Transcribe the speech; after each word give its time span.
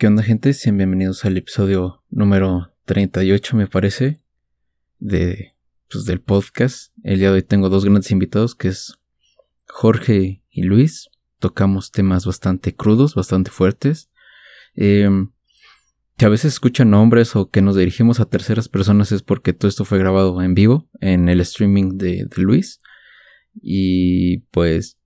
¿Qué 0.00 0.06
onda 0.06 0.22
gente? 0.22 0.54
Sean 0.54 0.78
bienvenidos 0.78 1.26
al 1.26 1.36
episodio 1.36 2.02
número 2.08 2.72
38 2.86 3.54
me 3.54 3.66
parece 3.66 4.22
de, 4.98 5.52
pues, 5.90 6.06
del 6.06 6.22
podcast. 6.22 6.94
El 7.04 7.18
día 7.18 7.28
de 7.28 7.34
hoy 7.34 7.42
tengo 7.42 7.68
dos 7.68 7.84
grandes 7.84 8.10
invitados 8.10 8.54
que 8.54 8.68
es 8.68 8.98
Jorge 9.68 10.42
y 10.48 10.62
Luis. 10.62 11.10
Tocamos 11.38 11.90
temas 11.92 12.24
bastante 12.24 12.74
crudos, 12.74 13.14
bastante 13.14 13.50
fuertes. 13.50 14.08
Em, 14.74 15.32
que 16.16 16.24
a 16.24 16.30
veces 16.30 16.54
escuchan 16.54 16.88
nombres 16.88 17.36
o 17.36 17.50
que 17.50 17.60
nos 17.60 17.76
dirigimos 17.76 18.20
a 18.20 18.24
terceras 18.24 18.70
personas 18.70 19.12
es 19.12 19.20
porque 19.22 19.52
todo 19.52 19.68
esto 19.68 19.84
fue 19.84 19.98
grabado 19.98 20.40
en 20.40 20.54
vivo 20.54 20.88
en 21.02 21.28
el 21.28 21.42
streaming 21.42 21.98
de 21.98 22.26
Luis. 22.38 22.80
Y 23.60 24.38
pues 24.50 24.96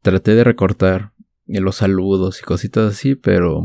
traté 0.00 0.34
de 0.34 0.44
recortar 0.44 1.12
los 1.58 1.76
saludos 1.76 2.40
y 2.40 2.44
cositas 2.44 2.92
así, 2.92 3.14
pero 3.14 3.62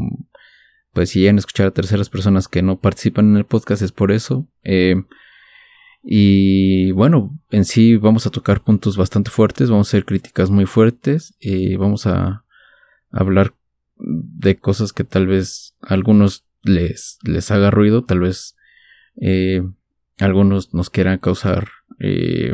pues 0.93 1.09
si 1.09 1.19
llegan 1.19 1.35
a 1.35 1.39
escuchar 1.39 1.67
a 1.67 1.71
terceras 1.71 2.09
personas 2.09 2.47
que 2.47 2.61
no 2.61 2.79
participan 2.79 3.29
en 3.31 3.37
el 3.37 3.45
podcast 3.45 3.81
es 3.81 3.91
por 3.91 4.11
eso. 4.11 4.47
Eh, 4.63 4.95
y 6.07 6.91
bueno, 6.91 7.37
en 7.49 7.65
sí 7.65 7.97
vamos 7.97 8.25
a 8.25 8.29
tocar 8.29 8.63
puntos 8.63 8.95
bastante 8.95 9.31
fuertes, 9.31 9.69
vamos 9.69 9.87
a 9.87 9.89
hacer 9.89 10.05
críticas 10.05 10.51
muy 10.51 10.65
fuertes, 10.65 11.35
y 11.39 11.75
vamos 11.75 12.05
a 12.05 12.45
hablar 13.11 13.55
de 13.97 14.57
cosas 14.57 14.93
que 14.93 15.03
tal 15.03 15.27
vez 15.27 15.75
a 15.81 15.95
algunos 15.95 16.45
les, 16.61 17.17
les 17.23 17.49
haga 17.51 17.71
ruido, 17.71 18.03
tal 18.03 18.19
vez 18.19 18.55
eh, 19.19 19.63
algunos 20.19 20.73
nos 20.73 20.89
quieran 20.89 21.17
causar, 21.17 21.69
eh, 21.99 22.53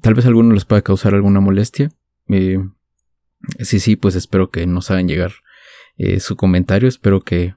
tal 0.00 0.14
vez 0.14 0.24
a 0.24 0.28
algunos 0.28 0.54
les 0.54 0.64
pueda 0.64 0.82
causar 0.82 1.14
alguna 1.14 1.40
molestia. 1.40 1.90
Sí, 3.60 3.80
sí, 3.80 3.96
pues 3.96 4.14
espero 4.14 4.50
que 4.50 4.66
nos 4.66 4.90
hagan 4.90 5.08
llegar 5.08 5.32
eh, 5.96 6.20
su 6.20 6.36
comentario, 6.36 6.88
espero 6.88 7.22
que, 7.22 7.54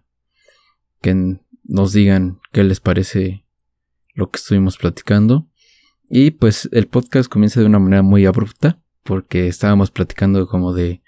que 1.01 1.39
nos 1.63 1.93
digan 1.93 2.39
qué 2.51 2.63
les 2.63 2.79
parece 2.79 3.45
lo 4.13 4.29
que 4.29 4.37
estuvimos 4.37 4.77
platicando. 4.77 5.47
Y 6.09 6.31
pues 6.31 6.69
el 6.71 6.87
podcast 6.87 7.31
comienza 7.31 7.59
de 7.59 7.65
una 7.65 7.79
manera 7.79 8.01
muy 8.01 8.25
abrupta, 8.25 8.81
porque 9.03 9.47
estábamos 9.47 9.91
platicando 9.91 10.47
como 10.47 10.73
de, 10.73 11.01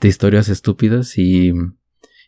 de 0.00 0.08
historias 0.08 0.48
estúpidas 0.48 1.18
y, 1.18 1.52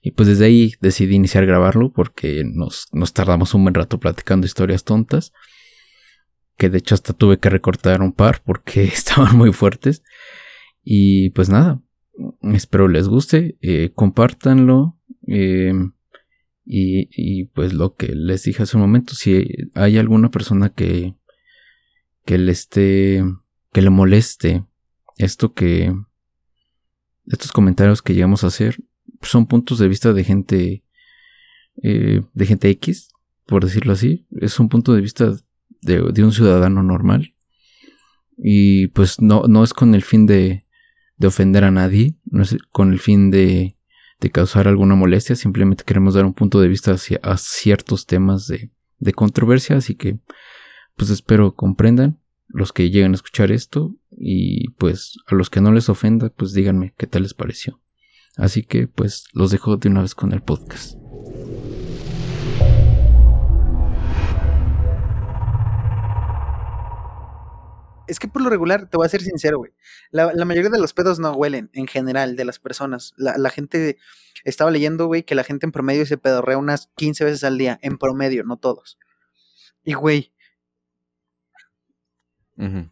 y 0.02 0.10
pues 0.12 0.28
desde 0.28 0.46
ahí 0.46 0.74
decidí 0.80 1.14
iniciar 1.14 1.44
a 1.44 1.46
grabarlo 1.46 1.92
porque 1.92 2.42
nos, 2.44 2.88
nos 2.92 3.12
tardamos 3.12 3.54
un 3.54 3.62
buen 3.62 3.74
rato 3.74 3.98
platicando 3.98 4.46
historias 4.46 4.84
tontas, 4.84 5.32
que 6.56 6.68
de 6.68 6.78
hecho 6.78 6.94
hasta 6.94 7.12
tuve 7.12 7.38
que 7.38 7.50
recortar 7.50 8.02
un 8.02 8.12
par 8.12 8.42
porque 8.44 8.84
estaban 8.84 9.36
muy 9.36 9.52
fuertes. 9.52 10.02
Y 10.84 11.30
pues 11.30 11.48
nada, 11.48 11.80
espero 12.42 12.88
les 12.88 13.08
guste, 13.08 13.56
eh, 13.60 13.90
compártanlo. 13.94 14.96
Eh, 15.26 15.72
y, 16.64 17.08
y, 17.12 17.44
pues 17.46 17.72
lo 17.72 17.94
que 17.94 18.08
les 18.08 18.42
dije 18.42 18.62
hace 18.62 18.76
un 18.76 18.82
momento, 18.82 19.14
si 19.14 19.46
hay 19.74 19.96
alguna 19.96 20.30
persona 20.30 20.68
que, 20.68 21.14
que 22.26 22.36
le 22.36 22.52
esté, 22.52 23.24
que 23.72 23.80
le 23.80 23.90
moleste 23.90 24.64
esto 25.16 25.54
que, 25.54 25.94
estos 27.26 27.52
comentarios 27.52 28.02
que 28.02 28.14
llegamos 28.14 28.44
a 28.44 28.48
hacer, 28.48 28.76
son 29.22 29.46
puntos 29.46 29.78
de 29.78 29.88
vista 29.88 30.12
de 30.12 30.24
gente, 30.24 30.84
eh, 31.82 32.22
de 32.32 32.46
gente 32.46 32.70
X, 32.70 33.10
por 33.46 33.64
decirlo 33.64 33.92
así. 33.92 34.26
Es 34.30 34.60
un 34.60 34.68
punto 34.68 34.92
de 34.92 35.00
vista 35.00 35.32
de, 35.82 36.02
de 36.12 36.24
un 36.24 36.32
ciudadano 36.32 36.82
normal. 36.82 37.34
Y 38.36 38.88
pues 38.88 39.20
no, 39.20 39.44
no 39.48 39.64
es 39.64 39.72
con 39.72 39.94
el 39.94 40.02
fin 40.02 40.26
de, 40.26 40.64
de 41.18 41.26
ofender 41.26 41.64
a 41.64 41.70
nadie, 41.70 42.14
no 42.24 42.42
es 42.42 42.56
con 42.70 42.92
el 42.92 43.00
fin 43.00 43.30
de, 43.30 43.76
de 44.20 44.30
causar 44.30 44.68
alguna 44.68 44.94
molestia, 44.94 45.36
simplemente 45.36 45.84
queremos 45.84 46.14
dar 46.14 46.24
un 46.24 46.34
punto 46.34 46.60
de 46.60 46.68
vista 46.68 46.92
hacia 46.92 47.20
a 47.22 47.36
ciertos 47.36 48.06
temas 48.06 48.46
de, 48.46 48.70
de 48.98 49.12
controversia, 49.12 49.76
así 49.76 49.94
que 49.94 50.18
pues 50.96 51.10
espero 51.10 51.52
comprendan 51.52 52.18
los 52.48 52.72
que 52.72 52.90
lleguen 52.90 53.12
a 53.12 53.16
escuchar 53.16 53.52
esto 53.52 53.94
y 54.10 54.70
pues 54.70 55.18
a 55.26 55.34
los 55.34 55.50
que 55.50 55.60
no 55.60 55.72
les 55.72 55.88
ofenda 55.88 56.30
pues 56.30 56.52
díganme 56.52 56.94
qué 56.96 57.06
tal 57.06 57.22
les 57.22 57.34
pareció. 57.34 57.80
Así 58.36 58.62
que 58.62 58.86
pues 58.86 59.28
los 59.32 59.50
dejo 59.50 59.76
de 59.76 59.88
una 59.88 60.02
vez 60.02 60.14
con 60.14 60.32
el 60.32 60.42
podcast. 60.42 60.96
Es 68.08 68.18
que 68.18 68.26
por 68.26 68.42
lo 68.42 68.50
regular, 68.50 68.88
te 68.88 68.96
voy 68.96 69.06
a 69.06 69.08
ser 69.10 69.22
sincero, 69.22 69.58
güey. 69.58 69.72
La, 70.10 70.32
la, 70.34 70.44
mayoría 70.44 70.70
de 70.70 70.78
los 70.78 70.94
pedos 70.94 71.18
no 71.18 71.32
huelen, 71.32 71.70
en 71.74 71.86
general, 71.86 72.36
de 72.36 72.44
las 72.44 72.58
personas. 72.58 73.12
La, 73.16 73.36
la 73.38 73.50
gente, 73.50 73.98
estaba 74.44 74.70
leyendo, 74.70 75.06
güey, 75.06 75.22
que 75.22 75.34
la 75.34 75.44
gente 75.44 75.66
en 75.66 75.72
promedio 75.72 76.06
se 76.06 76.16
pedorrea 76.16 76.58
unas 76.58 76.88
15 76.96 77.24
veces 77.24 77.44
al 77.44 77.58
día, 77.58 77.78
en 77.82 77.98
promedio, 77.98 78.44
no 78.44 78.56
todos. 78.56 78.98
Y, 79.84 79.94
güey, 79.94 80.32
uh 82.56 82.64
-huh. 82.64 82.90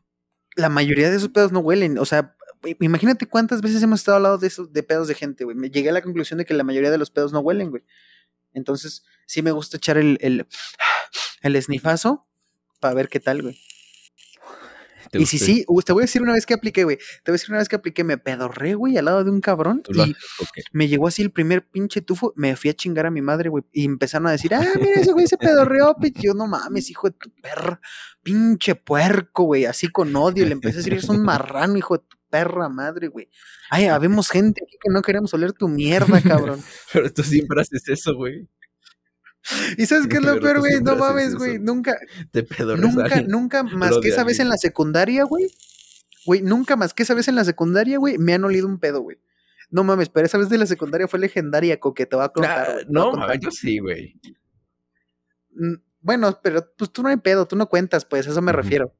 la 0.54 0.68
mayoría 0.68 1.10
de 1.10 1.16
esos 1.16 1.30
pedos 1.30 1.50
no 1.50 1.60
huelen. 1.60 1.98
O 1.98 2.04
sea, 2.04 2.36
imagínate 2.80 3.26
cuántas 3.26 3.60
veces 3.62 3.82
hemos 3.82 4.00
estado 4.00 4.16
hablando 4.16 4.38
de 4.38 4.46
esos, 4.46 4.72
de 4.72 4.82
pedos 4.82 5.08
de 5.08 5.14
gente, 5.14 5.44
güey. 5.44 5.56
Me 5.56 5.70
llegué 5.70 5.90
a 5.90 5.92
la 5.92 6.02
conclusión 6.02 6.38
de 6.38 6.44
que 6.44 6.54
la 6.54 6.64
mayoría 6.64 6.90
de 6.90 6.98
los 6.98 7.10
pedos 7.10 7.32
no 7.32 7.40
huelen, 7.40 7.70
güey. 7.70 7.84
Entonces, 8.52 9.04
sí 9.26 9.42
me 9.42 9.50
gusta 9.50 9.76
echar 9.76 9.98
el, 9.98 10.18
el, 10.20 10.46
el 11.42 11.56
esnifazo 11.56 12.26
para 12.80 12.94
ver 12.94 13.08
qué 13.08 13.20
tal, 13.20 13.42
güey. 13.42 13.58
Y 15.18 15.26
sí, 15.26 15.38
sí, 15.38 15.64
uh, 15.68 15.82
te 15.82 15.92
voy 15.92 16.02
a 16.02 16.04
decir 16.06 16.22
una 16.22 16.32
vez 16.32 16.46
que 16.46 16.54
apliqué, 16.54 16.84
güey. 16.84 16.96
Te 16.96 17.30
voy 17.30 17.32
a 17.32 17.32
decir 17.32 17.50
una 17.50 17.58
vez 17.58 17.68
que 17.68 17.76
apliqué, 17.76 18.04
me 18.04 18.18
pedorré, 18.18 18.74
güey, 18.74 18.96
al 18.96 19.04
lado 19.06 19.24
de 19.24 19.30
un 19.30 19.40
cabrón. 19.40 19.82
Y 19.88 20.00
okay. 20.00 20.64
me 20.72 20.88
llegó 20.88 21.08
así 21.08 21.22
el 21.22 21.30
primer 21.30 21.66
pinche 21.66 22.00
tufo. 22.00 22.32
Me 22.36 22.56
fui 22.56 22.70
a 22.70 22.74
chingar 22.74 23.06
a 23.06 23.10
mi 23.10 23.22
madre, 23.22 23.48
güey. 23.48 23.64
Y 23.72 23.84
empezaron 23.84 24.26
a 24.28 24.32
decir, 24.32 24.54
ah, 24.54 24.64
mira, 24.80 25.00
ese 25.00 25.12
güey 25.12 25.26
se 25.26 25.36
pedorreó, 25.36 25.94
pinche. 25.96 26.22
Yo, 26.22 26.34
no 26.34 26.46
mames, 26.46 26.90
hijo 26.90 27.08
de 27.08 27.16
tu 27.18 27.30
perra. 27.30 27.80
Pinche 28.22 28.74
puerco, 28.74 29.44
güey. 29.44 29.64
Así 29.64 29.88
con 29.88 30.14
odio. 30.16 30.44
Le 30.44 30.52
empecé 30.52 30.76
a 30.76 30.78
decir, 30.78 30.94
es 30.94 31.08
un 31.08 31.22
marrano, 31.22 31.76
hijo 31.76 31.98
de 31.98 32.04
tu 32.04 32.16
perra 32.30 32.68
madre, 32.68 33.08
güey. 33.08 33.28
Ay, 33.70 33.86
habemos 33.86 34.28
gente 34.28 34.62
aquí 34.64 34.76
que 34.80 34.90
no 34.90 35.02
queremos 35.02 35.32
oler 35.34 35.52
tu 35.52 35.68
mierda, 35.68 36.20
cabrón. 36.20 36.62
Pero 36.92 37.12
tú 37.12 37.22
siempre 37.22 37.60
haces 37.60 37.88
eso, 37.88 38.14
güey. 38.14 38.48
¿Y 39.76 39.86
sabes 39.86 40.06
qué 40.08 40.16
es 40.16 40.22
lo 40.22 40.40
peor, 40.40 40.58
güey? 40.60 40.80
No 40.82 40.96
mames, 40.96 41.34
güey. 41.34 41.58
Nunca. 41.58 41.96
Te 42.30 42.42
pedo 42.42 42.76
Nunca, 42.76 43.22
nunca 43.22 43.62
más 43.62 43.98
que 44.00 44.08
esa 44.08 44.24
vez 44.24 44.40
en 44.40 44.48
la 44.48 44.56
secundaria, 44.56 45.24
güey. 45.24 45.50
Güey, 46.24 46.42
nunca 46.42 46.76
más 46.76 46.92
que 46.92 47.04
esa 47.04 47.14
vez 47.14 47.28
en 47.28 47.36
la 47.36 47.44
secundaria, 47.44 47.98
güey, 47.98 48.18
me 48.18 48.34
han 48.34 48.44
olido 48.44 48.66
un 48.66 48.80
pedo, 48.80 49.00
güey. 49.00 49.18
No 49.70 49.84
mames, 49.84 50.08
pero 50.08 50.26
esa 50.26 50.38
vez 50.38 50.48
de 50.48 50.58
la 50.58 50.66
secundaria 50.66 51.08
fue 51.08 51.20
legendaria, 51.20 51.78
coque, 51.78 52.06
te 52.06 52.16
va 52.16 52.24
a 52.24 52.28
contar. 52.30 52.84
Nah, 52.88 53.12
no, 53.14 53.22
a 53.22 53.34
yo 53.36 53.50
sí, 53.50 53.78
güey. 53.78 54.20
Bueno, 56.00 56.40
pero 56.42 56.72
pues 56.76 56.92
tú 56.92 57.02
no 57.02 57.08
hay 57.08 57.16
pedo, 57.16 57.46
tú 57.46 57.56
no 57.56 57.68
cuentas, 57.68 58.04
pues, 58.04 58.26
a 58.26 58.30
eso 58.30 58.42
me 58.42 58.52
refiero. 58.52 58.94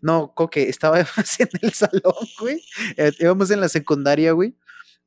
No, 0.00 0.34
coque, 0.34 0.68
estaba 0.68 1.00
en 1.38 1.48
el 1.62 1.72
salón, 1.72 2.28
güey. 2.38 2.62
Eh, 2.96 3.12
íbamos 3.20 3.50
en 3.50 3.60
la 3.60 3.68
secundaria, 3.68 4.32
güey. 4.32 4.56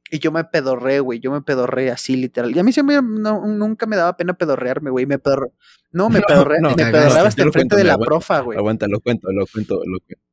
Y 0.10 0.20
yo 0.20 0.32
me 0.32 0.44
pedorré, 0.44 1.00
güey. 1.00 1.20
Yo 1.20 1.32
me 1.32 1.42
pedorré 1.42 1.92
así, 1.92 2.16
literal. 2.16 2.56
Y 2.56 2.60
a 2.60 2.64
mí 2.64 2.72
siempre 2.72 3.02
no, 3.02 3.46
nunca 3.46 3.86
me 3.86 3.96
daba 3.96 4.16
pena 4.16 4.34
pedorrearme, 4.34 4.90
güey. 4.90 5.06
Me 5.06 5.20
pedorré. 5.20 5.52
No, 5.92 6.10
me 6.10 6.22
pedorré. 6.22 6.60
No, 6.62 6.70
no, 6.70 6.76
me 6.76 6.86
pedorreaba 6.86 7.28
hasta 7.28 7.44
enfrente 7.44 7.76
de 7.76 7.84
la 7.84 7.94
aguanta, 7.94 8.10
profa, 8.10 8.40
güey. 8.42 8.58
Aguanta, 8.58 8.88
lo 8.88 9.00
cuento, 9.00 9.32
lo 9.32 9.46
cuento, 9.48 9.76
lo 9.86 10.00
cuento. 10.00 10.27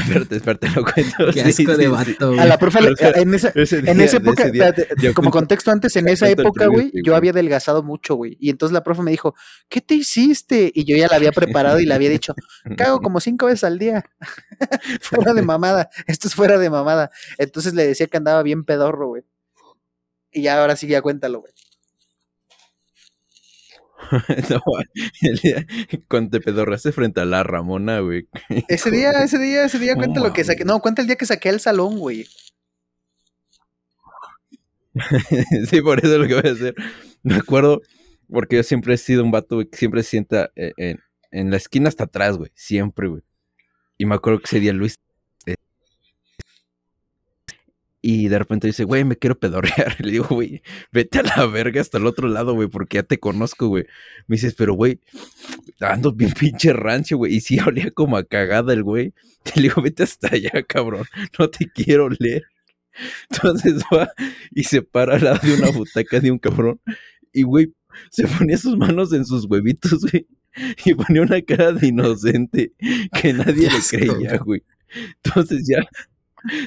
Espérate, 0.00 0.36
espérate, 0.36 0.68
lo 0.70 0.84
cuento. 0.84 1.32
Qué 1.32 1.40
asco 1.42 1.52
sí, 1.52 1.64
de 1.66 1.76
sí, 1.76 1.86
vato, 1.86 2.32
A 2.38 2.44
la 2.44 2.58
profe, 2.58 2.78
en 3.16 3.34
esa, 3.34 3.48
ese 3.54 3.82
día, 3.82 3.92
en 3.92 4.00
esa 4.00 4.16
época, 4.18 4.48
día, 4.48 4.68
espérate, 4.68 5.14
como 5.14 5.30
contexto 5.30 5.70
antes, 5.70 5.94
en 5.96 6.08
esa 6.08 6.28
época, 6.28 6.66
güey, 6.66 6.90
yo 7.04 7.16
había 7.16 7.30
adelgazado 7.30 7.82
mucho, 7.82 8.14
güey. 8.14 8.36
Y 8.40 8.50
entonces 8.50 8.72
la 8.72 8.82
profe 8.82 9.02
me 9.02 9.10
dijo, 9.10 9.34
¿qué 9.68 9.80
te 9.80 9.94
hiciste? 9.94 10.70
Y 10.74 10.84
yo 10.84 10.96
ya 10.96 11.08
la 11.08 11.16
había 11.16 11.32
preparado 11.32 11.80
y 11.80 11.86
le 11.86 11.94
había 11.94 12.10
dicho, 12.10 12.34
cago 12.76 13.00
como 13.00 13.20
cinco 13.20 13.46
veces 13.46 13.64
al 13.64 13.78
día. 13.78 14.04
fuera 15.00 15.34
de 15.34 15.42
mamada. 15.42 15.90
Esto 16.06 16.28
es 16.28 16.34
fuera 16.34 16.58
de 16.58 16.70
mamada. 16.70 17.10
Entonces 17.38 17.74
le 17.74 17.86
decía 17.86 18.06
que 18.06 18.16
andaba 18.16 18.42
bien 18.42 18.64
pedorro, 18.64 19.08
güey. 19.08 19.22
Y 20.32 20.42
ya 20.42 20.60
ahora 20.60 20.76
sí, 20.76 20.86
ya 20.86 21.02
cuéntalo, 21.02 21.40
güey. 21.40 21.52
no, 24.50 24.60
el 25.22 25.38
día, 25.38 25.66
cuando 26.08 26.30
te 26.30 26.40
pedorraste 26.40 26.92
frente 26.92 27.20
a 27.20 27.24
la 27.24 27.42
Ramona, 27.42 28.00
güey. 28.00 28.28
Ese 28.68 28.90
día, 28.90 29.10
ese 29.22 29.38
día, 29.38 29.64
ese 29.64 29.78
día, 29.78 29.96
cuenta 29.96 30.20
oh, 30.20 30.24
lo 30.24 30.32
que 30.32 30.44
saqué. 30.44 30.64
No, 30.64 30.80
cuenta 30.80 31.02
el 31.02 31.08
día 31.08 31.16
que 31.16 31.26
saqué 31.26 31.48
al 31.48 31.60
salón, 31.60 31.98
güey. 31.98 32.26
sí, 35.70 35.80
por 35.80 35.98
eso 35.98 36.14
es 36.14 36.20
lo 36.20 36.26
que 36.26 36.34
voy 36.34 36.50
a 36.50 36.52
hacer. 36.52 36.74
Me 37.22 37.36
acuerdo, 37.36 37.82
porque 38.30 38.56
yo 38.56 38.62
siempre 38.62 38.94
he 38.94 38.98
sido 38.98 39.22
un 39.24 39.30
vato, 39.30 39.56
güey, 39.56 39.68
que 39.68 39.76
siempre 39.76 40.02
se 40.02 40.10
sienta 40.10 40.50
en, 40.54 40.72
en, 40.76 41.00
en, 41.30 41.50
la 41.50 41.56
esquina 41.56 41.88
hasta 41.88 42.04
atrás, 42.04 42.36
güey. 42.36 42.50
Siempre, 42.54 43.08
güey. 43.08 43.22
Y 43.96 44.06
me 44.06 44.14
acuerdo 44.14 44.38
que 44.40 44.46
ese 44.46 44.60
día 44.60 44.72
Luis 44.72 45.00
y 48.10 48.28
de 48.28 48.38
repente 48.38 48.66
dice, 48.66 48.84
güey, 48.84 49.04
me 49.04 49.16
quiero 49.16 49.38
pedorrear. 49.38 49.96
Le 50.00 50.12
digo, 50.12 50.28
güey, 50.30 50.62
vete 50.90 51.18
a 51.18 51.22
la 51.24 51.44
verga 51.44 51.82
hasta 51.82 51.98
el 51.98 52.06
otro 52.06 52.26
lado, 52.26 52.54
güey, 52.54 52.66
porque 52.66 52.96
ya 52.96 53.02
te 53.02 53.20
conozco, 53.20 53.68
güey. 53.68 53.84
Me 54.26 54.36
dices, 54.36 54.54
pero, 54.54 54.72
güey, 54.72 54.98
ando 55.78 56.14
bien 56.14 56.32
pinche 56.40 56.72
rancho, 56.72 57.18
güey. 57.18 57.34
Y 57.34 57.40
sí 57.42 57.58
olía 57.60 57.90
como 57.90 58.16
a 58.16 58.24
cagada 58.24 58.72
el 58.72 58.82
güey. 58.82 59.12
Le 59.56 59.64
digo, 59.64 59.82
vete 59.82 60.04
hasta 60.04 60.28
allá, 60.34 60.50
cabrón. 60.66 61.04
No 61.38 61.50
te 61.50 61.70
quiero 61.70 62.08
leer. 62.08 62.44
Entonces 63.30 63.82
va 63.94 64.10
y 64.52 64.64
se 64.64 64.80
para 64.80 65.16
al 65.16 65.24
lado 65.24 65.40
de 65.46 65.56
una 65.56 65.70
butaca 65.70 66.18
de 66.18 66.30
un 66.30 66.38
cabrón. 66.38 66.80
Y, 67.34 67.42
güey, 67.42 67.74
se 68.10 68.26
ponía 68.26 68.56
sus 68.56 68.74
manos 68.78 69.12
en 69.12 69.26
sus 69.26 69.44
huevitos, 69.44 70.00
güey. 70.10 70.26
Y 70.86 70.94
ponía 70.94 71.20
una 71.20 71.42
cara 71.42 71.72
de 71.72 71.88
inocente 71.88 72.72
que 73.20 73.34
nadie 73.34 73.68
le 73.68 73.80
creía, 73.86 74.38
güey. 74.38 74.62
Entonces 75.22 75.68
ya 75.68 75.86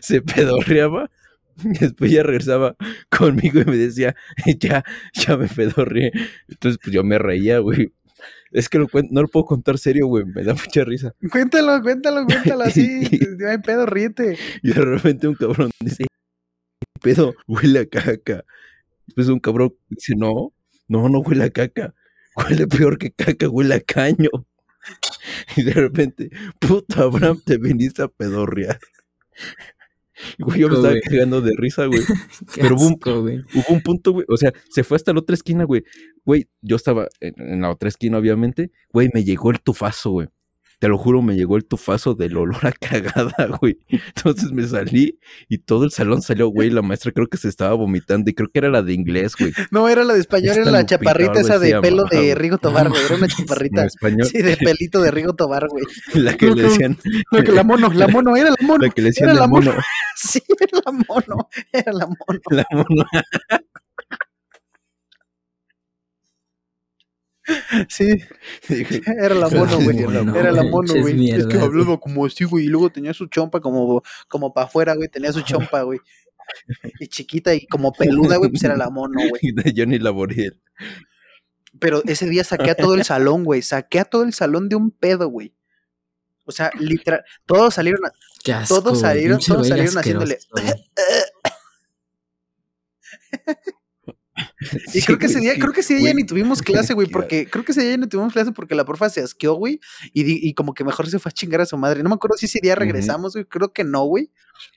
se 0.03 0.21
pedorreaba. 0.21 1.09
Después 1.79 2.11
ya 2.11 2.23
regresaba 2.23 2.75
conmigo 3.09 3.61
y 3.61 3.65
me 3.65 3.77
decía, 3.77 4.15
ya, 4.59 4.83
ya 5.13 5.37
me 5.37 5.47
pedorreé. 5.47 6.11
Entonces, 6.47 6.79
pues 6.81 6.93
yo 6.93 7.03
me 7.03 7.17
reía, 7.17 7.59
güey. 7.59 7.93
Es 8.51 8.67
que 8.67 8.79
lo 8.79 8.87
no 9.09 9.21
lo 9.21 9.27
puedo 9.27 9.45
contar 9.45 9.77
serio, 9.77 10.07
güey. 10.07 10.25
Me 10.25 10.43
da 10.43 10.53
mucha 10.53 10.83
risa. 10.83 11.13
Cuéntalo, 11.31 11.81
cuéntalo, 11.81 12.25
cuéntalo 12.25 12.63
así. 12.63 12.83
Hay 13.49 13.57
pedo, 13.59 13.85
ríete. 13.85 14.37
Y 14.61 14.73
de 14.73 14.81
repente 14.81 15.27
un 15.27 15.35
cabrón 15.35 15.71
dice, 15.79 16.05
pedo, 17.01 17.33
huele 17.47 17.79
a 17.79 17.85
caca. 17.85 18.43
Después 19.07 19.27
un 19.29 19.39
cabrón 19.39 19.73
dice, 19.89 20.13
no, 20.15 20.53
no, 20.87 21.09
no 21.09 21.19
huele 21.19 21.45
a 21.45 21.49
caca. 21.49 21.93
Huele 22.35 22.67
peor 22.67 22.97
que 22.97 23.11
caca, 23.11 23.47
huele 23.49 23.75
a 23.75 23.81
caño. 23.81 24.29
Y 25.55 25.63
de 25.63 25.73
repente, 25.73 26.29
puta, 26.59 27.03
Abraham, 27.03 27.39
te 27.45 27.57
viniste 27.57 28.01
a 28.01 28.07
pedorrear. 28.07 28.79
Güey, 30.39 30.59
yo 30.59 30.69
me 30.69 30.75
estaba 30.75 30.95
cagando 31.03 31.41
de 31.41 31.53
risa, 31.57 31.85
güey. 31.85 32.01
Pero 32.55 32.75
hubo 32.75 32.87
un, 32.87 32.99
hubo 33.53 33.73
un, 33.73 33.81
punto, 33.81 34.11
güey. 34.11 34.25
O 34.29 34.37
sea, 34.37 34.53
se 34.69 34.83
fue 34.83 34.95
hasta 34.95 35.13
la 35.13 35.19
otra 35.19 35.33
esquina, 35.33 35.63
güey. 35.63 35.83
Güey, 36.25 36.47
yo 36.61 36.75
estaba 36.75 37.07
en, 37.19 37.33
en, 37.37 37.61
la 37.61 37.71
otra 37.71 37.89
esquina, 37.89 38.17
obviamente. 38.17 38.71
Güey, 38.91 39.09
me 39.13 39.23
llegó 39.23 39.51
el 39.51 39.61
tufazo, 39.61 40.11
güey. 40.11 40.27
Te 40.81 40.87
lo 40.87 40.97
juro, 40.97 41.21
me 41.21 41.35
llegó 41.35 41.57
el 41.57 41.65
tufazo 41.65 42.15
del 42.15 42.35
olor 42.37 42.65
a 42.65 42.71
cagada, 42.79 43.55
güey. 43.59 43.77
Entonces 43.87 44.51
me 44.51 44.65
salí 44.65 45.19
y 45.47 45.59
todo 45.59 45.83
el 45.83 45.91
salón 45.91 46.23
salió, 46.23 46.47
güey. 46.47 46.71
La 46.71 46.81
maestra 46.81 47.11
creo 47.11 47.27
que 47.27 47.37
se 47.37 47.49
estaba 47.49 47.75
vomitando 47.75 48.31
y 48.31 48.33
creo 48.33 48.49
que 48.51 48.57
era 48.57 48.69
la 48.69 48.81
de 48.81 48.93
inglés, 48.93 49.35
güey. 49.37 49.53
No, 49.69 49.87
era 49.87 50.03
la 50.03 50.15
de 50.15 50.21
español, 50.21 50.57
era 50.57 50.71
la 50.71 50.83
chaparrita 50.83 51.39
esa 51.41 51.59
de 51.59 51.79
pelo 51.81 52.05
de 52.05 52.33
Rigo 52.33 52.57
Tobar, 52.57 52.89
güey. 52.89 52.99
Era 53.05 53.13
una 53.15 53.27
chaparrita. 53.27 53.85
español. 53.85 54.25
Sí, 54.25 54.41
de 54.41 54.57
pelito 54.57 55.03
de 55.03 55.11
Rigo 55.11 55.35
Tobar, 55.35 55.67
güey. 55.67 55.83
La 56.15 56.35
que 56.35 56.47
le 56.49 56.63
decían. 56.63 56.97
La 57.29 57.43
que 57.43 57.51
la 57.51 57.63
mono, 57.63 57.93
la 57.93 58.07
mono, 58.07 58.35
era 58.35 58.49
la 58.49 58.55
mono. 58.61 58.83
La 58.83 58.89
que 58.89 59.03
le 59.03 59.09
decían 59.09 59.35
la 59.35 59.45
mono. 59.45 59.71
Sí, 60.15 60.41
era 60.59 60.81
la 60.83 60.91
mono. 60.91 61.47
Era 61.71 61.93
la 61.93 62.07
mono. 62.07 62.41
La 62.49 62.65
mono. 62.71 63.05
Sí, 67.87 68.07
era 69.19 69.35
la 69.35 69.49
mono, 69.49 69.79
güey. 69.81 69.99
Era 70.35 70.51
la 70.51 70.63
mono, 70.63 70.93
güey. 70.93 71.31
Es, 71.31 71.47
que 71.47 71.57
hablaba 71.57 71.99
como 71.99 72.25
así, 72.25 72.43
güey. 72.43 72.65
Y 72.65 72.67
luego 72.67 72.91
tenía 72.91 73.13
su 73.13 73.27
chompa 73.27 73.59
como, 73.59 74.03
como 74.27 74.53
para 74.53 74.67
afuera, 74.67 74.95
güey. 74.95 75.09
Tenía 75.09 75.31
su 75.31 75.41
chompa, 75.41 75.81
güey. 75.83 75.99
Y 76.99 77.07
chiquita 77.07 77.53
y 77.53 77.65
como 77.65 77.93
peluda, 77.93 78.37
güey, 78.37 78.49
pues 78.49 78.63
era 78.63 78.75
la 78.75 78.89
mono, 78.89 79.19
güey. 79.29 79.53
De 79.53 79.73
Johnny 79.75 79.99
Laboriel. 79.99 80.59
Pero 81.79 82.01
ese 82.05 82.27
día 82.27 82.43
saqué 82.43 82.71
a 82.71 82.75
todo 82.75 82.95
el 82.95 83.03
salón, 83.03 83.43
güey. 83.43 83.61
Saqué 83.61 83.99
a 83.99 84.05
todo 84.05 84.23
el 84.23 84.33
salón 84.33 84.69
de 84.69 84.75
un 84.75 84.91
pedo, 84.91 85.29
güey. 85.29 85.53
O 86.45 86.51
sea, 86.51 86.71
literal, 86.77 87.23
todos 87.45 87.75
salieron, 87.75 88.01
a, 88.05 88.11
todos 88.65 88.99
salieron, 88.99 89.39
todos 89.39 89.67
salieron 89.67 89.97
haciéndole. 89.97 90.39
Y 94.93 95.01
creo 95.01 95.17
que 95.17 95.25
ese 95.25 95.39
día, 95.39 95.55
creo 95.57 95.73
que 95.73 95.81
ese 95.81 95.95
día 95.95 96.13
ni 96.13 96.23
tuvimos 96.23 96.61
clase, 96.61 96.93
güey, 96.93 97.07
porque 97.07 97.47
creo 97.47 97.65
que 97.65 97.71
ese 97.71 97.81
día 97.81 97.97
ni 97.97 98.07
tuvimos 98.07 98.31
clase 98.31 98.51
porque 98.51 98.75
la 98.75 98.85
profa 98.85 99.09
se 99.09 99.21
asqueó, 99.21 99.55
güey, 99.55 99.79
y, 100.13 100.47
y, 100.47 100.53
como 100.53 100.73
que 100.73 100.83
mejor 100.83 101.09
se 101.09 101.17
fue 101.17 101.29
a 101.29 101.33
chingar 101.33 101.61
a 101.61 101.65
su 101.65 101.77
madre. 101.77 102.03
No 102.03 102.09
me 102.09 102.15
acuerdo 102.15 102.37
si 102.37 102.45
ese 102.45 102.59
día 102.61 102.75
regresamos, 102.75 103.33
güey, 103.33 103.45
creo 103.45 103.73
que 103.73 103.83
no, 103.83 104.03
güey. 104.05 104.31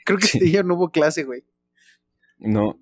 Creo 0.05 0.19
que 0.19 0.27
ese 0.27 0.39
día 0.39 0.63
no 0.63 0.75
hubo 0.75 0.91
clase, 0.91 1.25
güey. 1.25 1.45
No. 2.39 2.79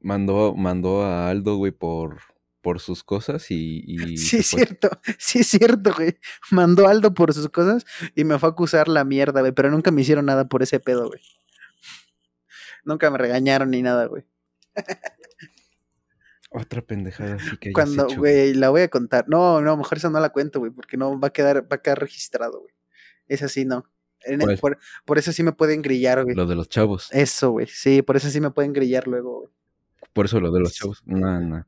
Mandó, 0.00 0.54
mandó 0.54 1.02
a 1.02 1.30
Aldo, 1.30 1.56
güey, 1.56 1.72
por, 1.72 2.20
por 2.60 2.78
sus 2.78 3.02
cosas 3.02 3.50
y... 3.50 3.84
sí, 4.18 4.38
es 4.38 4.46
cierto, 4.46 4.90
sí 5.18 5.38
es 5.38 5.46
cierto, 5.46 5.94
güey. 5.94 6.18
Mandó 6.50 6.86
a 6.86 6.90
Aldo 6.90 7.14
por 7.14 7.32
sus 7.32 7.48
cosas 7.48 7.86
y 8.14 8.24
me 8.24 8.38
fue 8.38 8.50
a 8.50 8.52
acusar 8.52 8.88
la 8.88 9.04
mierda, 9.04 9.40
güey, 9.40 9.52
pero 9.52 9.70
nunca 9.70 9.90
me 9.90 10.02
hicieron 10.02 10.26
nada 10.26 10.46
por 10.46 10.62
ese 10.62 10.78
pedo, 10.78 11.08
güey. 11.08 11.22
Nunca 12.84 13.10
me 13.10 13.16
regañaron 13.16 13.70
ni 13.70 13.80
nada, 13.80 14.04
güey. 14.06 14.24
Otra 16.56 16.82
pendejada 16.82 17.34
así 17.34 17.56
que 17.56 17.72
Cuando, 17.72 18.06
güey, 18.16 18.54
la 18.54 18.70
voy 18.70 18.82
a 18.82 18.88
contar. 18.88 19.24
No, 19.28 19.60
no, 19.60 19.76
mejor 19.76 19.98
esa 19.98 20.08
no 20.08 20.20
la 20.20 20.28
cuento, 20.30 20.60
güey, 20.60 20.70
porque 20.70 20.96
no 20.96 21.18
va 21.18 21.28
a 21.28 21.32
quedar, 21.32 21.64
va 21.64 21.76
a 21.76 21.82
quedar 21.82 21.98
registrado, 21.98 22.60
güey. 22.60 22.72
Es 23.26 23.42
así, 23.42 23.64
no. 23.64 23.90
por, 25.04 25.18
eso 25.18 25.32
sí 25.32 25.42
me 25.42 25.52
pueden 25.52 25.82
grillar, 25.82 26.22
güey. 26.22 26.36
Lo 26.36 26.46
de 26.46 26.54
los 26.54 26.68
chavos. 26.68 27.08
Eso, 27.10 27.50
güey. 27.50 27.66
Sí, 27.66 28.02
por 28.02 28.16
eso 28.16 28.30
sí 28.30 28.40
me 28.40 28.52
pueden 28.52 28.72
grillar 28.72 29.08
luego, 29.08 29.40
güey. 29.40 29.52
Por 30.12 30.26
eso 30.26 30.38
lo 30.38 30.52
de 30.52 30.60
los 30.60 30.72
chavos. 30.72 31.02
No, 31.04 31.40
no. 31.40 31.66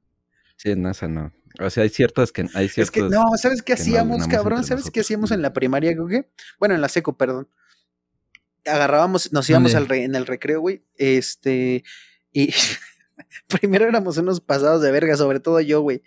Sí, 0.56 0.70
en 0.70 0.82
NASA 0.82 1.08
no. 1.08 1.32
O 1.58 1.68
sea, 1.70 1.82
hay 1.82 1.88
ciertas 1.88 2.30
que 2.30 2.42
hay 2.54 2.68
ciertas. 2.68 2.78
Es 2.78 2.90
que 2.90 3.02
no, 3.02 3.24
¿sabes 3.36 3.62
qué 3.62 3.72
hacíamos, 3.72 4.28
cabrón? 4.28 4.62
¿Sabes 4.62 4.90
qué 4.90 5.00
hacíamos 5.00 5.32
en 5.32 5.42
la 5.42 5.52
primaria, 5.52 5.96
güey? 5.96 6.26
Bueno, 6.60 6.76
en 6.76 6.80
la 6.80 6.88
seco, 6.88 7.16
perdón. 7.16 7.48
Agarrábamos, 8.64 9.32
nos 9.32 9.50
íbamos 9.50 9.74
al 9.74 9.90
en 9.90 10.14
el 10.14 10.26
recreo, 10.26 10.60
güey. 10.60 10.84
Este. 10.96 11.82
Y 12.32 12.52
primero 13.48 13.86
éramos 13.86 14.16
unos 14.18 14.40
pasados 14.40 14.82
de 14.82 14.90
verga, 14.90 15.16
sobre 15.16 15.40
todo 15.40 15.60
yo, 15.60 15.80
güey. 15.80 16.02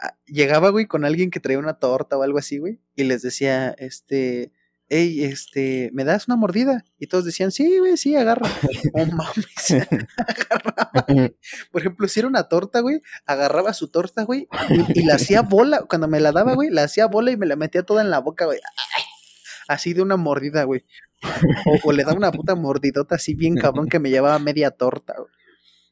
Ah, 0.00 0.16
llegaba, 0.26 0.70
güey, 0.70 0.86
con 0.86 1.04
alguien 1.04 1.30
que 1.30 1.40
traía 1.40 1.58
una 1.58 1.78
torta 1.78 2.16
o 2.16 2.22
algo 2.22 2.38
así, 2.38 2.58
güey, 2.58 2.80
y 2.96 3.04
les 3.04 3.20
decía, 3.22 3.74
este, 3.78 4.52
hey, 4.88 5.24
este, 5.24 5.90
¿me 5.92 6.04
das 6.04 6.26
una 6.26 6.36
mordida? 6.36 6.84
Y 6.98 7.06
todos 7.06 7.24
decían, 7.24 7.52
sí, 7.52 7.78
güey, 7.78 7.96
sí, 7.96 8.16
agarra. 8.16 8.48
Oh, 8.92 9.06
mames, 9.06 9.70
agarraba. 10.16 11.06
Por 11.70 11.80
ejemplo, 11.80 12.08
si 12.08 12.20
era 12.20 12.28
una 12.28 12.44
torta, 12.44 12.80
güey, 12.80 13.02
agarraba 13.26 13.72
su 13.72 13.88
torta, 13.88 14.24
güey, 14.24 14.48
y, 14.94 15.04
la 15.04 15.14
hacía 15.14 15.42
bola. 15.42 15.84
Cuando 15.88 16.08
me 16.08 16.18
la 16.18 16.32
daba, 16.32 16.54
güey, 16.54 16.70
la 16.70 16.84
hacía 16.84 17.06
bola 17.06 17.30
y 17.30 17.36
me 17.36 17.46
la 17.46 17.56
metía 17.56 17.82
toda 17.82 18.02
en 18.02 18.10
la 18.10 18.18
boca, 18.18 18.46
güey. 18.46 18.58
Así 19.68 19.92
de 19.92 20.02
una 20.02 20.16
mordida, 20.16 20.64
güey. 20.64 20.84
O, 21.66 21.88
o, 21.88 21.92
le 21.92 22.02
daba 22.02 22.16
una 22.16 22.32
puta 22.32 22.54
mordidota 22.54 23.14
así 23.14 23.34
bien 23.34 23.54
cabrón 23.54 23.88
que 23.88 24.00
me 24.00 24.10
llevaba 24.10 24.38
media 24.38 24.70
torta, 24.70 25.14
güey. 25.18 25.30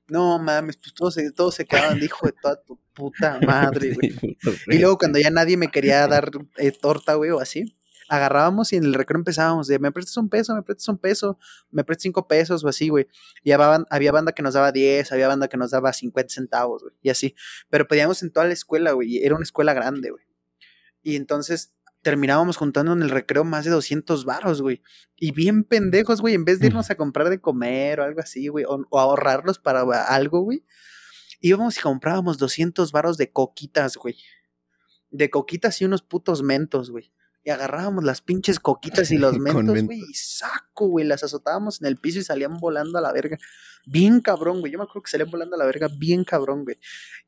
No 0.09 0.39
mames, 0.39 0.77
pues 0.77 0.95
todos 0.95 1.15
se, 1.15 1.31
todos 1.33 1.55
se 1.55 1.67
quedaban, 1.67 2.03
hijo 2.03 2.27
de 2.27 2.33
toda 2.33 2.61
tu 2.63 2.79
puta 2.95 3.39
madre, 3.47 3.95
güey. 3.95 4.37
y 4.67 4.79
luego 4.79 4.99
cuando 4.99 5.19
ya 5.19 5.31
nadie 5.31 5.57
me 5.57 5.69
quería 5.69 6.07
dar 6.09 6.31
eh, 6.57 6.73
torta, 6.73 7.15
güey, 7.15 7.31
o 7.31 7.41
así, 7.41 7.77
agarrábamos 8.09 8.73
y 8.73 8.77
en 8.77 8.85
el 8.85 8.95
recreo 8.95 9.19
empezábamos 9.19 9.69
de, 9.69 9.79
me 9.79 9.93
prestas 9.93 10.17
un 10.17 10.29
peso, 10.31 10.55
me 10.55 10.63
prestas 10.63 10.89
un 10.89 10.99
peso, 10.99 11.39
me 11.71 11.85
prestas 11.85 12.03
cinco 12.03 12.27
pesos 12.27 12.65
o 12.65 12.69
así, 12.69 12.89
güey. 12.89 13.07
Y 13.45 13.53
había, 13.53 13.85
había 13.91 14.13
banda 14.13 14.33
que 14.33 14.43
nos 14.43 14.55
daba 14.55 14.73
diez, 14.73 15.13
había 15.13 15.29
banda 15.29 15.49
que 15.49 15.59
nos 15.59 15.71
daba 15.71 15.93
cincuenta 15.93 16.33
centavos, 16.33 16.83
güey, 16.83 16.95
y 17.03 17.11
así. 17.11 17.35
Pero 17.69 17.87
pedíamos 17.87 18.23
en 18.23 18.33
toda 18.33 18.47
la 18.47 18.55
escuela, 18.55 18.93
güey, 18.93 19.19
era 19.19 19.35
una 19.35 19.45
escuela 19.45 19.75
grande, 19.75 20.11
güey. 20.11 20.25
Y 21.03 21.17
entonces 21.17 21.73
terminábamos 22.03 22.57
juntando 22.57 22.93
en 22.93 23.03
el 23.03 23.11
recreo 23.11 23.45
más 23.45 23.65
de 23.65 23.71
200 23.71 24.25
varos, 24.25 24.63
güey. 24.63 24.83
Y 25.17 25.33
bien 25.33 25.65
pendejos, 25.65 26.21
güey, 26.21 26.35
en 26.35 26.45
vez 26.45 26.61
de 26.61 26.69
irnos 26.69 26.91
a 26.91 26.97
comprar 26.97 27.29
de 27.29 27.41
comer 27.41 28.01
o 28.01 28.05
algo 28.05 28.21
así, 28.21 28.49
güey, 28.49 28.65
o, 28.67 28.87
ahorrarlos 28.99 29.59
para 29.59 29.83
algo, 29.83 30.41
güey, 30.41 30.65
íbamos 31.41 31.77
y 31.79 31.81
comprábamos 31.81 32.39
200 32.39 32.93
varos 32.93 33.17
de 33.17 33.33
coquitas, 33.33 33.97
güey. 33.97 34.17
De 35.11 35.31
coquitas 35.31 35.81
y 35.81 35.85
unos 35.85 36.03
putos 36.03 36.43
mentos, 36.43 36.91
güey. 36.91 37.13
Y 37.49 37.51
agarrábamos 37.51 38.05
las 38.05 38.21
pinches 38.21 38.61
coquitas 38.61 39.11
y 39.11 39.17
los 39.17 39.39
mentos, 39.39 39.83
güey, 39.83 40.03
y 40.07 40.13
saco, 40.13 40.89
güey, 40.89 41.07
las 41.07 41.25
azotábamos 41.25 41.81
en 41.81 41.87
el 41.87 41.97
piso 41.97 42.19
y 42.19 42.23
salían 42.23 42.59
volando 42.59 42.99
a 42.99 43.01
la 43.01 43.11
verga. 43.11 43.39
Bien 43.87 44.21
cabrón, 44.21 44.61
güey. 44.61 44.71
Yo 44.71 44.77
me 44.77 44.85
acuerdo 44.85 45.05
que 45.05 45.11
salían 45.13 45.31
volando 45.31 45.57
a 45.57 45.59
la 45.59 45.65
verga, 45.65 45.89
bien 45.97 46.25
cabrón, 46.25 46.65
güey. 46.65 46.77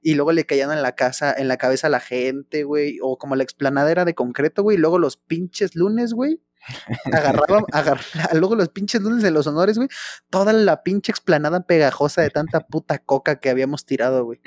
Y 0.02 0.16
luego 0.16 0.32
le 0.32 0.44
caían 0.44 0.72
en 0.72 0.82
la 0.82 0.94
casa, 0.94 1.32
en 1.32 1.48
la 1.48 1.56
cabeza 1.56 1.86
a 1.86 1.90
la 1.90 2.00
gente, 2.00 2.64
güey. 2.64 2.98
O 3.00 3.16
como 3.16 3.34
la 3.34 3.44
explanadera 3.44 4.04
de 4.04 4.14
concreto, 4.14 4.62
güey. 4.62 4.76
Y 4.76 4.78
luego 4.78 4.98
los 4.98 5.16
pinches 5.16 5.74
lunes, 5.74 6.12
güey. 6.12 6.42
Agarraba, 7.14 7.64
agarraba, 7.72 8.04
luego 8.34 8.56
los 8.56 8.68
pinches 8.68 9.00
lunes 9.00 9.22
de 9.22 9.30
los 9.30 9.46
honores, 9.46 9.78
güey. 9.78 9.88
Toda 10.28 10.52
la 10.52 10.82
pinche 10.82 11.12
explanada 11.12 11.62
pegajosa 11.62 12.20
de 12.20 12.28
tanta 12.28 12.60
puta 12.60 12.98
coca 12.98 13.40
que 13.40 13.48
habíamos 13.48 13.86
tirado, 13.86 14.22
güey. 14.26 14.42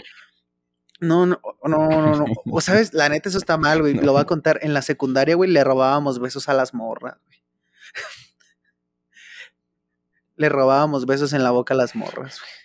No, 1.04 1.26
no, 1.26 1.42
no, 1.66 1.90
no, 1.90 2.16
no. 2.16 2.26
O 2.50 2.62
sabes, 2.62 2.94
la 2.94 3.10
neta, 3.10 3.28
eso 3.28 3.38
está 3.38 3.58
mal, 3.58 3.82
güey. 3.82 3.94
Lo 4.08 4.14
voy 4.14 4.22
a 4.22 4.26
contar. 4.26 4.60
En 4.62 4.74
la 4.74 4.82
secundaria, 4.82 5.36
güey, 5.36 5.50
le 5.50 5.64
robábamos 5.64 6.20
besos 6.20 6.48
a 6.48 6.54
las 6.54 6.74
morras, 6.74 7.18
güey. 7.26 7.40
le 10.38 10.50
robábamos 10.50 11.06
besos 11.06 11.34
en 11.34 11.44
la 11.44 11.52
boca 11.52 11.74
a 11.74 11.78
las 11.78 11.96
morras, 11.96 12.40
güey. 12.40 12.64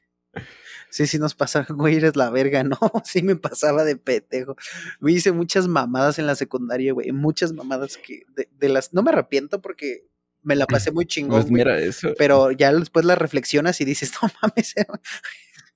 Sí, 0.91 1.07
sí 1.07 1.19
nos 1.19 1.35
pasaba, 1.35 1.67
güey, 1.69 1.97
eres 1.97 2.17
la 2.17 2.31
verga, 2.31 2.65
no, 2.65 2.79
sí 3.05 3.23
me 3.23 3.37
pasaba 3.37 3.85
de 3.85 3.97
petejo. 3.97 4.57
Me 5.01 5.13
hice 5.13 5.33
muchas 5.33 5.69
mamadas 5.69 6.19
en 6.19 6.27
la 6.27 6.35
secundaria, 6.35 6.93
güey, 6.93 7.13
muchas 7.13 7.53
mamadas 7.53 7.99
que 7.99 8.25
de, 8.35 8.69
las, 8.69 8.95
no 8.95 9.03
me 9.03 9.11
arrepiento 9.11 9.61
porque 9.61 10.07
me 10.43 10.57
la 10.57 10.67
pasé 10.67 10.93
muy 10.93 11.05
chingón, 11.05 11.43
pues 11.43 11.51
mira 11.51 11.79
eso. 11.79 12.15
Pero 12.17 12.53
ya 12.53 12.73
después 12.73 13.05
la 13.05 13.17
reflexionas 13.17 13.81
y 13.81 13.85
dices, 13.85 14.13
no 14.23 14.31
mames, 14.41 14.75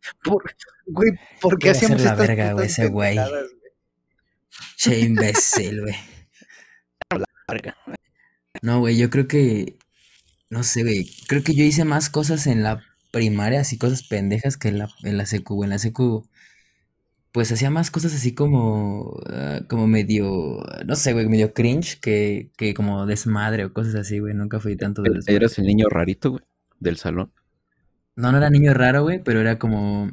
por, 0.25 0.43
Güey, 0.87 1.13
¿por 1.41 1.59
qué 1.59 1.71
hacíamos 1.71 2.03
la 2.03 2.15
verga, 2.15 2.53
güey, 2.53 2.67
ese 2.67 2.89
güey? 2.89 3.17
Che 4.77 5.01
imbécil, 5.01 5.83
güey. 5.83 5.95
No, 8.63 8.81
güey, 8.81 8.97
yo 8.97 9.11
creo 9.11 9.29
que 9.29 9.77
No 10.51 10.63
sé, 10.63 10.83
güey. 10.83 11.09
Creo 11.29 11.43
que 11.43 11.55
yo 11.55 11.65
hice 11.65 11.85
más 11.85 12.11
cosas 12.11 12.47
en 12.47 12.63
la 12.63 12.83
primaria, 13.13 13.61
así 13.61 13.79
cosas 13.79 14.03
pendejas 14.03 14.57
que 14.57 14.69
en 14.69 14.79
la, 14.79 14.89
en 15.05 15.17
la 15.17 15.27
secu, 15.27 15.55
güey. 15.55 15.67
En 15.67 15.71
la 15.71 15.79
secu, 15.79 16.29
pues 17.33 17.53
hacía 17.53 17.71
más 17.71 17.91
cosas 17.91 18.15
así 18.15 18.35
como, 18.35 19.21
ah, 19.31 19.61
como 19.69 19.87
medio, 19.87 20.65
no 20.87 20.97
sé, 20.97 21.13
güey, 21.13 21.29
medio 21.29 21.55
cringe 21.55 22.01
que, 22.01 22.51
que 22.57 22.75
como 22.75 23.07
desmadre 23.07 23.65
o 23.65 23.73
cosas 23.73 23.95
así, 23.95 24.19
güey. 24.19 24.35
Nunca 24.35 24.61
fui 24.61 24.77
tanto 24.77 25.03
de 25.03 25.11
desmadre. 25.11 25.37
Eras 25.37 25.59
el 25.59 25.67
niño 25.67 25.89
rarito, 25.89 26.31
güey, 26.33 26.45
del 26.81 26.97
salón. 26.97 27.33
No, 28.17 28.31
no 28.33 28.39
era 28.39 28.51
niño 28.51 28.75
raro, 28.75 29.03
güey, 29.03 29.23
pero 29.23 29.41
era 29.41 29.59
como, 29.59 30.11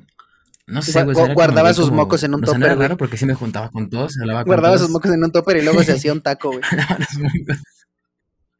no 0.67 0.81
sé, 0.81 1.03
güey. 1.03 1.15
guardaba 1.33 1.73
sus 1.73 1.89
como- 1.89 2.03
mocos 2.03 2.23
en 2.23 2.33
un 2.33 2.43
o 2.43 2.47
sea, 2.47 2.57
no 2.57 2.65
era 2.65 2.75
topper, 2.75 2.87
raro 2.89 2.97
porque 2.97 3.17
sí 3.17 3.25
me 3.25 3.33
juntaba 3.33 3.69
con 3.71 3.89
todos, 3.89 4.17
hablaba 4.19 4.41
con 4.43 4.47
Guardaba 4.49 4.75
todos. 4.75 4.81
sus 4.87 4.91
mocos 4.91 5.11
en 5.11 5.23
un 5.23 5.31
topper 5.31 5.57
y 5.57 5.63
luego 5.63 5.83
se 5.83 5.91
hacía 5.93 6.13
un 6.13 6.21
taco, 6.21 6.49
güey. 6.49 6.61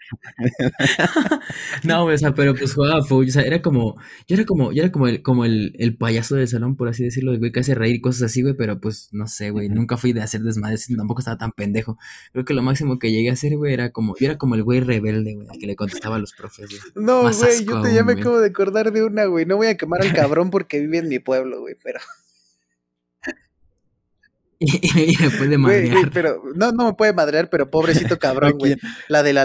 No, 1.83 2.03
güey, 2.03 2.15
o 2.15 2.17
sea, 2.17 2.33
pero 2.33 2.55
pues 2.55 2.73
jugaba 2.73 3.03
fútbol, 3.03 3.27
o 3.27 3.31
sea, 3.31 3.43
era 3.43 3.61
como, 3.61 3.95
yo 4.27 4.35
era 4.35 4.45
como, 4.45 4.71
yo 4.71 4.83
era 4.83 4.91
como 4.91 5.07
el, 5.07 5.21
como 5.21 5.45
el, 5.45 5.73
el 5.77 5.95
payaso 5.97 6.35
del 6.35 6.47
salón, 6.47 6.75
por 6.75 6.87
así 6.89 7.03
decirlo, 7.03 7.37
güey, 7.37 7.51
que 7.51 7.59
hace 7.59 7.75
reír 7.75 7.95
y 7.95 8.01
cosas 8.01 8.23
así, 8.23 8.41
güey, 8.41 8.55
pero 8.55 8.79
pues, 8.79 9.09
no 9.11 9.27
sé, 9.27 9.51
güey, 9.51 9.69
nunca 9.69 9.97
fui 9.97 10.13
de 10.13 10.21
hacer 10.21 10.41
desmadres, 10.41 10.87
tampoco 10.95 11.19
estaba 11.19 11.37
tan 11.37 11.51
pendejo. 11.51 11.97
Creo 12.31 12.45
que 12.45 12.53
lo 12.53 12.61
máximo 12.63 12.99
que 12.99 13.11
llegué 13.11 13.29
a 13.29 13.33
hacer, 13.33 13.55
güey, 13.57 13.73
era 13.73 13.91
como, 13.91 14.15
yo 14.19 14.25
era 14.25 14.37
como 14.37 14.55
el 14.55 14.63
güey 14.63 14.79
rebelde, 14.79 15.35
güey, 15.35 15.47
al 15.49 15.57
que 15.57 15.67
le 15.67 15.75
contestaba 15.75 16.15
a 16.15 16.19
los 16.19 16.33
profes, 16.33 16.69
güey. 16.69 16.81
No, 17.05 17.23
Más 17.23 17.37
güey, 17.37 17.65
yo 17.65 17.81
te, 17.81 17.93
ya 17.93 17.99
aún, 17.99 18.07
me 18.07 18.13
güey. 18.13 18.21
acabo 18.21 18.39
de 18.39 18.47
acordar 18.49 18.91
de 18.91 19.03
una, 19.03 19.25
güey. 19.25 19.45
No 19.45 19.57
voy 19.57 19.67
a 19.67 19.77
quemar 19.77 20.01
al 20.01 20.13
cabrón 20.13 20.49
porque 20.49 20.79
vive 20.79 20.99
en 20.99 21.07
mi 21.09 21.19
pueblo, 21.19 21.61
güey, 21.61 21.75
pero... 21.83 21.99
Y, 24.61 24.75
y 25.13 25.15
después 25.15 25.49
de 25.49 25.55
Güey, 25.57 25.83
güey, 25.87 25.89
madrear. 25.89 26.11
pero... 26.13 26.43
No, 26.55 26.71
no 26.73 26.87
me 26.87 26.93
puede 26.93 27.13
madrear, 27.13 27.49
pero 27.49 27.69
pobrecito 27.71 28.19
cabrón, 28.19 28.57
güey. 28.57 28.75
La 29.07 29.23
de 29.23 29.31
la... 29.33 29.43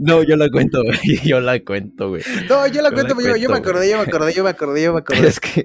No, 0.00 0.22
yo 0.24 0.36
la 0.36 0.48
cuento, 0.50 0.82
güey. 0.82 0.98
Yo 1.24 1.40
la 1.40 1.62
cuento, 1.62 2.08
güey. 2.08 2.22
No, 2.48 2.66
yo 2.66 2.82
la 2.82 2.88
Yo 2.90 2.94
cuento, 2.94 3.14
la 3.14 3.22
yo, 3.30 3.36
yo 3.36 3.48
me 3.48 3.56
acordé, 3.58 3.88
yo 3.90 3.96
me 3.98 4.02
acordé, 4.02 4.32
yo 4.34 4.42
me 4.44 4.50
acordé, 4.50 4.82
yo 4.82 4.92
me 4.92 4.98
acordé. 4.98 5.28
es 5.28 5.38
que, 5.38 5.64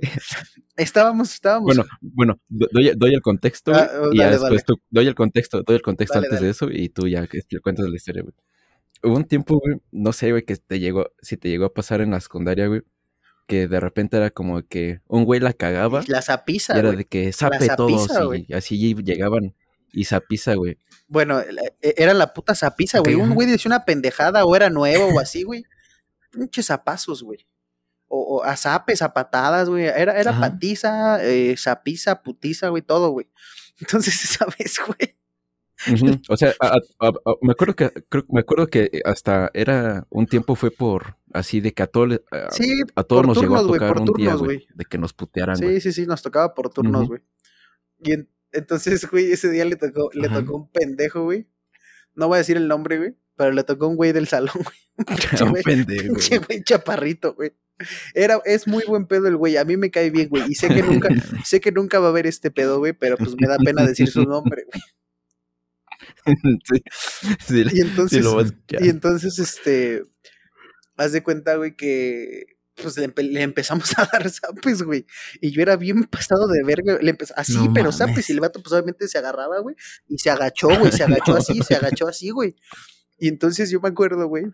Estábamos, 0.78 1.34
estábamos... 1.34 1.66
bueno, 1.66 1.86
bueno, 2.00 2.40
do- 2.48 2.68
doy, 2.72 2.92
doy 2.96 3.14
el 3.16 3.22
contexto, 3.22 3.72
güey, 3.72 3.84
Ah, 3.84 4.10
y 4.12 4.18
ya 4.18 4.30
después 4.30 4.52
dale. 4.52 4.64
tú, 4.66 4.76
doy 4.92 5.08
el 5.08 5.16
contexto, 5.16 5.64
doy 5.64 5.76
el 5.78 5.82
contexto 5.82 6.16
Dale, 6.16 6.28
antes 6.28 6.42
de 6.42 6.50
eso 6.50 6.70
y 6.72 6.90
tú 6.90 7.08
ya 7.08 7.28
cuentas 7.64 7.90
la 7.90 7.96
historia, 7.96 8.22
güey. 8.22 8.34
Hubo 9.02 9.16
un 9.16 9.26
tiempo, 9.26 9.60
güey, 9.60 9.78
no 9.92 10.14
sé, 10.14 10.32
güey, 10.32 10.44
que 10.44 10.56
te 10.58 10.80
llegó, 10.80 11.10
si 11.22 11.36
te 11.38 11.50
llegó 11.50 11.66
a 11.66 11.74
pasar 11.74 12.02
en 12.02 12.12
la 12.12 12.20
secundaria, 12.20 12.68
güey, 12.68 12.82
que 13.48 13.68
de 13.68 13.80
repente 13.80 14.18
era 14.18 14.30
como 14.30 14.62
que 14.62 15.02
un 15.08 15.26
güey 15.26 15.40
la 15.40 15.54
cagaba 15.54 16.04
La 16.08 16.20
y 16.20 16.22
zapiza, 16.22 16.74
era 16.78 16.90
güey. 16.90 16.98
de 16.98 17.06
que 17.06 17.32
sape 17.34 17.68
todos 17.76 18.08
y 18.48 18.54
así 18.54 18.78
llegaban 19.04 19.56
y 19.92 20.06
zapiza, 20.06 20.54
güey. 20.56 20.78
Bueno, 21.08 21.40
la- 21.50 21.62
e- 21.82 21.96
era 21.98 22.14
la 22.14 22.34
puta 22.34 22.56
zapiza, 22.56 23.00
güey. 23.00 23.16
Un 23.16 23.34
güey 23.34 23.48
decía 23.48 23.70
una 23.70 23.86
pendejada 23.86 24.46
o 24.46 24.56
era 24.56 24.70
nuevo 24.70 25.08
o 25.16 25.20
así, 25.20 25.44
güey. 25.44 25.64
Pinches 26.32 26.68
zapazos, 26.68 27.24
güey. 27.24 27.48
O, 28.08 28.38
o 28.38 28.44
a 28.44 28.56
zapes, 28.58 29.02
a 29.02 29.14
patadas, 29.14 29.70
güey. 29.70 29.86
Era, 29.86 30.20
era 30.20 30.32
Ajá. 30.32 30.40
patiza, 30.42 31.24
eh, 31.24 31.56
zapiza, 31.58 32.22
putiza, 32.24 32.70
güey, 32.70 32.82
todo, 32.82 33.10
güey. 33.12 33.28
Entonces, 33.80 34.24
esa 34.24 34.46
vez, 34.58 34.80
güey. 34.86 35.16
O 36.28 36.36
sea, 36.36 36.54
a- 36.60 36.74
a- 37.00 37.08
a- 37.08 37.36
me 37.42 37.54
acuerdo 37.54 37.74
que 37.74 37.90
creo, 38.10 38.26
me 38.30 38.42
acuerdo 38.42 38.68
que 38.68 39.02
hasta 39.06 39.50
era 39.54 40.06
un 40.10 40.26
tiempo 40.28 40.56
fue 40.56 40.72
por 40.72 41.16
así 41.34 41.62
de 41.62 41.74
que 41.74 41.84
a 41.84 41.90
Sí, 42.52 42.82
a 42.96 43.04
todos 43.04 43.26
nos 43.26 43.40
llegó 43.40 43.56
a 43.56 43.60
turnos, 43.60 43.78
tocar 43.78 43.94
por 43.94 44.02
un 44.02 44.06
día, 44.08 44.32
turnos, 44.32 44.40
güey, 44.42 44.58
güey. 44.58 44.68
de 44.76 44.86
que 44.86 44.98
nos 44.98 45.14
putearan. 45.14 45.56
Sí, 45.56 45.80
sí, 45.80 45.94
sí, 45.94 46.06
nos 46.06 46.22
tocaba 46.22 46.54
por 46.54 46.70
turnos, 46.70 47.08
güey. 47.08 47.22
Y 48.04 48.12
en- 48.12 48.30
entonces, 48.52 49.10
güey, 49.10 49.32
ese 49.32 49.50
día 49.50 49.66
le 49.66 49.76
tocó, 49.76 50.10
le 50.14 50.28
Ajá. 50.28 50.40
tocó 50.42 50.56
un 50.58 50.72
pendejo, 50.72 51.24
güey. 51.24 51.48
No 52.16 52.28
voy 52.28 52.36
a 52.36 52.40
decir 52.40 52.58
el 52.58 52.68
nombre, 52.68 52.98
güey, 52.98 53.16
pero 53.36 53.52
le 53.52 53.64
tocó 53.64 53.88
un 53.88 53.96
güey 53.96 54.12
del 54.12 54.28
salón, 54.28 54.54
güey. 54.98 55.08
Un 55.42 55.50
güey- 55.54 55.64
pendejo. 55.64 56.14
güey 56.48 56.64
chaparrito, 56.64 57.34
güey. 57.36 57.54
Era, 58.14 58.42
es 58.44 58.68
muy 58.68 58.84
buen 58.86 59.06
pedo 59.08 59.28
el 59.28 59.38
güey, 59.38 59.56
a 59.56 59.64
mí 59.64 59.78
me 59.78 59.90
cae 59.90 60.10
bien, 60.10 60.28
güey, 60.28 60.44
y 60.50 60.56
sé 60.56 60.68
que 60.68 60.84
nunca, 60.84 61.08
sé 61.46 61.62
que 61.62 61.72
nunca 61.72 62.00
va 62.00 62.08
a 62.08 62.10
haber 62.10 62.28
este 62.28 62.52
pedo, 62.52 62.80
güey, 62.80 62.92
pero 62.94 63.16
pues 63.18 63.36
me 63.40 63.48
da 63.48 63.58
pena 63.58 63.86
decir 63.86 64.10
su 64.10 64.24
nombre, 64.24 64.66
güey. 64.66 64.82
sí, 66.66 66.84
sí, 67.48 67.64
Y 67.74 67.82
entonces, 67.82 68.18
sí 68.18 68.24
lo 68.24 68.36
vas 68.36 68.52
a 68.52 68.84
y 68.84 68.90
entonces, 68.90 69.40
este, 69.40 70.04
haz 70.98 71.12
de 71.12 71.24
cuenta, 71.24 71.56
güey, 71.56 71.76
que 71.76 72.58
pues 72.82 72.98
le, 72.98 73.14
empe- 73.14 73.30
le 73.30 73.42
empezamos 73.42 73.92
a 73.98 74.10
dar 74.12 74.30
zapes, 74.30 74.84
güey. 74.84 75.06
Y 75.42 75.52
yo 75.52 75.62
era 75.62 75.76
bien 75.76 76.04
pasado 76.04 76.48
de 76.48 76.64
verga. 76.64 76.98
Le 77.02 77.16
así, 77.36 77.56
No 77.56 77.74
pero 77.74 77.92
zapes. 77.92 78.30
Y 78.30 78.34
el 78.34 78.40
vato, 78.40 78.62
pues 78.62 78.74
obviamente 78.74 79.08
se 79.08 79.18
agarraba, 79.18 79.60
güey. 79.60 79.76
Y 80.08 80.18
se 80.18 80.30
agachó, 80.30 80.68
güey. 80.68 80.92
Se 80.92 81.04
agachó 81.04 81.36
así, 81.36 81.62
se 81.62 81.76
agachó 81.76 82.08
así, 82.08 82.30
güey. 82.30 82.56
Y 83.18 83.28
entonces 83.28 83.70
yo 83.70 83.80
me 83.82 83.90
acuerdo, 83.90 84.28
güey, 84.28 84.46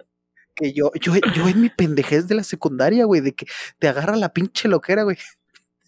que 0.56 0.74
yo, 0.74 0.92
yo, 1.00 1.14
yo 1.36 1.48
en 1.48 1.62
mi 1.62 1.70
pendejez 1.70 2.28
de 2.28 2.36
la 2.36 2.44
secundaria, 2.44 3.06
güey, 3.06 3.22
de 3.22 3.34
que 3.36 3.46
te 3.78 3.88
agarra 3.88 4.16
la 4.16 4.34
pinche 4.34 4.68
loquera, 4.68 5.04
güey. 5.04 5.18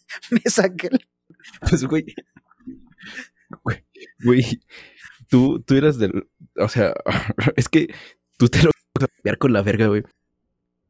Me 0.32 0.42
saqué 0.50 0.88
el 0.88 1.08
Pues, 1.70 1.84
güey. 1.86 2.06
Güey, 3.64 3.86
güey, 4.24 4.62
tú, 5.30 5.62
tú 5.62 5.76
eras 5.76 5.98
del. 5.98 6.30
O 6.58 6.68
sea, 6.70 6.94
es 7.56 7.70
que 7.70 7.88
tú 8.38 8.48
te 8.50 8.62
lo 8.62 8.72
vas 8.94 9.06
a 9.06 9.08
cambiar 9.08 9.38
con 9.38 9.54
la 9.54 9.62
verga, 9.62 9.88
güey. 9.88 10.04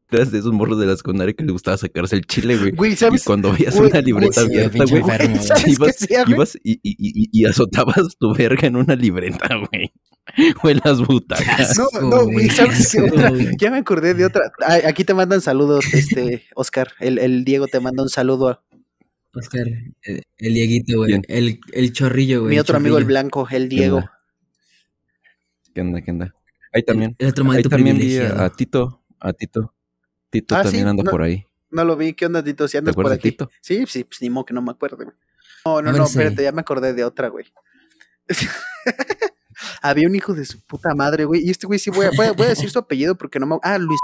Eras 0.10 0.32
de 0.32 0.40
esos 0.40 0.54
morros 0.54 0.80
de 0.80 0.86
la 0.86 0.96
secundaria 0.96 1.34
que 1.34 1.44
le 1.44 1.52
gustaba 1.52 1.78
sacarse 1.78 2.16
el 2.16 2.26
chile, 2.26 2.58
güey. 2.58 2.72
Güey, 2.72 2.94
Y 2.94 3.20
cuando 3.26 3.52
veías 3.52 3.76
Güey, 3.76 3.90
una 3.90 4.02
libreta 4.02 4.44
güey, 4.44 4.58
abierta, 4.64 4.86
güey, 4.86 5.02
enfermo, 5.02 5.36
güey. 5.36 5.46
¿Sabes 5.46 5.64
qué 5.66 5.72
ibas, 5.72 6.30
ibas 6.30 6.58
y, 6.64 6.72
y, 6.82 6.96
y, 6.98 7.30
y 7.32 7.46
azotabas 7.46 8.18
tu 8.18 8.34
verga 8.34 8.68
en 8.68 8.78
una 8.78 8.96
libreta, 8.96 9.50
güey. 9.56 9.92
O 10.64 10.70
en 10.70 10.82
las 10.84 11.00
butacas. 11.06 11.78
No, 11.78 12.02
no, 12.02 12.26
güey, 12.26 12.50
¿sabes 12.50 12.92
qué 12.92 13.02
otra? 13.02 13.32
Ya 13.60 13.72
me 13.72 13.78
acordé 13.78 14.14
de 14.14 14.26
otra. 14.26 14.52
Ay, 14.66 14.82
aquí 14.86 15.04
te 15.04 15.14
mandan 15.14 15.42
saludos, 15.42 15.86
este, 15.94 16.44
Oscar. 16.56 16.92
El, 17.00 17.18
el 17.18 17.44
Diego 17.44 17.68
te 17.68 17.80
manda 17.80 18.04
un 18.04 18.10
saludo. 18.10 18.62
Oscar, 19.34 19.68
el, 20.02 20.24
el 20.38 20.54
Dieguito, 20.54 20.98
güey. 20.98 21.22
El, 21.28 21.60
el 21.72 21.94
chorrillo, 21.94 22.42
güey. 22.42 22.52
Mi 22.52 22.56
el 22.56 22.62
otro 22.62 22.78
amigo, 22.78 22.98
el 22.98 23.06
blanco, 23.06 23.48
el 23.52 23.70
Diego. 23.70 24.04
¿Qué 25.74 25.82
onda? 25.82 26.02
¿Qué 26.02 26.12
onda? 26.12 26.34
Ahí 26.74 26.84
también. 26.84 27.16
El 27.20 27.28
otro 27.30 27.52
Ahí 27.52 27.64
también 27.64 27.98
vi 27.98 28.18
a, 28.18 28.46
a 28.46 28.50
Tito. 28.50 29.04
A 29.20 29.34
Tito. 29.34 29.74
Tito 30.30 30.56
Ah, 30.56 30.64
también 30.64 30.84
sí, 30.86 30.90
anda 30.90 31.04
no- 31.04 31.12
por 31.12 31.22
ahí. 31.22 31.46
No 31.70 31.84
lo 31.84 31.96
vi. 31.98 32.14
¿Qué 32.14 32.26
onda, 32.26 32.44
Tito? 32.44 32.68
Si 32.68 32.74
¿Te 32.74 32.78
andas 32.80 32.96
por 32.96 33.12
aquí. 33.12 33.32
Tito? 33.32 33.50
Sí, 33.62 33.86
sí, 33.88 34.04
pues 34.04 34.22
ni 34.22 34.30
modo 34.30 34.46
que 34.46 34.54
no 34.54 34.62
me 34.62 34.72
acuerdo. 34.72 34.98
güey. 34.98 35.10
No, 35.66 35.82
no, 35.82 35.92
no, 35.92 36.06
espérate, 36.06 36.44
ya 36.44 36.52
me 36.54 36.62
acordé 36.62 36.94
de 36.94 37.04
otra, 37.04 37.28
güey. 37.28 37.46
Había 39.82 40.08
un 40.08 40.16
hijo 40.16 40.34
de 40.34 40.46
su 40.46 40.60
puta 40.62 40.94
madre, 40.96 41.26
güey. 41.26 41.46
Y 41.46 41.50
este 41.50 41.68
güey 41.68 41.80
sí 41.80 41.90
voy 41.90 42.06
a, 42.06 42.12
voy 42.16 42.28
a, 42.28 42.32
voy 42.34 42.46
a 42.46 42.50
decir 42.50 42.70
su 42.70 42.80
apellido 42.80 43.16
porque 43.16 43.40
no 43.40 43.46
me. 43.48 43.58
Ah, 43.64 43.78
Luis. 43.78 44.00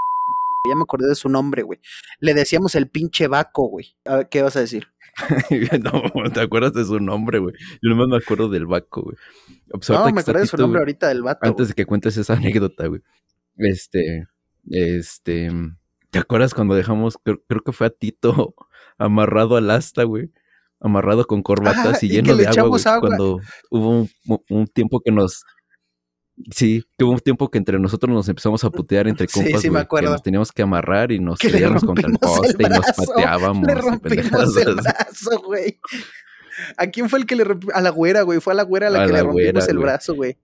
Ya 0.67 0.75
me 0.75 0.83
acordé 0.83 1.07
de 1.07 1.15
su 1.15 1.27
nombre, 1.29 1.61
güey. 1.61 1.79
Le 2.19 2.33
decíamos 2.33 2.75
el 2.75 2.87
pinche 2.89 3.27
vaco, 3.27 3.67
güey. 3.67 3.95
A 4.05 4.17
ver, 4.17 4.29
¿qué 4.29 4.41
vas 4.41 4.55
a 4.55 4.61
decir? 4.61 4.87
no, 5.83 6.31
¿te 6.31 6.41
acuerdas 6.41 6.73
de 6.73 6.85
su 6.85 6.99
nombre, 6.99 7.39
güey? 7.39 7.53
Yo 7.81 7.89
nomás 7.89 8.07
me 8.07 8.17
acuerdo 8.17 8.49
del 8.49 8.65
Baco, 8.65 9.03
güey. 9.03 9.15
Pues 9.69 9.89
No, 9.89 10.09
me 10.11 10.21
acordé 10.21 10.39
de 10.39 10.47
su 10.47 10.57
nombre 10.57 10.79
ahorita 10.79 11.07
del 11.09 11.21
vato. 11.21 11.47
Antes 11.47 11.67
de 11.67 11.73
que 11.75 11.85
cuentes 11.85 12.17
esa 12.17 12.33
anécdota, 12.33 12.87
güey. 12.87 13.01
Este, 13.57 14.27
este, 14.71 15.51
¿te 16.13 16.19
acuerdas 16.19 16.53
cuando 16.53 16.75
dejamos, 16.75 17.17
creo, 17.21 17.41
creo 17.47 17.61
que 17.61 17.73
fue 17.73 17.87
a 17.87 17.89
Tito 17.89 18.55
amarrado 18.97 19.57
al 19.57 19.69
asta, 19.69 20.03
güey? 20.03 20.31
Amarrado 20.79 21.25
con 21.27 21.43
corbatas 21.43 21.97
Ah, 22.01 22.05
y 22.05 22.09
lleno 22.09 22.33
le 22.35 22.43
de 22.43 22.47
agua, 22.47 22.69
güey. 22.69 22.83
agua. 22.85 22.99
Cuando 23.01 23.39
hubo 23.69 23.89
un, 23.89 24.09
un 24.49 24.67
tiempo 24.67 24.99
que 25.01 25.11
nos, 25.11 25.43
sí, 26.51 26.83
que 26.97 27.03
hubo 27.05 27.11
un 27.13 27.19
tiempo 27.19 27.49
que 27.49 27.57
entre 27.57 27.79
nosotros 27.79 28.13
nos 28.13 28.27
empezamos 28.29 28.63
a 28.63 28.69
putear 28.69 29.07
entre 29.07 29.27
Sí, 29.29 29.41
compas, 29.43 29.61
sí, 29.61 29.67
me 29.67 29.71
güey. 29.73 29.81
Que 29.81 29.85
acuerdo. 29.85 30.11
nos 30.11 30.21
teníamos 30.23 30.51
que 30.51 30.61
amarrar 30.61 31.11
y 31.11 31.19
nos 31.19 31.39
peleábamos 31.39 31.83
contra 31.85 32.09
el 32.09 32.17
poste 32.19 32.63
y 32.63 32.69
nos 32.69 32.85
pateábamos. 32.95 33.67
Le 33.67 33.75
rompimos 33.75 34.57
el 34.57 34.75
brazo, 34.75 35.41
güey. 35.45 35.79
¿A 36.77 36.87
quién 36.87 37.09
fue 37.09 37.19
el 37.19 37.25
que 37.25 37.35
le 37.35 37.45
rompió? 37.45 37.69
A 37.73 37.81
la 37.81 37.89
güera, 37.89 38.21
güey. 38.23 38.39
Fue 38.39 38.53
a 38.53 38.55
la 38.55 38.63
güera 38.63 38.87
a 38.87 38.89
la 38.91 39.03
A 39.03 39.05
que 39.07 39.11
la 39.13 39.17
le 39.19 39.23
rompimos 39.23 39.53
güera, 39.53 39.65
el 39.67 39.77
güey. 39.77 39.83
brazo, 39.85 40.15
güey. 40.15 40.37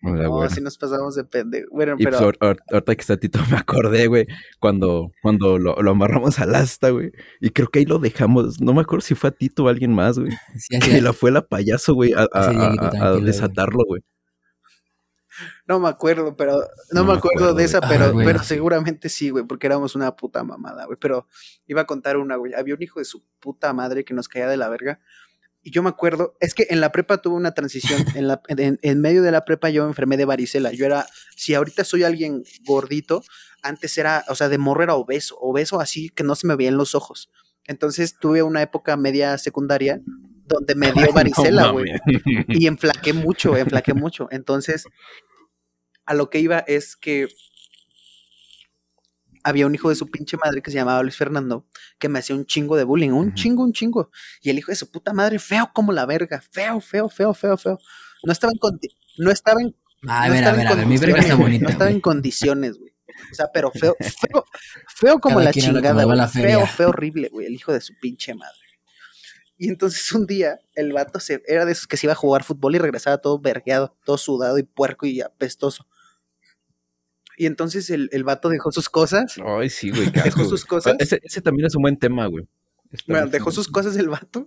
No, 0.00 0.30
güey. 0.30 0.46
así 0.46 0.60
nos 0.60 0.78
pasamos 0.78 1.16
de 1.16 1.24
pendejo. 1.24 1.68
Bueno, 1.72 1.96
Y 1.98 2.04
pero. 2.04 2.18
pues 2.18 2.38
ahor- 2.40 2.58
ahorita 2.70 2.94
que 2.94 3.00
está 3.00 3.16
Tito 3.16 3.38
me 3.50 3.56
acordé, 3.56 4.06
güey, 4.06 4.26
cuando, 4.60 5.10
cuando 5.22 5.58
lo, 5.58 5.74
lo 5.82 5.90
amarramos 5.90 6.38
al 6.38 6.54
asta, 6.54 6.90
güey. 6.90 7.10
Y 7.40 7.50
creo 7.50 7.68
que 7.68 7.80
ahí 7.80 7.84
lo 7.84 7.98
dejamos. 7.98 8.60
No 8.60 8.72
me 8.74 8.80
acuerdo 8.82 9.00
si 9.00 9.14
fue 9.14 9.28
a 9.30 9.32
Tito 9.32 9.64
o 9.64 9.68
a 9.68 9.70
alguien 9.70 9.92
más, 9.92 10.18
güey. 10.18 10.30
Sí, 10.58 10.76
así- 10.76 10.90
Que 10.90 11.00
la 11.02 11.12
fue 11.12 11.30
la 11.32 11.42
payaso, 11.42 11.94
güey, 11.94 12.12
a, 12.12 12.28
a- 12.32 13.08
a- 13.08 13.16
desatarlo, 13.20 13.84
güey. 13.86 14.02
No 15.68 15.78
me 15.78 15.88
acuerdo, 15.88 16.34
pero 16.36 16.54
no, 16.56 16.60
No 16.92 17.04
me 17.04 17.12
acuerdo 17.12 17.36
acuerdo, 17.44 17.54
de 17.54 17.64
esa, 17.64 17.80
pero, 17.80 18.06
Ah, 18.06 18.10
güey. 18.10 18.26
pero 18.26 18.42
seguramente 18.42 19.08
sí, 19.08 19.30
güey, 19.30 19.44
porque 19.44 19.68
éramos 19.68 19.94
una 19.94 20.16
puta 20.16 20.42
mamada, 20.42 20.86
güey. 20.86 20.98
Pero 21.00 21.28
iba 21.66 21.82
a 21.82 21.86
contar 21.86 22.16
una, 22.16 22.34
güey. 22.36 22.54
Había 22.54 22.74
un 22.74 22.82
hijo 22.82 22.98
de 22.98 23.04
su 23.04 23.22
puta 23.38 23.72
madre 23.72 24.04
que 24.04 24.14
nos 24.14 24.26
caía 24.28 24.48
de 24.48 24.56
la 24.56 24.68
verga. 24.68 25.00
Y 25.62 25.70
yo 25.70 25.82
me 25.82 25.88
acuerdo, 25.88 26.36
es 26.40 26.54
que 26.54 26.66
en 26.70 26.80
la 26.80 26.92
prepa 26.92 27.18
tuve 27.18 27.34
una 27.34 27.52
transición. 27.52 28.04
En, 28.14 28.28
la, 28.28 28.40
en, 28.48 28.78
en 28.82 29.00
medio 29.00 29.22
de 29.22 29.32
la 29.32 29.44
prepa 29.44 29.70
yo 29.70 29.82
me 29.82 29.90
enfermé 29.90 30.16
de 30.16 30.24
varicela. 30.24 30.72
Yo 30.72 30.86
era, 30.86 31.06
si 31.36 31.54
ahorita 31.54 31.84
soy 31.84 32.04
alguien 32.04 32.44
gordito, 32.64 33.22
antes 33.62 33.98
era, 33.98 34.24
o 34.28 34.34
sea, 34.34 34.48
de 34.48 34.58
morro 34.58 34.82
era 34.82 34.94
obeso, 34.94 35.36
obeso 35.40 35.80
así 35.80 36.10
que 36.10 36.24
no 36.24 36.34
se 36.34 36.46
me 36.46 36.56
veían 36.56 36.76
los 36.76 36.94
ojos. 36.94 37.28
Entonces 37.66 38.16
tuve 38.18 38.42
una 38.42 38.62
época 38.62 38.96
media 38.96 39.36
secundaria 39.36 40.00
donde 40.46 40.74
me 40.74 40.92
dio 40.92 41.12
varicela, 41.12 41.70
güey 41.70 41.92
y 42.48 42.66
enflaqué 42.66 43.12
mucho, 43.12 43.56
enflaqué 43.56 43.94
mucho. 43.94 44.28
Entonces, 44.30 44.84
a 46.06 46.14
lo 46.14 46.30
que 46.30 46.40
iba 46.40 46.58
es 46.60 46.96
que 46.96 47.28
había 49.44 49.66
un 49.66 49.74
hijo 49.74 49.88
de 49.88 49.94
su 49.96 50.10
pinche 50.10 50.36
madre 50.36 50.62
que 50.62 50.70
se 50.70 50.76
llamaba 50.76 51.02
Luis 51.02 51.16
Fernando, 51.16 51.66
que 51.98 52.08
me 52.08 52.18
hacía 52.18 52.36
un 52.36 52.46
chingo 52.46 52.76
de 52.76 52.84
bullying, 52.84 53.10
un 53.10 53.34
chingo, 53.34 53.62
un 53.62 53.72
chingo. 53.72 54.10
Y 54.42 54.50
el 54.50 54.58
hijo 54.58 54.72
de 54.72 54.76
su 54.76 54.90
puta 54.90 55.12
madre, 55.12 55.38
feo 55.38 55.70
como 55.72 55.92
la 55.92 56.06
verga, 56.06 56.42
feo, 56.50 56.80
feo, 56.80 57.08
feo, 57.08 57.34
feo, 57.34 57.56
feo. 57.56 57.78
No 58.24 58.32
estaba 58.32 58.52
en, 58.52 58.58
condi- 58.58 58.94
no 59.18 59.30
estaba 59.30 59.60
en, 59.60 59.74
A 60.08 60.26
no 60.26 60.32
ver, 60.32 60.38
estaba 60.42 60.56
en 60.56 60.62
ver, 60.64 60.72
a 60.72 60.74
ver, 60.76 60.86
mi 60.86 60.98
verga 60.98 61.20
está 61.20 61.36
condiciones, 61.36 61.36
güey, 61.36 61.42
bonita. 61.42 61.64
No 61.64 61.70
estaba 61.70 61.84
güey. 61.86 61.94
en 61.94 62.00
condiciones, 62.00 62.78
güey. 62.78 62.92
O 63.32 63.34
sea, 63.34 63.46
pero 63.52 63.70
feo, 63.72 63.96
feo, 64.00 64.44
feo 64.96 65.18
como 65.20 65.36
Cada 65.36 65.44
la 65.46 65.52
chingada, 65.52 66.04
güey. 66.04 66.28
Feo, 66.28 66.66
feo, 66.66 66.88
horrible, 66.90 67.28
güey. 67.32 67.46
El 67.46 67.54
hijo 67.54 67.72
de 67.72 67.80
su 67.80 67.94
pinche 68.00 68.34
madre. 68.34 68.56
Y 69.60 69.68
entonces 69.68 70.12
un 70.12 70.24
día 70.26 70.60
el 70.76 70.92
vato 70.92 71.18
se, 71.18 71.42
era 71.46 71.64
de 71.64 71.72
esos 71.72 71.88
que 71.88 71.96
se 71.96 72.06
iba 72.06 72.12
a 72.12 72.16
jugar 72.16 72.44
fútbol 72.44 72.76
y 72.76 72.78
regresaba 72.78 73.18
todo 73.18 73.40
vergueado, 73.40 73.96
todo 74.04 74.16
sudado 74.16 74.56
y 74.58 74.62
puerco 74.62 75.04
y 75.06 75.20
apestoso. 75.20 75.86
Y 77.38 77.46
entonces 77.46 77.88
el, 77.90 78.08
el 78.12 78.24
vato 78.24 78.48
dejó 78.48 78.72
sus 78.72 78.88
cosas. 78.88 79.36
Ay, 79.46 79.70
sí, 79.70 79.90
güey. 79.90 80.10
Dejó 80.24 80.44
sus 80.44 80.64
cosas. 80.64 80.96
Ese, 80.98 81.20
ese 81.22 81.40
también 81.40 81.66
es 81.66 81.74
un 81.76 81.82
buen 81.82 81.96
tema, 81.96 82.26
güey. 82.26 82.48
Bueno, 83.06 83.28
dejó 83.28 83.52
sus 83.52 83.68
cosas 83.68 83.96
el 83.96 84.08
vato. 84.08 84.46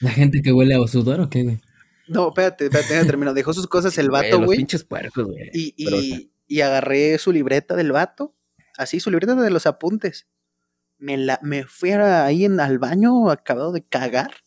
La 0.00 0.10
gente 0.10 0.42
que 0.42 0.52
huele 0.52 0.74
a 0.74 0.86
sudor 0.86 1.20
o 1.20 1.30
qué, 1.30 1.42
güey. 1.42 1.60
No, 2.08 2.28
espérate, 2.28 2.66
espérate, 2.66 2.92
ya 2.92 3.06
termino. 3.06 3.32
Dejó 3.32 3.54
sus 3.54 3.66
cosas 3.66 3.96
el 3.96 4.10
vato, 4.10 4.36
los 4.36 4.46
güey. 4.46 4.58
pinches 4.58 4.84
puercos, 4.84 5.24
güey. 5.24 5.50
Y, 5.54 5.74
y, 5.78 6.30
y 6.46 6.60
agarré 6.60 7.16
su 7.16 7.32
libreta 7.32 7.74
del 7.74 7.92
vato, 7.92 8.34
así, 8.76 9.00
su 9.00 9.10
libreta 9.10 9.34
de 9.34 9.50
los 9.50 9.66
apuntes. 9.66 10.28
Me, 10.98 11.16
la, 11.16 11.40
me 11.42 11.64
fui 11.64 11.90
ahí 11.92 12.44
en, 12.44 12.60
al 12.60 12.78
baño, 12.78 13.30
acabado 13.30 13.72
de 13.72 13.82
cagar, 13.82 14.43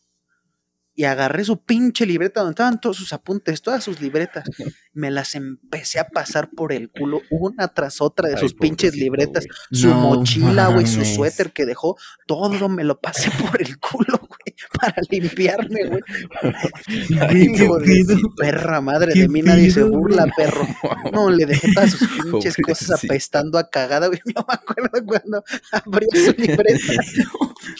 y 0.98 1.04
agarré 1.04 1.44
su 1.44 1.62
pinche 1.62 2.04
libreta 2.06 2.40
donde 2.40 2.54
estaban 2.54 2.80
todos 2.80 2.96
sus 2.96 3.12
apuntes, 3.12 3.62
todas 3.62 3.84
sus 3.84 4.00
libretas. 4.00 4.44
Me 4.94 5.12
las 5.12 5.36
empecé 5.36 6.00
a 6.00 6.08
pasar 6.08 6.50
por 6.50 6.72
el 6.72 6.90
culo 6.90 7.22
una 7.30 7.68
tras 7.68 8.00
otra 8.00 8.28
de 8.28 8.34
Ay, 8.34 8.40
sus 8.40 8.54
pinches 8.54 8.96
libretas. 8.96 9.46
Su 9.70 9.86
No 9.90 10.00
mochila, 10.00 10.66
güey, 10.66 10.88
su 10.88 11.04
suéter 11.04 11.52
que 11.52 11.66
dejó, 11.66 11.96
todo 12.26 12.68
me 12.68 12.82
lo 12.82 13.00
pasé 13.00 13.30
por 13.30 13.62
el 13.62 13.78
culo, 13.78 14.18
güey, 14.28 14.56
para 14.76 14.96
limpiarme, 15.08 15.84
güey. 15.86 17.44
Hijo 17.44 17.78
de 17.78 18.16
su 18.18 18.34
perra 18.34 18.80
madre, 18.80 19.12
¿Qué 19.12 19.20
de 19.20 19.28
mí 19.28 19.40
nadie 19.40 19.70
se 19.70 19.84
burla, 19.84 20.26
perro. 20.36 20.66
No, 21.12 21.30
le 21.30 21.46
dejé 21.46 21.72
todas 21.74 21.92
sus 21.92 22.08
pinches 22.24 22.56
cosas 22.56 23.04
apestando 23.04 23.56
a 23.58 23.70
cagada, 23.70 24.08
güey. 24.08 24.18
Yo 24.26 24.44
me 24.48 24.54
acuerdo 24.54 25.06
cuando 25.06 25.44
abrió 25.70 26.08
su 26.12 26.32
libreta. 26.32 27.02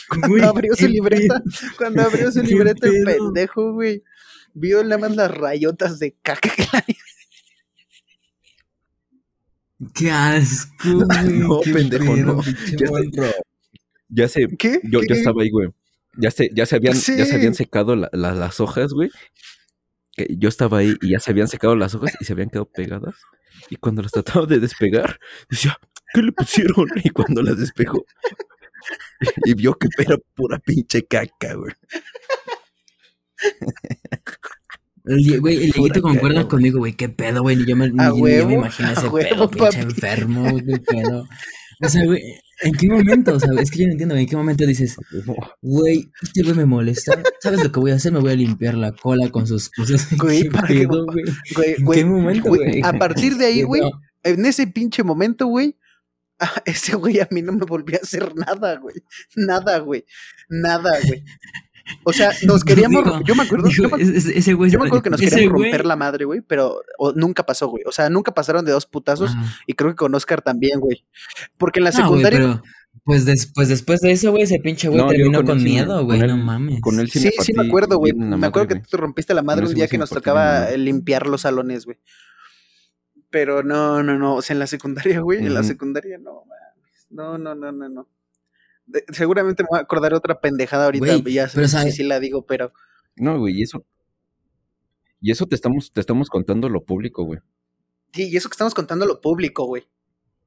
Cuando 0.09 0.47
abrió 0.47 0.77
su 0.77 0.87
libreta, 0.87 1.43
cuando 1.77 2.03
abrió 2.03 2.31
su 2.31 2.43
libreta. 2.43 2.87
Pendejo, 3.17 3.73
güey. 3.73 4.03
Vio 4.55 4.83
nada 4.85 4.99
más 4.99 5.15
las 5.17 5.31
rayotas 5.31 5.99
de 5.99 6.17
caca 6.23 6.49
que 6.51 6.65
la 6.73 6.85
Qué 9.95 10.11
asco, 10.11 10.73
güey. 11.07 11.39
No, 11.39 11.61
qué 11.61 11.73
pendejo, 11.73 12.15
pedo, 12.15 12.27
no. 12.27 12.43
Ya 12.43 12.87
sé. 12.89 13.35
Ya 14.11 14.29
se, 14.29 14.47
¿Qué? 14.59 14.81
yo, 14.85 15.01
¿Qué, 15.01 15.07
yo 15.09 15.15
estaba 15.15 15.43
ahí, 15.43 15.51
güey. 15.51 15.69
Ya 16.17 16.31
se, 16.31 16.51
ya 16.53 16.67
se 16.67 16.77
habían, 16.77 16.95
ya 16.95 17.25
se 17.27 17.35
habían 17.35 17.55
secado 17.55 17.95
la- 17.95 18.09
la- 18.13 18.35
las 18.35 18.59
hojas, 18.61 18.93
güey. 18.93 19.11
Que 20.17 20.27
yo 20.37 20.49
estaba 20.49 20.79
ahí 20.79 20.97
y 21.03 21.11
ya 21.11 21.21
se 21.21 21.31
habían 21.31 21.47
secado 21.47 21.77
las 21.77 21.95
hojas 21.95 22.13
y 22.21 22.25
se 22.25 22.33
habían 22.33 22.49
quedado 22.49 22.67
pegadas. 22.71 23.15
Y 23.71 23.77
cuando 23.77 24.03
las 24.03 24.11
trataba 24.13 24.47
de 24.47 24.59
despegar, 24.59 25.21
decía, 25.49 25.79
¿qué 26.13 26.23
le 26.23 26.33
pusieron? 26.33 26.87
Y 27.05 27.11
cuando 27.11 27.43
las 27.43 27.59
despegó, 27.59 28.05
y 29.45 29.55
vio 29.55 29.75
que 29.79 29.89
era 29.99 30.17
pura 30.35 30.59
pinche 30.59 31.07
caca, 31.07 31.55
güey. 31.55 31.73
El, 35.05 35.41
güey, 35.41 35.65
el 35.65 35.71
Dieguito 35.71 36.03
concuerda 36.03 36.43
caga, 36.43 36.43
güey. 36.43 36.49
conmigo, 36.49 36.79
güey, 36.81 36.93
qué 36.93 37.09
pedo, 37.09 37.43
güey. 37.43 37.65
Yo 37.65 37.77
me, 37.77 37.87
A 37.97 38.09
yo 38.09 38.15
huevo, 38.15 38.49
me 38.49 38.55
imagino 38.57 38.93
ese 38.93 39.09
huevo, 39.09 39.49
pedo, 39.49 39.71
pinche 39.71 39.81
enfermo, 39.81 40.51
güey, 40.51 40.65
qué 40.65 40.79
pedo. 40.79 41.27
O 41.81 41.89
sea, 41.89 42.05
güey, 42.05 42.21
¿en 42.63 42.73
qué 42.75 42.89
momento? 42.89 43.37
O 43.37 43.39
sea, 43.39 43.51
es 43.61 43.71
que 43.71 43.79
yo 43.79 43.87
no 43.87 43.93
entiendo, 43.93 44.17
¿en 44.17 44.27
qué 44.27 44.37
momento 44.37 44.67
dices, 44.67 44.97
güey, 45.63 46.11
este 46.21 46.43
güey 46.43 46.57
me 46.57 46.65
molesta? 46.65 47.23
¿Sabes 47.41 47.63
lo 47.63 47.71
que 47.71 47.79
voy 47.79 47.93
a 47.93 47.95
hacer? 47.95 48.11
Me 48.11 48.19
voy 48.19 48.33
a 48.33 48.35
limpiar 48.35 48.75
la 48.75 48.91
cola 48.91 49.31
con 49.31 49.47
sus 49.47 49.71
cosas. 49.71 50.09
Güey, 50.19 50.43
¿Qué 50.43 50.51
pedo, 50.51 51.07
güey? 51.07 51.25
Güey, 51.55 51.75
¿En 51.79 51.87
qué 51.93 52.05
momento, 52.05 52.49
güey? 52.49 52.81
A 52.83 52.95
partir 52.95 53.37
de 53.37 53.47
ahí, 53.47 53.63
güey, 53.63 53.83
en 54.25 54.45
ese 54.45 54.67
pinche 54.67 55.05
momento, 55.05 55.47
güey, 55.47 55.77
ese 56.65 56.97
güey 56.97 57.21
a 57.21 57.29
mí 57.31 57.43
no 57.43 57.53
me 57.53 57.65
volvió 57.65 57.99
a 57.99 58.03
hacer 58.03 58.35
nada, 58.35 58.77
güey. 58.77 58.97
Nada, 59.37 59.79
güey. 59.79 60.05
Nada, 60.49 60.99
güey. 61.07 61.23
O 62.05 62.13
sea, 62.13 62.31
nos 62.47 62.65
queríamos. 62.65 63.05
Digo, 63.05 63.21
yo 63.23 63.35
me 63.35 63.43
acuerdo. 63.45 63.69
digo, 63.69 63.89
yo 63.89 63.97
me, 63.97 64.03
ese- 64.03 64.39
ese 64.39 64.55
güey. 64.55 64.71
yo 64.71 64.79
me 64.79 64.87
acuerdo 64.87 65.03
que 65.03 65.11
nos 65.11 65.21
queríamos 65.21 65.55
güey- 65.61 65.65
romper 65.65 65.87
la 65.87 65.97
madre, 65.97 66.25
güey, 66.25 66.41
pero 66.41 66.81
o- 66.99 67.13
nunca 67.13 67.45
pasó, 67.45 67.69
güey. 67.69 67.85
O 67.87 67.93
sea, 67.93 68.11
nunca 68.11 68.33
pasaron 68.35 68.65
de 68.65 68.73
dos 68.73 68.87
putazos 68.87 69.31
Ajá. 69.31 69.45
y 69.67 69.75
creo 69.75 69.91
que 69.91 69.97
con 69.97 70.15
Oscar 70.15 70.43
también, 70.43 70.81
güey. 70.81 71.05
Porque 71.57 71.81
en 71.81 71.85
la 71.85 71.91
No, 71.91 71.97
güey, 72.09 72.23
secundaria. 72.23 72.39
pero, 72.39 72.63
pues, 73.05 73.25
des- 73.25 73.51
pues 73.55 73.69
después 73.69 74.01
de 74.01 74.13
eso, 74.13 74.31
güey, 74.31 74.43
ese 74.43 74.59
pinche 74.59 74.89
güey 74.89 75.01
No, 75.01 75.09
terminó 75.09 75.39
con 75.39 75.47
con, 75.47 75.63
miedo, 75.65 76.05
güey, 76.05 76.19
con 76.21 76.29
no 76.29 76.37
mames. 76.37 76.81
Con 76.81 77.01
él 77.01 77.11
sí, 77.11 77.21
Sí, 77.21 77.31
me 77.39 77.45
sí 77.45 77.53
me 77.55 77.67
acuerdo, 77.67 77.97
güey. 77.99 78.13
Me 78.13 78.37
madre, 78.37 78.47
acuerdo 78.49 78.69
que 78.69 78.75
tú 78.81 78.89
te 78.91 78.97
rompiste 78.97 79.33
la 79.35 79.43
madre 79.43 79.67
un 79.67 79.75
día 79.75 79.89
que 79.89 79.99
nos 79.99 80.11
tocaba 80.11 80.71
limpiar 80.73 81.27
los 81.27 81.43
salones, 81.43 81.85
güey. 81.87 81.99
Pero 83.31 83.63
no, 83.63 84.03
no, 84.03 84.19
no. 84.19 84.35
O 84.37 84.43
sea, 84.43 84.55
en 84.55 84.61
la 84.61 84.67
secundaria, 84.67 85.21
güey. 85.21 85.39
En 85.45 85.53
la 85.55 85.63
secundaria, 85.63 86.19
no, 86.19 86.45
mames. 86.47 87.07
No, 87.11 87.37
no, 87.39 87.55
no, 87.55 87.73
no, 87.73 87.89
no. 87.89 88.09
De- 88.89 89.05
seguramente 89.13 89.63
me 89.63 89.69
voy 89.71 89.79
a 89.79 89.83
acordar 89.83 90.13
otra 90.15 90.41
pendejada 90.41 90.87
ahorita. 90.87 91.07
Ya 91.27 91.49
pero 91.55 91.69
sé 91.69 91.83
si 91.85 91.93
sí 91.93 92.03
la 92.03 92.19
digo, 92.21 92.45
pero. 92.45 92.73
No, 93.17 93.39
güey, 93.39 93.59
y 93.59 93.63
eso. 93.63 93.85
Y 95.21 95.31
eso 95.31 95.47
te 95.47 95.55
estamos, 95.55 95.93
te 95.93 96.01
estamos 96.01 96.29
contando 96.29 96.69
lo 96.69 96.85
público, 96.85 97.25
güey. 97.25 97.41
Sí, 98.13 98.29
y 98.29 98.37
eso 98.37 98.49
que 98.49 98.55
estamos 98.55 98.75
contando 98.75 99.07
lo 99.07 99.21
público, 99.21 99.65
güey. 99.67 99.85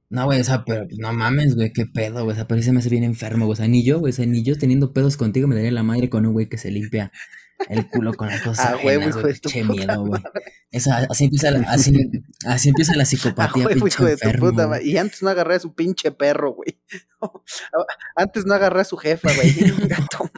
No, 0.10 0.26
güey, 0.26 0.42
o 0.42 0.44
sea, 0.44 0.66
pero 0.66 0.86
no 0.98 1.14
mames, 1.14 1.56
güey, 1.56 1.72
qué 1.72 1.86
pedo, 1.86 2.24
güey. 2.24 2.34
O 2.34 2.36
sea, 2.36 2.48
pero 2.48 2.60
sí 2.60 2.66
se 2.66 2.74
me 2.74 2.80
hace 2.80 2.90
bien 2.90 3.04
enfermo, 3.06 3.46
güey. 3.46 3.54
O 3.54 3.56
sea, 3.56 3.68
ni 3.68 3.84
yo, 3.84 4.00
güey, 4.00 4.12
o 4.12 4.16
sea, 4.16 4.26
ni 4.26 4.44
yo 4.44 4.58
teniendo 4.58 4.92
pedos 4.92 5.16
contigo 5.16 5.48
me 5.48 5.56
daría 5.56 5.72
la 5.72 5.84
madre 5.84 6.10
con 6.10 6.26
un 6.26 6.34
güey 6.34 6.50
que 6.50 6.58
se 6.58 6.70
limpia 6.72 7.12
el 7.70 7.88
culo 7.90 8.14
con 8.14 8.28
las 8.30 8.42
cosas 8.42 8.66
Ah, 8.66 8.74
ajenas, 8.76 9.10
hijo 9.10 9.22
güey. 9.22 9.34
de 9.34 9.40
tu 9.40 9.50
miedo, 9.74 10.06
güey. 10.06 10.22
Así 11.10 11.24
empieza 11.26 11.52
la, 11.52 11.60
así, 11.70 11.94
así 12.46 12.70
empieza 12.70 12.96
la 12.96 13.04
Ah, 13.04 13.06
psicopatía, 13.06 13.66
huevo, 13.68 13.82
pinche 13.82 13.96
hijo 13.96 14.06
de 14.06 14.18
tu 14.18 14.26
enfermo. 14.28 14.50
puta 14.50 14.66
güey. 14.66 14.80
madre. 14.80 14.86
Y 14.92 14.98
antes 14.98 15.22
no 15.24 15.30
agarré 15.30 15.56
a 15.56 15.60
su 15.60 15.74
pinche 15.74 16.12
perro, 16.12 16.54
güey. 16.54 16.80
Antes 18.16 18.46
no 18.46 18.54
agarré 18.54 18.82
a 18.82 18.86
su 18.86 18.98
jefa, 18.98 19.30
güey. 19.34 19.54
Toma. 20.12 20.32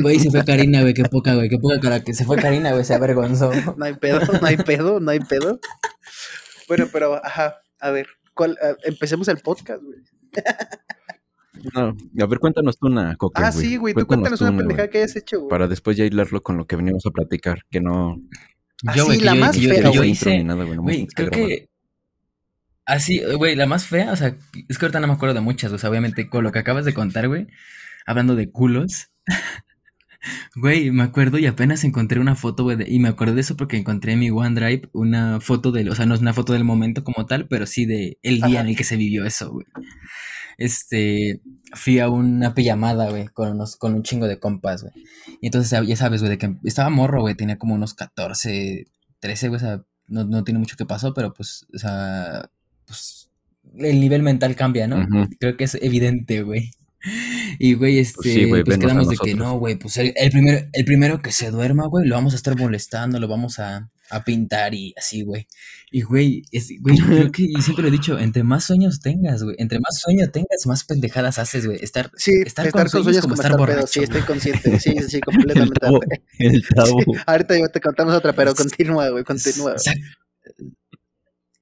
Güey, 0.00 0.18
se 0.18 0.30
fue 0.30 0.44
Karina, 0.44 0.80
güey, 0.82 0.94
qué 0.94 1.04
poca, 1.04 1.34
güey, 1.34 1.48
qué 1.48 1.58
poca 1.58 1.80
cara 1.80 2.02
que 2.02 2.14
se 2.14 2.24
fue 2.24 2.36
Karina, 2.36 2.72
güey, 2.72 2.84
se 2.84 2.94
avergonzó. 2.94 3.50
No 3.76 3.84
hay 3.84 3.94
pedo, 3.94 4.20
no 4.40 4.46
hay 4.46 4.56
pedo, 4.56 5.00
no 5.00 5.10
hay 5.10 5.20
pedo. 5.20 5.60
Bueno, 6.68 6.88
pero, 6.92 7.24
ajá, 7.24 7.56
a 7.80 7.90
ver, 7.90 8.06
¿cuál, 8.34 8.58
ah, 8.62 8.74
empecemos 8.84 9.28
el 9.28 9.38
podcast, 9.38 9.82
güey. 9.82 9.98
No, 11.74 11.96
a 12.22 12.26
ver, 12.26 12.38
cuéntanos 12.38 12.78
tú 12.78 12.86
una 12.86 13.14
coca, 13.16 13.46
Ah, 13.46 13.52
sí, 13.52 13.76
güey, 13.76 13.94
tú 13.94 14.06
cuéntanos 14.06 14.40
una 14.40 14.56
pendejada 14.56 14.88
que 14.88 14.98
hayas 14.98 15.16
hecho, 15.16 15.38
güey. 15.40 15.50
Para 15.50 15.68
después 15.68 15.96
ya 15.96 16.04
hilarlo 16.04 16.42
con 16.42 16.56
lo 16.56 16.66
que 16.66 16.76
veníamos 16.76 17.04
a 17.06 17.10
platicar, 17.10 17.62
que 17.70 17.80
no... 17.80 18.20
Ah, 18.86 18.94
Yo, 18.96 19.04
güey, 19.04 19.16
sí, 19.18 19.20
que 19.20 19.26
la 19.26 19.34
yo- 19.34 19.40
más 19.40 19.56
yo- 19.56 19.70
fea, 19.70 19.82
yo 19.84 19.92
güey. 20.00 20.10
hice, 20.10 20.42
nada, 20.44 20.64
güey, 20.64 20.76
Güey, 20.78 21.06
que 21.06 21.14
creo 21.14 21.30
que. 21.30 21.68
Así, 22.84 23.22
güey, 23.36 23.54
la 23.54 23.66
más 23.66 23.86
fea, 23.86 24.10
o 24.10 24.16
sea, 24.16 24.36
es 24.68 24.76
que 24.76 24.84
ahorita 24.84 24.98
no 24.98 25.06
me 25.06 25.12
acuerdo 25.12 25.34
de 25.36 25.40
muchas, 25.40 25.70
o 25.70 25.78
sea, 25.78 25.88
obviamente 25.88 26.28
con 26.28 26.42
lo 26.42 26.50
que 26.50 26.58
acabas 26.58 26.84
de 26.84 26.92
contar, 26.92 27.28
güey, 27.28 27.46
hablando 28.06 28.34
de 28.34 28.50
culos. 28.50 29.08
Güey, 30.54 30.92
me 30.92 31.02
acuerdo 31.02 31.36
y 31.38 31.46
apenas 31.46 31.82
encontré 31.82 32.20
una 32.20 32.36
foto, 32.36 32.62
güey, 32.62 32.76
de- 32.76 32.88
y 32.88 33.00
me 33.00 33.08
acuerdo 33.08 33.34
de 33.34 33.40
eso 33.40 33.56
porque 33.56 33.76
encontré 33.76 34.12
en 34.12 34.20
mi 34.20 34.30
OneDrive 34.30 34.88
una 34.92 35.40
foto 35.40 35.72
del, 35.72 35.88
o 35.88 35.96
sea, 35.96 36.06
no 36.06 36.14
es 36.14 36.20
una 36.20 36.32
foto 36.32 36.52
del 36.52 36.62
momento 36.62 37.02
como 37.02 37.26
tal, 37.26 37.48
pero 37.48 37.66
sí 37.66 37.86
de 37.86 38.18
el 38.22 38.36
día 38.36 38.46
Ajá. 38.46 38.60
en 38.60 38.68
el 38.68 38.76
que 38.76 38.84
se 38.84 38.96
vivió 38.96 39.24
eso, 39.24 39.50
güey. 39.50 39.66
Este, 40.62 41.40
fui 41.74 41.98
a 41.98 42.08
una 42.08 42.54
pijamada, 42.54 43.10
güey, 43.10 43.26
con 43.26 43.50
unos, 43.50 43.76
con 43.76 43.94
un 43.94 44.04
chingo 44.04 44.28
de 44.28 44.38
compas, 44.38 44.82
güey. 44.82 44.94
Y 45.40 45.46
entonces, 45.46 45.76
ya 45.86 45.96
sabes, 45.96 46.20
güey, 46.20 46.30
de 46.30 46.38
que 46.38 46.54
estaba 46.62 46.88
morro, 46.88 47.22
güey, 47.22 47.34
tenía 47.34 47.58
como 47.58 47.74
unos 47.74 47.94
14, 47.94 48.86
13, 49.18 49.48
güey, 49.48 49.56
o 49.56 49.60
sea, 49.60 49.82
no, 50.06 50.24
no 50.24 50.44
tiene 50.44 50.60
mucho 50.60 50.76
que 50.76 50.86
pasó, 50.86 51.14
pero 51.14 51.34
pues, 51.34 51.66
o 51.74 51.78
sea, 51.78 52.48
pues, 52.86 53.30
el 53.76 53.98
nivel 53.98 54.22
mental 54.22 54.54
cambia, 54.54 54.86
¿no? 54.86 55.28
Creo 55.40 55.56
que 55.56 55.64
es 55.64 55.74
evidente, 55.82 56.42
güey. 56.42 56.70
Y, 57.58 57.74
güey, 57.74 57.98
este, 57.98 58.32
sí, 58.32 58.44
güey, 58.44 58.62
pues 58.62 58.78
venos 58.78 58.92
a 58.92 58.94
quedamos 58.94 59.08
de 59.08 59.16
que 59.16 59.34
no, 59.34 59.58
güey, 59.58 59.76
pues 59.76 59.96
el, 59.96 60.12
el 60.16 60.30
primero, 60.30 60.68
el 60.72 60.84
primero 60.84 61.20
que 61.20 61.32
se 61.32 61.50
duerma, 61.50 61.86
güey, 61.86 62.06
lo 62.06 62.14
vamos 62.14 62.34
a 62.34 62.36
estar 62.36 62.56
molestando, 62.56 63.18
lo 63.18 63.26
vamos 63.26 63.58
a, 63.58 63.90
a 64.12 64.24
pintar 64.24 64.74
y 64.74 64.94
así, 64.96 65.22
güey. 65.22 65.46
Y, 65.90 66.02
güey, 66.02 66.42
es, 66.52 66.68
güey, 66.80 66.96
creo 66.98 67.32
que 67.32 67.42
y 67.44 67.62
siempre 67.62 67.82
lo 67.82 67.88
he 67.88 67.90
dicho, 67.92 68.18
entre 68.18 68.42
más 68.44 68.64
sueños 68.64 69.00
tengas, 69.00 69.42
güey, 69.42 69.56
entre 69.58 69.78
más 69.80 69.98
sueño 70.00 70.30
tengas, 70.30 70.66
más 70.66 70.84
pendejadas 70.84 71.38
haces, 71.38 71.66
güey. 71.66 71.78
Estar, 71.82 72.10
Sí, 72.16 72.32
estar, 72.46 72.66
estar, 72.66 72.82
con 72.84 72.88
sueños 72.90 73.04
sueños 73.04 73.16
es 73.16 73.22
como 73.22 73.34
como 73.34 73.42
estar 73.42 73.52
estar 73.52 73.66
pedo, 73.66 73.74
borracho. 73.76 73.92
sí, 73.92 74.00
estoy 74.04 74.22
consciente, 74.22 74.78
sí, 74.80 74.94
sí, 74.98 75.08
sí, 75.08 75.16
El 75.16 75.20
completamente. 75.24 75.86
el 76.38 76.62
tabo. 76.68 76.98
Sí, 77.04 77.12
ahorita 77.26 77.58
yo 77.58 77.68
te 77.68 77.80
contamos 77.80 78.14
otra, 78.14 78.32
pero 78.32 78.54
continúa, 78.54 79.08
güey, 79.10 79.24
continúa. 79.24 79.78
Sa- 79.78 79.92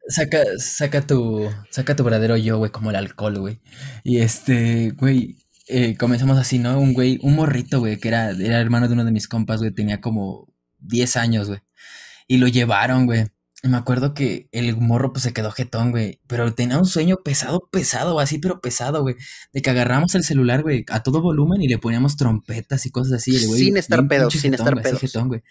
Saca, 0.09 0.43
saca 0.59 1.07
tu, 1.07 1.49
saca 1.71 1.95
tu 1.95 2.03
verdadero 2.03 2.37
yo, 2.37 2.59
güey, 2.59 2.71
como 2.73 2.91
el 2.91 2.97
alcohol, 2.97 3.39
güey. 3.39 3.61
Y 4.03 4.19
este, 4.19 4.91
güey, 4.97 5.37
eh, 5.69 5.97
comenzamos 5.97 6.37
así, 6.39 6.59
¿no? 6.59 6.81
Un 6.81 6.95
güey, 6.95 7.19
un 7.23 7.35
morrito, 7.37 7.79
güey, 7.79 7.99
que 7.99 8.09
era, 8.09 8.31
era 8.31 8.61
hermano 8.61 8.89
de 8.89 8.95
uno 8.95 9.05
de 9.05 9.13
mis 9.13 9.29
compas, 9.29 9.61
güey, 9.61 9.71
tenía 9.73 10.01
como 10.01 10.49
10 10.81 11.17
años, 11.17 11.47
güey. 11.49 11.61
Y 12.31 12.39
lo 12.39 12.47
llevaron, 12.47 13.07
güey. 13.07 13.27
me 13.65 13.77
acuerdo 13.77 14.15
que 14.15 14.49
el 14.53 14.77
morro 14.77 15.13
pues 15.13 15.25
se 15.25 15.33
quedó 15.33 15.51
jetón, 15.51 15.91
güey. 15.91 16.21
Pero 16.29 16.55
tenía 16.55 16.79
un 16.79 16.87
sueño 16.87 17.17
pesado, 17.25 17.69
pesado, 17.73 18.21
así, 18.21 18.39
pero 18.39 18.61
pesado, 18.61 19.03
güey. 19.03 19.17
De 19.53 19.63
que 19.63 19.71
agarramos 19.71 20.15
el 20.15 20.23
celular, 20.23 20.63
güey, 20.63 20.85
a 20.91 21.03
todo 21.03 21.23
volumen 21.23 21.61
y 21.61 21.67
le 21.67 21.79
poníamos 21.79 22.17
trompetas 22.17 22.87
y 22.87 22.91
cosas 22.93 23.15
así. 23.15 23.35
el 23.35 23.49
güey, 23.49 23.65
Sin 23.65 23.77
estar 23.77 24.07
pedos, 24.07 24.33
pinche 24.33 24.43
sin 24.43 24.53
jetón, 24.53 24.69
estar 24.69 24.75
güey, 24.75 24.85
así 24.85 24.97
pedos. 24.97 25.01
jetón, 25.01 25.27
güey. 25.27 25.43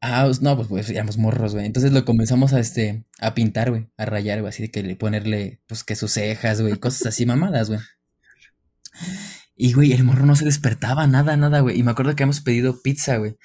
Ah, 0.00 0.22
pues, 0.26 0.40
no, 0.40 0.54
pues, 0.54 0.68
pues 0.68 0.88
éramos 0.90 1.18
morros, 1.18 1.54
güey. 1.54 1.66
Entonces 1.66 1.90
lo 1.92 2.04
comenzamos 2.04 2.52
a 2.52 2.60
este, 2.60 3.04
a 3.18 3.34
pintar, 3.34 3.70
güey, 3.70 3.88
a 3.96 4.04
rayar, 4.06 4.40
güey, 4.40 4.50
así 4.50 4.62
de 4.62 4.70
que 4.70 4.84
le 4.84 4.94
ponerle, 4.94 5.60
pues 5.66 5.82
que 5.82 5.96
sus 5.96 6.12
cejas, 6.12 6.62
güey, 6.62 6.76
cosas 6.76 7.06
así 7.08 7.26
mamadas, 7.26 7.70
güey. 7.70 7.80
Y, 9.62 9.74
güey, 9.74 9.92
el 9.92 10.04
morro 10.04 10.24
no 10.24 10.36
se 10.36 10.46
despertaba, 10.46 11.06
nada, 11.06 11.36
nada, 11.36 11.60
güey. 11.60 11.78
Y 11.78 11.82
me 11.82 11.90
acuerdo 11.90 12.16
que 12.16 12.22
habíamos 12.22 12.40
pedido 12.40 12.80
pizza, 12.80 13.18
güey. 13.18 13.36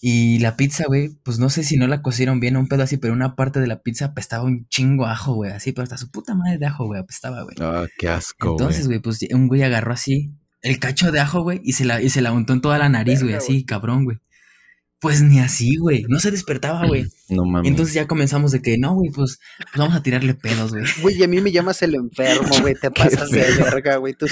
Y 0.00 0.38
la 0.38 0.56
pizza, 0.56 0.84
güey, 0.86 1.18
pues 1.24 1.40
no 1.40 1.50
sé 1.50 1.64
si 1.64 1.76
no 1.76 1.88
la 1.88 2.00
cocieron 2.00 2.38
bien 2.38 2.54
o 2.54 2.60
un 2.60 2.68
pedo 2.68 2.84
así, 2.84 2.96
pero 2.96 3.12
una 3.12 3.34
parte 3.34 3.58
de 3.58 3.66
la 3.66 3.82
pizza 3.82 4.04
apestaba 4.04 4.44
un 4.44 4.68
chingo 4.68 5.06
ajo, 5.06 5.34
güey, 5.34 5.50
así, 5.50 5.72
pero 5.72 5.82
hasta 5.82 5.98
su 5.98 6.12
puta 6.12 6.36
madre 6.36 6.58
de 6.58 6.66
ajo, 6.66 6.86
güey, 6.86 7.00
apestaba, 7.00 7.42
güey. 7.42 7.56
Ah, 7.58 7.86
qué 7.98 8.08
asco, 8.08 8.52
Entonces, 8.52 8.86
güey. 8.86 9.00
pues 9.00 9.18
un 9.32 9.48
güey 9.48 9.64
agarró 9.64 9.92
así 9.92 10.30
el 10.62 10.78
cacho 10.78 11.10
de 11.10 11.18
ajo, 11.18 11.42
güey, 11.42 11.60
y 11.64 11.72
se 11.72 11.84
la, 11.84 12.00
y 12.00 12.08
se 12.08 12.22
la 12.22 12.30
untó 12.30 12.52
en 12.52 12.60
toda 12.60 12.78
la 12.78 12.88
nariz, 12.88 13.24
güey, 13.24 13.34
así, 13.34 13.64
cabrón, 13.64 14.04
güey. 14.04 14.18
Pues 15.00 15.22
ni 15.22 15.40
así, 15.40 15.76
güey, 15.76 16.04
no 16.08 16.20
se 16.20 16.30
despertaba, 16.30 16.86
güey. 16.86 17.06
No 17.30 17.44
mames. 17.46 17.70
Entonces 17.70 17.94
ya 17.94 18.06
comenzamos 18.06 18.52
de 18.52 18.60
que, 18.60 18.76
no, 18.78 18.94
güey, 18.94 19.10
pues, 19.10 19.38
pues 19.56 19.76
vamos 19.76 19.96
a 19.96 20.02
tirarle 20.02 20.34
pedos, 20.34 20.72
güey. 20.72 20.84
Güey, 21.00 21.18
y 21.18 21.24
a 21.24 21.28
mí 21.28 21.40
me 21.40 21.50
llamas 21.50 21.80
el 21.82 21.94
enfermo, 21.94 22.50
güey. 22.60 22.74
Te 22.74 22.90
pasas 22.92 23.30
de 23.30 23.40
verga, 23.58 23.96
güey. 23.96 24.12
Tú... 24.12 24.26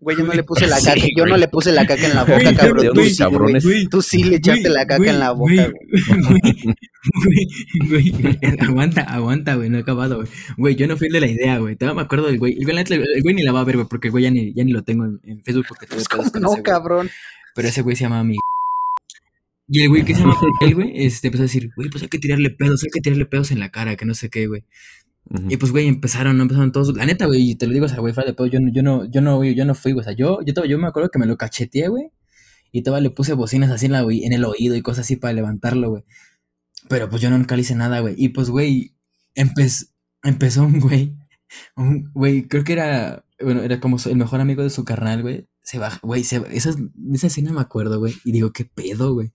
Güey, 0.00 0.16
yo 0.18 0.24
no 0.24 0.32
le 0.32 0.42
puse 0.44 0.66
la 0.66 0.76
Sí, 0.78 0.86
caca. 0.86 1.00
Yo 1.16 1.24
no 1.24 1.30
güey. 1.30 1.40
le 1.40 1.48
puse 1.48 1.72
la 1.72 1.86
caca 1.86 2.06
en 2.06 2.14
la 2.14 2.24
Güey, 2.24 2.38
boca, 2.38 2.50
yo 2.50 2.56
cabrón. 2.58 2.86
Tú 2.94 3.00
sí, 3.02 3.06
güey. 3.06 3.16
cabrones. 3.16 3.64
Güey, 3.64 3.86
Tú 3.86 4.02
sí 4.02 4.22
le 4.24 4.36
echaste 4.36 4.62
güey, 4.62 4.72
la 4.74 4.80
caca 4.86 4.96
güey, 4.98 5.08
en 5.10 5.18
la 5.20 5.30
boca, 5.32 5.52
güey, 5.54 5.72
güey. 6.28 6.40
güey, 7.24 7.48
güey, 7.88 8.10
güey, 8.10 8.38
aguanta, 8.60 9.02
aguanta, 9.02 9.54
güey, 9.56 9.68
no 9.70 9.78
he 9.78 9.80
acabado, 9.80 10.16
güey. 10.16 10.28
Güey, 10.56 10.76
yo 10.76 10.86
no 10.86 10.96
fui 10.96 11.06
el 11.08 11.12
de 11.12 11.20
la 11.20 11.26
idea, 11.28 11.58
güey. 11.58 11.76
Todavía 11.76 11.96
me 11.96 12.02
acuerdo 12.02 12.26
del 12.26 12.38
güey. 12.38 12.56
El 12.58 12.64
güey, 12.64 12.76
el 12.78 13.22
güey 13.22 13.34
ni 13.34 13.42
la 13.42 13.52
va 13.52 13.60
a 13.60 13.64
ver, 13.64 13.76
güey, 13.76 13.88
porque 13.88 14.08
el 14.08 14.12
güey 14.12 14.24
ya 14.24 14.30
ni, 14.30 14.52
ya 14.54 14.64
ni 14.64 14.72
lo 14.72 14.82
tengo 14.82 15.04
en, 15.04 15.20
en 15.24 15.42
Facebook 15.42 15.66
porque 15.68 15.86
Pues, 15.86 16.06
pedos 16.06 16.08
¿cómo 16.08 16.30
con 16.32 16.42
no, 16.42 16.48
ese 16.48 16.60
güey. 16.60 16.62
cabrón? 16.62 17.10
Pero 17.54 17.68
ese 17.68 17.82
güey 17.82 17.96
se 17.96 18.04
llama 18.04 18.22
Miguel. 18.24 18.40
Y 19.68 19.82
el 19.82 19.88
güey 19.88 20.04
que 20.04 20.14
se 20.14 20.20
llama 20.20 20.36
Miguel, 20.60 20.74
güey, 20.74 20.92
este, 21.06 21.28
empezó 21.28 21.42
a 21.42 21.46
decir, 21.46 21.70
güey, 21.76 21.88
pues 21.88 22.02
hay 22.02 22.08
que 22.08 22.18
tirarle 22.18 22.50
pedos, 22.50 22.82
hay 22.84 22.90
que 22.90 23.00
tirarle 23.00 23.26
pedos 23.26 23.50
en 23.50 23.60
la 23.60 23.70
cara, 23.70 23.96
que 23.96 24.04
no 24.04 24.14
sé 24.14 24.28
qué, 24.28 24.46
güey. 24.46 24.64
Y 25.48 25.56
pues, 25.56 25.72
güey, 25.72 25.86
empezaron, 25.88 26.40
empezaron 26.40 26.70
todos. 26.70 26.94
La 26.94 27.06
neta, 27.06 27.26
güey, 27.26 27.54
te 27.54 27.66
lo 27.66 27.72
digo, 27.72 27.86
o 27.86 27.88
sea, 27.88 27.98
güey, 27.98 28.12
fuera 28.12 28.28
de 28.28 28.34
pedo, 28.34 28.46
yo, 28.46 28.60
no- 28.60 28.70
yo 28.70 28.82
no, 28.82 29.04
yo 29.10 29.20
no, 29.22 29.42
yo 29.42 29.64
no 29.64 29.74
fui, 29.74 29.92
güey. 29.92 30.02
O 30.02 30.04
sea, 30.04 30.12
yo, 30.12 30.40
yo, 30.44 30.64
yo 30.64 30.78
me 30.78 30.86
acuerdo 30.86 31.10
que 31.10 31.18
me 31.18 31.26
lo 31.26 31.36
cacheteé, 31.38 31.88
güey. 31.88 32.10
Y 32.72 32.82
todavía 32.82 33.08
le 33.08 33.14
puse 33.14 33.32
bocinas 33.32 33.70
así 33.70 33.86
en, 33.86 33.92
la, 33.92 34.04
oí- 34.04 34.24
en 34.24 34.32
el 34.32 34.44
oído 34.44 34.76
y 34.76 34.82
cosas 34.82 35.06
así 35.06 35.16
para 35.16 35.32
levantarlo, 35.32 35.90
güey. 35.90 36.04
Pero 36.88 37.08
pues 37.08 37.22
yo 37.22 37.30
nunca 37.30 37.56
le 37.56 37.62
hice 37.62 37.74
nada, 37.74 38.00
güey. 38.00 38.14
Y 38.18 38.28
pues, 38.30 38.50
güey, 38.50 38.94
empez- 39.34 39.90
empezó 40.22 40.64
un 40.64 40.78
güey, 40.80 41.16
un 41.76 42.10
güey, 42.12 42.46
creo 42.48 42.64
que 42.64 42.74
era, 42.74 43.24
bueno, 43.40 43.62
era 43.62 43.80
como 43.80 43.96
el 44.04 44.16
mejor 44.16 44.40
amigo 44.40 44.62
de 44.62 44.70
su 44.70 44.84
carnal, 44.84 45.22
güey. 45.22 45.48
Se 45.62 45.78
baja, 45.78 45.98
güey, 46.02 46.24
se, 46.24 46.42
esa, 46.52 46.74
esa 47.12 47.40
me 47.52 47.60
acuerdo, 47.60 47.98
güey. 47.98 48.14
Y 48.24 48.32
digo, 48.32 48.52
¿qué 48.52 48.66
pedo, 48.66 49.14
güey? 49.14 49.32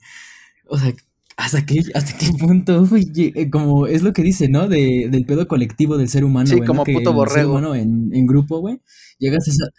O 0.67 0.78
sea, 0.78 0.93
¿hasta 1.39 1.65
qué, 1.65 1.82
hasta 1.93 2.17
qué 2.17 2.32
punto, 2.38 2.86
güey? 2.86 3.06
lle- 3.06 3.32
eh, 3.36 3.49
Como 3.49 3.88
es 3.88 4.02
lo 4.04 4.13
que 4.13 4.21
dice, 4.23 4.49
¿no? 4.49 4.67
De, 4.67 5.08
del 5.10 5.25
pedo 5.25 5.47
colectivo 5.47 5.97
del 5.97 6.10
ser 6.10 6.23
humano, 6.23 6.47
Sí, 6.47 6.54
güey. 6.56 6.62
¿no? 6.62 6.67
como 6.67 6.84
Que 6.84 6.93
puto 6.93 7.10
el 7.10 7.15
ser 7.30 7.45
borrego. 7.45 7.52
humano 7.52 7.75
en, 7.75 8.10
en 8.13 8.28
grupo, 8.28 8.60
güey, 8.60 8.82
llegas 9.17 9.47
a, 9.47 9.52
esa- 9.52 9.71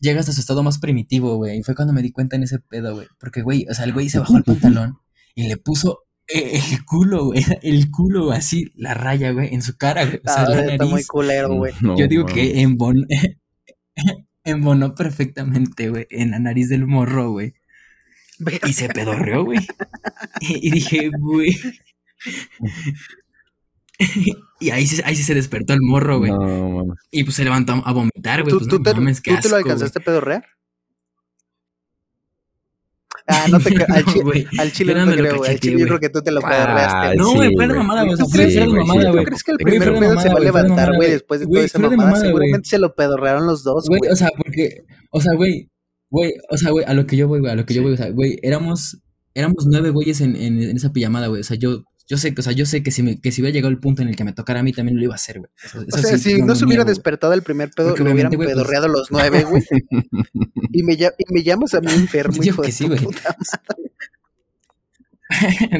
llegas 0.00 0.28
a 0.28 0.32
su 0.32 0.40
estado 0.40 0.62
más 0.62 0.78
primitivo, 0.78 1.36
güey. 1.36 1.58
Y 1.58 1.62
fue 1.62 1.74
cuando 1.74 1.92
me 1.92 2.02
di 2.02 2.12
cuenta 2.12 2.36
en 2.36 2.42
ese 2.44 2.58
pedo, 2.58 2.94
güey. 2.94 3.06
Porque, 3.18 3.42
güey, 3.42 3.66
o 3.70 3.74
sea, 3.74 3.84
el 3.84 3.92
güey 3.92 4.08
se 4.08 4.18
bajó 4.18 4.36
el 4.36 4.44
pantalón 4.44 4.98
y 5.34 5.48
le 5.48 5.56
puso 5.56 6.00
eh, 6.26 6.58
el 6.72 6.84
culo, 6.86 7.26
güey. 7.26 7.42
El 7.62 7.90
culo, 7.90 8.30
así, 8.32 8.70
la 8.76 8.94
raya, 8.94 9.32
güey, 9.32 9.52
en 9.54 9.60
su 9.62 9.76
cara, 9.76 10.04
güey. 10.06 10.20
O 10.26 10.32
sea, 10.32 10.44
Ah, 10.44 10.48
la 10.48 10.60
está 10.72 10.84
muy 10.84 10.92
nariz. 10.94 11.06
culero, 11.06 11.54
güey. 11.54 11.72
No, 11.82 11.98
Yo 11.98 12.08
digo 12.08 12.22
mames. 12.24 12.34
que 12.34 12.62
embon- 12.62 13.06
embonó 14.44 14.94
perfectamente, 14.94 15.88
güey, 15.90 16.06
en 16.10 16.30
la 16.32 16.38
nariz 16.38 16.68
del 16.68 16.86
morro, 16.86 17.30
güey. 17.32 17.54
Y 18.66 18.72
se 18.72 18.88
pedorreó, 18.88 19.44
güey. 19.44 19.60
Y, 20.40 20.68
y 20.68 20.70
dije, 20.70 21.10
güey. 21.18 21.56
y 24.60 24.70
ahí, 24.70 24.86
sí- 24.86 25.02
ahí 25.04 25.14
sí 25.16 25.22
se 25.22 25.34
despertó 25.34 25.72
el 25.72 25.80
morro, 25.82 26.18
güey. 26.18 26.32
No. 26.32 26.94
Y 27.10 27.24
pues 27.24 27.36
se 27.36 27.44
levantó 27.44 27.80
a 27.84 27.92
vomitar, 27.92 28.42
güey. 28.42 28.50
¿Tú, 28.52 28.58
Pues 28.58 28.68
tú 28.70 28.76
no 28.78 28.82
te, 28.82 28.94
mames, 28.94 29.20
qué 29.20 29.34
¿tú 29.36 29.40
te 29.42 29.48
lo 29.50 29.56
alcanzaste 29.56 29.98
a 29.98 30.02
pedorrear? 30.02 30.44
Ah, 33.26 33.46
no 33.50 33.58
te 33.58 33.72
ca- 33.74 33.86
al, 33.88 34.04
chi- 34.04 34.72
chile 34.72 34.94
no 34.94 35.06
no 35.06 35.12
te 35.12 35.18
creo, 35.18 35.36
güey. 35.38 35.50
Al 35.52 35.60
chile 35.60 35.78
yo 35.80 35.86
creo 35.86 36.00
que 36.00 36.08
tú 36.10 36.20
te 36.22 36.30
lo 36.30 36.40
Ah, 36.44 36.48
pedorreaste. 36.50 37.16
No, 37.16 37.28
sí, 37.30 37.36
güey, 37.36 37.54
fue 37.54 37.62
de 37.66 37.72
güey. 37.74 37.78
mamada, 37.78 38.02
güey. 38.02 38.14
O 38.14 38.16
sea, 38.16 38.24
¿Tú 38.26 38.30
fue 38.30 38.40
crees, 38.40 38.54
de 38.54 38.66
mamada, 38.66 39.00
sí, 39.00 39.08
güey. 39.08 39.24
¿Tú 39.24 39.24
crees 39.28 39.42
que 39.44 39.50
el 39.52 39.56
primer 39.58 39.98
pedo 39.98 40.20
se 40.20 40.28
va 40.28 40.34
a 40.34 40.40
levantar, 40.40 40.94
güey, 40.96 41.10
después 41.10 41.40
de 41.40 41.46
toda 41.46 41.64
esa 41.64 41.78
mamada? 41.78 42.16
Seguramente 42.20 42.68
se 42.68 42.78
lo 42.78 42.94
pedorrearon 42.94 43.46
los 43.46 43.62
dos, 43.64 43.86
Güey, 43.88 43.98
güey. 44.00 44.10
o 44.12 44.16
sea, 44.16 44.28
porque, 44.36 44.84
o 45.10 45.20
sea, 45.20 45.32
güey, 45.34 45.70
güey, 46.14 46.32
o 46.48 46.56
sea, 46.56 46.70
güey, 46.70 46.84
a 46.84 46.94
lo 46.94 47.06
que 47.06 47.16
yo 47.16 47.26
voy, 47.26 47.40
güey, 47.40 47.52
a 47.52 47.56
lo 47.56 47.66
que 47.66 47.74
yo 47.74 47.82
voy, 47.82 47.94
o 47.94 47.96
sea, 47.96 48.08
güey, 48.10 48.38
éramos, 48.42 48.98
éramos 49.34 49.66
nueve 49.66 49.90
güeyes 49.90 50.20
en, 50.20 50.36
en, 50.36 50.62
en 50.62 50.76
esa 50.76 50.92
pijamada, 50.92 51.26
güey, 51.26 51.40
o 51.40 51.44
sea, 51.44 51.56
yo, 51.56 51.82
yo 52.06 52.18
sé, 52.18 52.32
o 52.38 52.42
sea, 52.42 52.52
yo 52.52 52.66
sé 52.66 52.84
que 52.84 52.92
si, 52.92 53.02
me, 53.02 53.20
que 53.20 53.32
si 53.32 53.40
hubiera 53.40 53.52
llegado 53.52 53.72
el 53.72 53.80
punto 53.80 54.02
en 54.02 54.08
el 54.08 54.14
que 54.14 54.22
me 54.22 54.32
tocara 54.32 54.60
a 54.60 54.62
mí, 54.62 54.72
también 54.72 54.96
lo 54.96 55.02
iba 55.02 55.14
a 55.14 55.16
hacer, 55.16 55.40
güey. 55.40 55.50
Eso, 55.64 55.80
O 55.80 55.98
sea, 55.98 56.16
sí, 56.16 56.34
si 56.34 56.42
no 56.42 56.54
se 56.54 56.66
hubiera 56.66 56.84
despertado 56.84 57.32
el 57.32 57.42
primer 57.42 57.70
pedo, 57.70 57.96
lo 57.96 58.12
hubieran 58.12 58.32
güey, 58.32 58.46
pues- 58.46 58.54
pedorreado 58.54 58.86
los 58.86 59.10
nueve, 59.10 59.42
güey. 59.42 59.64
y, 60.72 60.84
me, 60.84 60.94
y 60.94 61.34
me 61.34 61.42
llamas 61.42 61.74
a 61.74 61.80
mí 61.80 61.90
enfermo, 61.92 62.34
Digo 62.34 62.44
hijo 62.44 62.62
de 62.62 62.70
sí, 62.70 62.86
güey. 62.86 63.00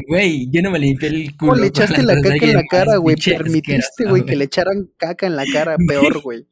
Güey, 0.08 0.48
yo 0.50 0.62
no 0.62 0.70
me 0.70 0.78
limpié 0.78 1.08
el 1.08 1.36
culo. 1.36 1.52
¿Cómo 1.52 1.54
le 1.56 1.66
echaste 1.68 2.02
la 2.02 2.14
caca 2.20 2.46
en 2.46 2.54
la 2.54 2.62
cara, 2.68 2.96
güey? 2.96 3.16
Permitiste, 3.16 4.04
güey, 4.08 4.24
que 4.24 4.34
le 4.34 4.46
echaran 4.46 4.90
caca 4.96 5.26
en 5.26 5.36
la 5.36 5.44
cara, 5.52 5.76
peor, 5.88 6.22
güey. 6.22 6.46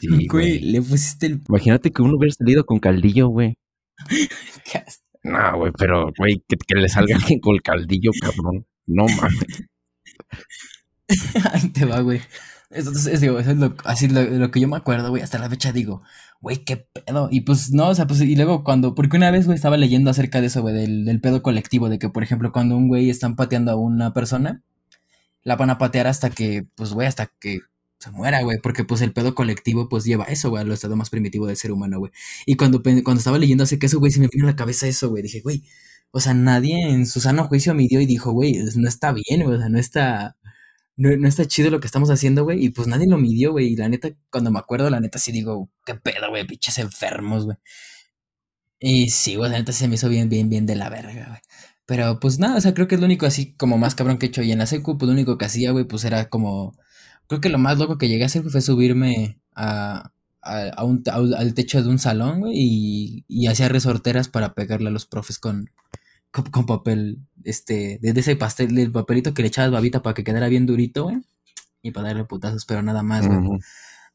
Sí, 0.00 0.08
Güey, 0.08 0.26
güey. 0.26 0.60
le 0.60 0.80
pusiste 0.80 1.26
el... 1.26 1.42
Imagínate 1.48 1.90
que 1.92 2.02
uno 2.02 2.16
hubiera 2.16 2.34
salido 2.34 2.64
con 2.64 2.78
caldillo, 2.78 3.28
güey. 3.28 3.56
No, 5.24 5.56
güey, 5.56 5.72
pero, 5.78 6.12
güey, 6.18 6.44
que, 6.46 6.56
que 6.56 6.74
le 6.74 6.86
salga 6.90 7.16
alguien 7.20 7.40
con 7.40 7.56
caldillo, 7.58 8.10
cabrón. 8.20 8.66
No 8.86 9.06
mames. 9.06 9.64
Ahí 11.52 11.68
te 11.70 11.86
va, 11.86 12.00
güey. 12.00 12.20
Entonces, 12.70 13.06
es, 13.06 13.20
digo, 13.20 13.38
eso 13.38 13.52
es 13.52 13.56
lo, 13.56 13.74
así 13.84 14.08
lo, 14.08 14.22
lo 14.22 14.50
que 14.50 14.60
yo 14.60 14.68
me 14.68 14.76
acuerdo, 14.76 15.10
güey. 15.10 15.22
Hasta 15.22 15.38
la 15.38 15.48
fecha 15.48 15.72
digo, 15.72 16.02
güey, 16.40 16.64
qué 16.64 16.76
pedo. 16.92 17.28
Y 17.30 17.42
pues, 17.42 17.72
no, 17.72 17.88
o 17.88 17.94
sea, 17.94 18.06
pues, 18.06 18.20
y 18.20 18.36
luego 18.36 18.64
cuando, 18.64 18.94
porque 18.94 19.16
una 19.16 19.30
vez, 19.30 19.46
güey, 19.46 19.56
estaba 19.56 19.76
leyendo 19.76 20.10
acerca 20.10 20.40
de 20.40 20.48
eso, 20.48 20.60
güey, 20.60 20.74
del, 20.74 21.04
del 21.04 21.20
pedo 21.20 21.42
colectivo, 21.42 21.88
de 21.88 21.98
que, 21.98 22.10
por 22.10 22.22
ejemplo, 22.22 22.52
cuando 22.52 22.76
un 22.76 22.88
güey 22.88 23.08
están 23.10 23.36
pateando 23.36 23.70
a 23.72 23.76
una 23.76 24.12
persona, 24.12 24.62
la 25.42 25.56
van 25.56 25.70
a 25.70 25.78
patear 25.78 26.06
hasta 26.06 26.30
que, 26.30 26.66
pues, 26.74 26.92
güey, 26.92 27.06
hasta 27.06 27.30
que 27.40 27.60
se 27.98 28.10
muera, 28.10 28.42
güey, 28.42 28.58
porque, 28.62 28.84
pues, 28.84 29.00
el 29.02 29.12
pedo 29.12 29.34
colectivo, 29.34 29.88
pues, 29.88 30.04
lleva 30.04 30.24
eso, 30.24 30.50
güey, 30.50 30.62
al 30.62 30.72
estado 30.72 30.96
más 30.96 31.10
primitivo 31.10 31.46
del 31.46 31.56
ser 31.56 31.72
humano, 31.72 31.98
güey. 31.98 32.12
Y 32.46 32.56
cuando, 32.56 32.82
cuando 32.82 33.18
estaba 33.18 33.38
leyendo 33.38 33.64
acerca 33.64 33.82
de 33.82 33.86
eso, 33.88 33.98
güey, 33.98 34.12
se 34.12 34.20
me 34.20 34.28
vino 34.32 34.46
a 34.46 34.50
la 34.50 34.56
cabeza 34.56 34.86
eso, 34.86 35.08
güey. 35.10 35.22
Dije, 35.22 35.40
güey, 35.40 35.64
o 36.10 36.20
sea, 36.20 36.34
nadie 36.34 36.90
en 36.90 37.06
su 37.06 37.20
sano 37.20 37.44
juicio 37.48 37.74
midió 37.74 38.00
y 38.00 38.06
dijo, 38.06 38.32
güey, 38.32 38.58
no 38.76 38.88
está 38.88 39.12
bien, 39.12 39.44
güey, 39.44 39.56
o 39.56 39.60
sea, 39.60 39.68
no 39.68 39.78
está 39.78 40.36
no, 40.96 41.16
no 41.16 41.28
está 41.28 41.44
chido 41.46 41.70
lo 41.70 41.80
que 41.80 41.86
estamos 41.86 42.10
haciendo, 42.10 42.44
güey. 42.44 42.64
Y 42.64 42.70
pues 42.70 42.86
nadie 42.88 43.06
lo 43.08 43.18
midió, 43.18 43.52
güey. 43.52 43.68
Y 43.72 43.76
la 43.76 43.88
neta, 43.88 44.10
cuando 44.30 44.50
me 44.50 44.58
acuerdo, 44.58 44.90
la 44.90 45.00
neta 45.00 45.18
sí 45.18 45.32
digo, 45.32 45.70
qué 45.84 45.94
pedo, 45.94 46.30
güey, 46.30 46.46
pinches 46.46 46.78
enfermos, 46.78 47.44
güey. 47.44 47.56
Y 48.78 49.08
sí, 49.10 49.36
güey, 49.36 49.50
la 49.50 49.58
neta 49.58 49.72
se 49.72 49.88
me 49.88 49.94
hizo 49.94 50.08
bien, 50.08 50.28
bien, 50.28 50.48
bien 50.50 50.66
de 50.66 50.76
la 50.76 50.90
verga, 50.90 51.26
güey. 51.28 51.40
Pero 51.86 52.18
pues 52.20 52.38
nada, 52.38 52.56
o 52.56 52.60
sea, 52.60 52.74
creo 52.74 52.88
que 52.88 52.94
es 52.96 53.00
lo 53.00 53.06
único 53.06 53.26
así 53.26 53.54
como 53.56 53.78
más 53.78 53.94
cabrón 53.94 54.18
que 54.18 54.26
he 54.26 54.28
hecho. 54.28 54.42
Y 54.42 54.52
en 54.52 54.58
la 54.58 54.66
secu, 54.66 54.98
pues 54.98 55.06
lo 55.06 55.12
único 55.12 55.38
que 55.38 55.44
hacía, 55.46 55.72
güey, 55.72 55.84
pues 55.86 56.04
era 56.04 56.28
como. 56.28 56.76
Creo 57.28 57.40
que 57.40 57.48
lo 57.48 57.58
más 57.58 57.78
loco 57.78 57.98
que 57.98 58.08
llegué 58.08 58.24
a 58.24 58.26
hacer 58.26 58.42
fue 58.44 58.60
subirme 58.60 59.38
a, 59.54 60.10
a, 60.42 60.60
a 60.76 60.84
un, 60.84 61.02
a 61.10 61.20
un- 61.20 61.34
al 61.34 61.54
techo 61.54 61.82
de 61.82 61.88
un 61.88 61.98
salón, 61.98 62.40
güey, 62.40 62.52
y, 62.56 63.24
y 63.28 63.46
hacía 63.46 63.68
resorteras 63.68 64.28
para 64.28 64.54
pegarle 64.54 64.88
a 64.88 64.92
los 64.92 65.06
profes 65.06 65.38
con, 65.38 65.70
con, 66.30 66.44
con 66.46 66.66
papel, 66.66 67.18
este, 67.44 67.98
de, 68.02 68.12
de 68.12 68.20
ese 68.20 68.36
pastel, 68.36 68.74
del 68.74 68.92
papelito 68.92 69.32
que 69.34 69.42
le 69.42 69.48
echabas 69.48 69.70
babita 69.72 70.02
para 70.02 70.14
que 70.14 70.24
quedara 70.24 70.48
bien 70.48 70.66
durito, 70.66 71.04
güey, 71.04 71.16
y 71.82 71.90
para 71.92 72.08
darle 72.08 72.24
putazos, 72.24 72.64
pero 72.66 72.82
nada 72.82 73.02
más, 73.02 73.26
güey. 73.26 73.38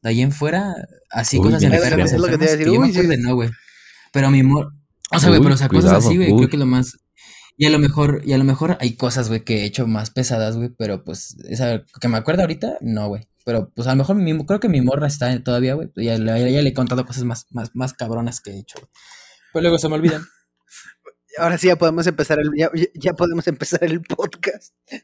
De 0.01 0.09
ahí 0.09 0.21
en 0.21 0.31
fuera, 0.31 0.73
así 1.09 1.37
Uy, 1.37 1.43
cosas 1.43 1.61
enfermas. 1.63 2.13
Es 2.13 2.19
lo 2.19 2.27
que 2.27 2.37
te 2.37 2.43
iba 2.45 2.53
a 2.53 2.57
decir, 2.57 2.73
yo 2.73 2.79
me 2.79 2.87
acuerde, 2.89 3.17
no, 3.17 3.35
güey. 3.35 3.49
Pero 4.13 4.31
mi 4.31 4.43
mor... 4.43 4.73
O 5.11 5.19
sea, 5.19 5.29
güey, 5.29 5.41
pero 5.41 5.55
o 5.55 5.57
sea, 5.57 5.67
cosas 5.67 5.83
cuidado, 5.91 6.07
así, 6.07 6.15
güey, 6.17 6.29
creo 6.37 6.49
que 6.49 6.57
lo 6.57 6.65
más... 6.67 6.97
Y 7.61 7.65
a 7.65 7.69
lo 7.71 7.77
mejor, 7.77 8.21
y 8.25 8.31
a 8.31 8.37
lo 8.37 8.45
mejor 8.45 8.77
hay 8.79 8.95
cosas, 8.95 9.27
güey, 9.27 9.43
que 9.43 9.57
he 9.57 9.65
hecho 9.65 9.85
más 9.85 10.11
pesadas, 10.11 10.55
güey, 10.55 10.69
pero 10.69 11.03
pues, 11.03 11.35
esa 11.49 11.83
que 11.99 12.07
me 12.07 12.17
acuerdo 12.17 12.43
ahorita, 12.43 12.77
no, 12.79 13.09
güey. 13.09 13.27
Pero 13.43 13.69
pues 13.75 13.85
a 13.85 13.91
lo 13.91 13.97
mejor 13.97 14.15
mi- 14.15 14.45
creo 14.45 14.61
que 14.61 14.69
mi 14.69 14.79
morra 14.79 15.07
está 15.07 15.37
todavía, 15.43 15.73
güey. 15.73 15.89
Ya, 15.97 16.17
le- 16.17 16.53
ya 16.53 16.61
le 16.61 16.69
he 16.69 16.73
contado 16.73 17.05
cosas 17.05 17.25
más, 17.25 17.47
más, 17.51 17.71
más 17.75 17.91
cabronas 17.93 18.39
que 18.39 18.51
he 18.51 18.59
hecho, 18.59 18.79
güey. 18.79 18.89
Pero 19.51 19.63
luego 19.63 19.77
se 19.77 19.89
me 19.89 19.95
olvidan. 19.95 20.23
Ahora 21.37 21.57
sí 21.57 21.67
ya 21.67 21.75
podemos 21.75 22.07
empezar 22.07 22.39
el, 22.39 22.49
ya, 22.57 22.71
ya- 22.73 22.87
ya 22.93 23.13
podemos 23.13 23.45
empezar 23.47 23.83
el 23.83 24.01
podcast. 24.03 24.73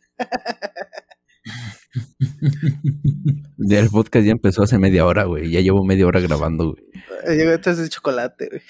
Ya 3.57 3.79
el 3.79 3.89
podcast 3.89 4.25
ya 4.25 4.31
empezó 4.31 4.63
hace 4.63 4.77
media 4.77 5.05
hora, 5.05 5.23
güey. 5.25 5.49
Ya 5.49 5.61
llevo 5.61 5.83
media 5.85 6.05
hora 6.07 6.19
grabando, 6.19 6.71
güey. 6.73 7.37
Llegó 7.37 7.51
entonces 7.51 7.83
de 7.85 7.89
chocolate, 7.89 8.49
güey. 8.49 8.61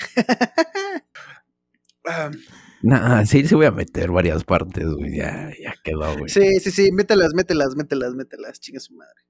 Ah, 2.07 2.31
Nah, 2.85 3.25
sí, 3.25 3.47
se 3.47 3.55
voy 3.55 3.65
a 3.65 3.71
meter 3.71 4.11
varias 4.11 4.43
partes, 4.43 4.85
güey. 4.85 5.17
Ya, 5.17 5.49
ya 5.59 5.73
quedó, 5.83 6.15
güey. 6.19 6.29
Sí, 6.29 6.59
sí, 6.59 6.69
sí, 6.69 6.91
mételas, 6.91 7.33
mételas, 7.33 7.75
mételas, 7.75 8.13
mételas, 8.13 8.59
chinga 8.59 8.79
su 8.79 8.93
madre. 8.93 9.25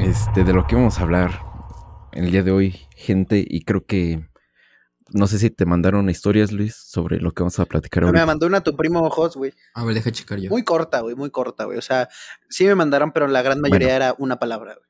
Este, 0.00 0.44
de 0.44 0.52
lo 0.52 0.64
que 0.68 0.76
vamos 0.76 0.98
a 0.98 1.02
hablar 1.02 1.40
el 2.12 2.30
día 2.30 2.44
de 2.44 2.52
hoy, 2.52 2.78
gente, 2.94 3.44
y 3.46 3.64
creo 3.64 3.84
que 3.84 4.24
no 5.12 5.26
sé 5.26 5.40
si 5.40 5.50
te 5.50 5.66
mandaron 5.66 6.08
historias, 6.08 6.52
Luis, 6.52 6.76
sobre 6.76 7.18
lo 7.18 7.32
que 7.32 7.42
vamos 7.42 7.58
a 7.58 7.64
platicar 7.66 8.04
Me 8.04 8.08
ahorita. 8.10 8.26
mandó 8.26 8.46
una 8.46 8.60
tu 8.62 8.76
primo 8.76 9.08
Jos, 9.10 9.36
güey. 9.36 9.52
A 9.74 9.84
ver, 9.84 9.96
deja 9.96 10.12
checar 10.12 10.38
yo. 10.38 10.50
Muy 10.50 10.62
corta, 10.62 11.00
güey, 11.00 11.16
muy 11.16 11.30
corta, 11.30 11.64
güey. 11.64 11.78
O 11.78 11.82
sea, 11.82 12.08
sí 12.48 12.64
me 12.64 12.76
mandaron, 12.76 13.10
pero 13.10 13.26
la 13.26 13.42
gran 13.42 13.60
mayoría 13.60 13.96
era 13.96 14.14
una 14.18 14.38
palabra, 14.38 14.74
güey. 14.74 14.89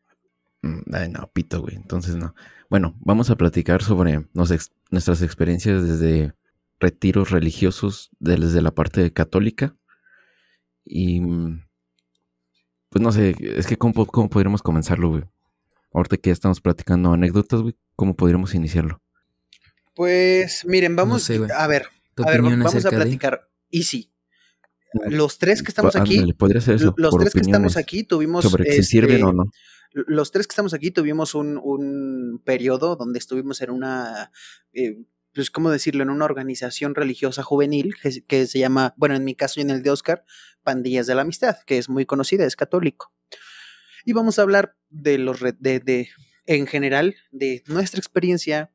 Mm, 0.62 0.80
Ay, 0.92 1.08
no, 1.08 1.30
pito, 1.32 1.60
güey. 1.62 1.76
Entonces 1.76 2.16
no. 2.16 2.34
Bueno, 2.68 2.94
vamos 3.00 3.30
a 3.30 3.36
platicar 3.36 3.82
sobre 3.82 4.26
nos 4.34 4.50
ex- 4.50 4.72
nuestras 4.90 5.22
experiencias 5.22 5.86
desde 5.86 6.34
retiros 6.78 7.30
religiosos 7.30 8.10
desde 8.18 8.62
la 8.62 8.70
parte 8.70 9.12
católica. 9.12 9.76
Y 10.84 11.20
mm, 11.20 11.64
pues 12.90 13.02
no 13.02 13.12
sé, 13.12 13.34
es 13.40 13.66
que 13.66 13.76
cómo, 13.76 14.06
cómo 14.06 14.28
podríamos 14.28 14.62
comenzarlo, 14.62 15.10
güey. 15.10 15.24
Ahorita 15.92 16.16
que 16.16 16.30
ya 16.30 16.34
estamos 16.34 16.60
platicando 16.60 17.12
anécdotas, 17.12 17.60
güey, 17.62 17.76
¿cómo 17.96 18.14
podríamos 18.14 18.54
iniciarlo? 18.54 19.02
Pues, 19.94 20.64
miren, 20.64 20.94
vamos 20.96 21.22
sé, 21.24 21.40
a 21.56 21.66
ver, 21.66 21.86
¿Tu 22.14 22.22
a 22.22 22.26
ver, 22.30 22.42
vamos 22.42 22.64
a 22.66 22.68
acerca 22.78 22.90
de? 22.90 22.96
platicar. 23.04 23.48
Easy. 23.70 24.12
Los 25.08 25.38
tres 25.38 25.62
que 25.62 25.68
estamos 25.68 25.94
aquí, 25.96 26.16
Ándale, 26.16 26.34
podría 26.34 26.60
ser 26.60 26.76
eso. 26.76 26.94
los 26.96 27.16
tres 27.16 27.32
que 27.32 27.40
estamos 27.40 27.76
aquí 27.76 28.02
tuvimos 28.02 28.44
Sobre 28.44 28.64
si 28.64 28.70
este, 28.70 28.82
sirven 28.84 29.22
o 29.24 29.32
no. 29.32 29.44
Los 29.92 30.30
tres 30.32 30.46
que 30.46 30.52
estamos 30.52 30.74
aquí 30.74 30.90
tuvimos 30.90 31.34
un, 31.34 31.58
un 31.58 32.40
periodo 32.44 32.96
donde 32.96 33.18
estuvimos 33.18 33.60
en 33.60 33.70
una, 33.70 34.30
eh, 34.72 35.04
pues, 35.34 35.50
¿cómo 35.50 35.70
decirlo? 35.70 36.02
En 36.02 36.10
una 36.10 36.24
organización 36.24 36.94
religiosa 36.94 37.42
juvenil 37.42 37.94
que, 38.28 38.46
se- 38.46 38.58
llama, 38.58 38.94
bueno, 38.96 39.14
en 39.16 39.24
mi 39.24 39.34
caso 39.34 39.60
y 39.60 39.62
en 39.62 39.70
el 39.70 39.82
de 39.82 39.90
Oscar, 39.90 40.24
Pandillas 40.62 41.06
de 41.06 41.14
la 41.14 41.22
Amistad, 41.22 41.56
que 41.66 41.78
es 41.78 41.88
muy 41.88 42.06
conocida, 42.06 42.44
es 42.46 42.56
católico. 42.56 43.12
Y 44.04 44.12
vamos 44.12 44.38
a 44.38 44.42
hablar 44.42 44.76
de 44.88 45.18
los, 45.18 45.40
de, 45.40 45.80
de, 45.80 46.08
en 46.46 46.66
general, 46.66 47.16
de 47.30 47.62
nuestra 47.66 47.98
experiencia, 47.98 48.72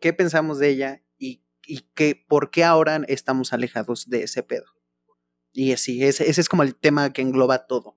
qué 0.00 0.12
pensamos 0.12 0.58
de 0.58 0.68
ella 0.70 1.02
y, 1.18 1.42
y 1.66 1.86
por 2.28 2.50
qué 2.50 2.64
ahora 2.64 3.02
estamos 3.08 3.52
alejados 3.52 4.08
de 4.08 4.24
ese 4.24 4.42
pedo. 4.42 4.66
Y 5.52 5.72
así, 5.72 6.02
ese 6.02 6.28
es 6.28 6.48
como 6.48 6.64
el 6.64 6.74
tema 6.74 7.12
que 7.12 7.22
engloba 7.22 7.66
todo. 7.66 7.96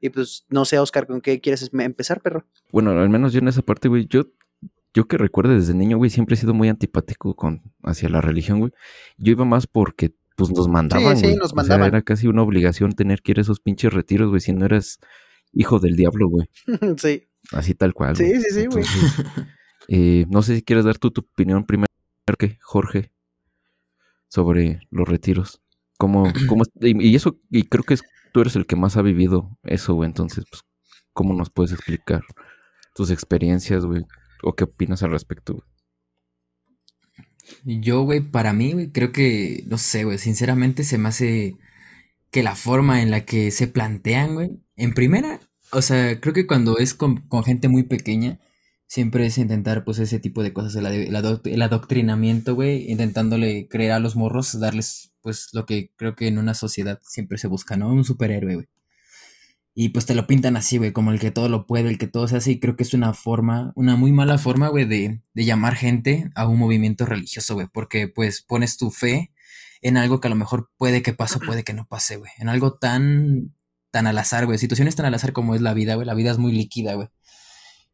Y 0.00 0.10
pues, 0.10 0.46
no 0.48 0.64
sé, 0.64 0.78
Oscar, 0.78 1.06
¿con 1.06 1.20
qué 1.20 1.40
quieres 1.40 1.70
em- 1.72 1.80
empezar, 1.80 2.20
perro? 2.22 2.46
Bueno, 2.72 2.90
al 2.92 3.08
menos 3.10 3.32
yo 3.32 3.40
en 3.40 3.48
esa 3.48 3.62
parte, 3.62 3.88
güey, 3.88 4.06
yo, 4.08 4.22
yo 4.94 5.06
que 5.06 5.18
recuerdo 5.18 5.52
desde 5.54 5.74
niño, 5.74 5.98
güey, 5.98 6.10
siempre 6.10 6.34
he 6.34 6.38
sido 6.38 6.54
muy 6.54 6.68
antipático 6.68 7.34
con, 7.36 7.62
hacia 7.82 8.08
la 8.08 8.20
religión, 8.20 8.60
güey. 8.60 8.72
Yo 9.18 9.32
iba 9.32 9.44
más 9.44 9.66
porque, 9.66 10.14
pues, 10.36 10.50
nos 10.50 10.68
mandaban, 10.68 11.16
sí, 11.16 11.24
güey. 11.24 11.36
nos 11.36 11.46
O 11.46 11.48
sea, 11.48 11.56
mandaban. 11.56 11.88
era 11.88 12.02
casi 12.02 12.26
una 12.28 12.42
obligación 12.42 12.92
tener 12.92 13.20
que 13.22 13.32
ir 13.32 13.38
a 13.38 13.42
esos 13.42 13.60
pinches 13.60 13.92
retiros, 13.92 14.28
güey, 14.30 14.40
si 14.40 14.52
no 14.52 14.64
eras 14.64 14.98
hijo 15.52 15.78
del 15.80 15.96
diablo, 15.96 16.28
güey. 16.28 16.48
sí. 16.96 17.26
Así 17.52 17.74
tal 17.74 17.92
cual. 17.94 18.16
Sí, 18.16 18.40
sí, 18.40 18.46
sí, 18.52 18.66
güey. 18.66 18.84
Eh, 19.88 20.24
no 20.30 20.42
sé 20.42 20.56
si 20.56 20.62
quieres 20.62 20.84
dar 20.84 20.98
tú 20.98 21.10
tu 21.10 21.22
opinión 21.22 21.64
primero, 21.66 21.88
que 22.38 22.58
Jorge, 22.62 23.10
sobre 24.28 24.80
los 24.90 25.08
retiros. 25.08 25.60
¿Cómo, 25.98 26.32
cómo, 26.48 26.62
y, 26.80 27.08
y 27.10 27.14
eso, 27.14 27.38
y 27.50 27.64
creo 27.64 27.82
que 27.84 27.94
es- 27.94 28.02
tú 28.32 28.40
eres 28.40 28.56
el 28.56 28.66
que 28.66 28.76
más 28.76 28.96
ha 28.96 29.02
vivido 29.02 29.58
eso, 29.64 29.94
güey. 29.94 30.08
Entonces, 30.08 30.44
pues, 30.50 30.62
¿cómo 31.12 31.34
nos 31.34 31.50
puedes 31.50 31.72
explicar 31.72 32.22
tus 32.94 33.10
experiencias, 33.10 33.84
güey? 33.84 34.04
¿O 34.42 34.54
qué 34.54 34.64
opinas 34.64 35.02
al 35.02 35.10
respecto? 35.10 35.54
güey? 35.54 35.64
Yo, 37.64 38.02
güey, 38.02 38.20
para 38.20 38.52
mí, 38.52 38.72
güey, 38.72 38.90
creo 38.92 39.12
que, 39.12 39.64
no 39.66 39.78
sé, 39.78 40.04
güey, 40.04 40.18
sinceramente 40.18 40.84
se 40.84 40.98
me 40.98 41.08
hace 41.08 41.56
que 42.30 42.42
la 42.42 42.54
forma 42.54 43.02
en 43.02 43.10
la 43.10 43.24
que 43.24 43.50
se 43.50 43.66
plantean, 43.66 44.34
güey, 44.34 44.50
en 44.76 44.94
primera, 44.94 45.40
o 45.72 45.82
sea, 45.82 46.20
creo 46.20 46.32
que 46.32 46.46
cuando 46.46 46.78
es 46.78 46.94
con, 46.94 47.18
con 47.28 47.42
gente 47.42 47.68
muy 47.68 47.82
pequeña, 47.82 48.38
siempre 48.90 49.24
es 49.24 49.38
intentar, 49.38 49.84
pues, 49.84 50.00
ese 50.00 50.18
tipo 50.18 50.42
de 50.42 50.52
cosas, 50.52 50.74
el, 50.74 51.62
adoctrinamiento, 51.62 52.56
güey, 52.56 52.90
intentándole 52.90 53.68
creer 53.68 53.92
a 53.92 54.00
los 54.00 54.16
morros, 54.16 54.58
darles, 54.58 55.12
pues, 55.22 55.50
lo 55.52 55.64
que 55.64 55.92
creo 55.96 56.16
que 56.16 56.26
en 56.26 56.38
una 56.38 56.54
sociedad 56.54 56.98
siempre 57.04 57.38
se 57.38 57.46
busca, 57.46 57.76
¿no? 57.76 57.92
Un 57.92 58.04
superhéroe, 58.04 58.54
güey. 58.56 58.68
Y 59.74 59.90
pues 59.90 60.06
te 60.06 60.16
lo 60.16 60.26
pintan 60.26 60.56
así, 60.56 60.78
güey, 60.78 60.92
como 60.92 61.12
el 61.12 61.20
que 61.20 61.30
todo 61.30 61.48
lo 61.48 61.66
puede, 61.66 61.88
el 61.88 61.98
que 61.98 62.08
todo 62.08 62.26
se 62.26 62.36
hace, 62.36 62.50
y 62.50 62.58
creo 62.58 62.74
que 62.74 62.82
es 62.82 62.92
una 62.92 63.14
forma, 63.14 63.72
una 63.76 63.94
muy 63.94 64.10
mala 64.10 64.38
forma, 64.38 64.66
güey, 64.68 64.84
de, 64.86 65.22
de 65.34 65.44
llamar 65.44 65.76
gente 65.76 66.30
a 66.34 66.48
un 66.48 66.58
movimiento 66.58 67.06
religioso, 67.06 67.54
güey, 67.54 67.68
porque 67.72 68.08
pues 68.08 68.42
pones 68.42 68.76
tu 68.76 68.90
fe 68.90 69.32
en 69.82 69.96
algo 69.96 70.20
que 70.20 70.26
a 70.26 70.30
lo 70.30 70.36
mejor 70.36 70.68
puede 70.76 71.02
que 71.02 71.14
pase 71.14 71.38
o 71.38 71.40
puede 71.40 71.62
que 71.62 71.74
no 71.74 71.86
pase, 71.86 72.16
güey, 72.16 72.32
en 72.38 72.48
algo 72.48 72.74
tan, 72.74 73.54
tan 73.92 74.08
al 74.08 74.18
azar, 74.18 74.46
güey, 74.46 74.58
situaciones 74.58 74.96
tan 74.96 75.06
al 75.06 75.14
azar 75.14 75.32
como 75.32 75.54
es 75.54 75.60
la 75.60 75.74
vida, 75.74 75.94
güey, 75.94 76.06
la 76.06 76.14
vida 76.14 76.32
es 76.32 76.38
muy 76.38 76.52
líquida, 76.52 76.94
güey. 76.94 77.08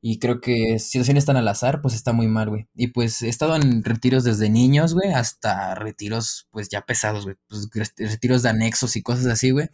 Y 0.09 0.21
creo 0.21 0.41
que 0.41 0.79
situaciones 0.79 1.25
tan 1.25 1.37
al 1.37 1.49
azar, 1.49 1.83
pues 1.83 1.93
está 1.93 2.13
muy 2.13 2.29
mal, 2.29 2.49
güey. 2.49 2.69
Y 2.77 2.87
pues 2.87 3.23
he 3.23 3.29
estado 3.29 3.57
en 3.57 3.83
retiros 3.83 4.23
desde 4.23 4.49
niños, 4.49 4.95
güey, 4.95 5.11
hasta 5.11 5.75
retiros, 5.75 6.47
pues 6.53 6.69
ya 6.69 6.83
pesados, 6.83 7.25
güey. 7.25 7.35
Pues 7.49 7.93
retiros 7.97 8.45
de 8.45 8.51
anexos 8.51 8.95
y 8.95 9.03
cosas 9.03 9.27
así, 9.27 9.51
güey. 9.51 9.69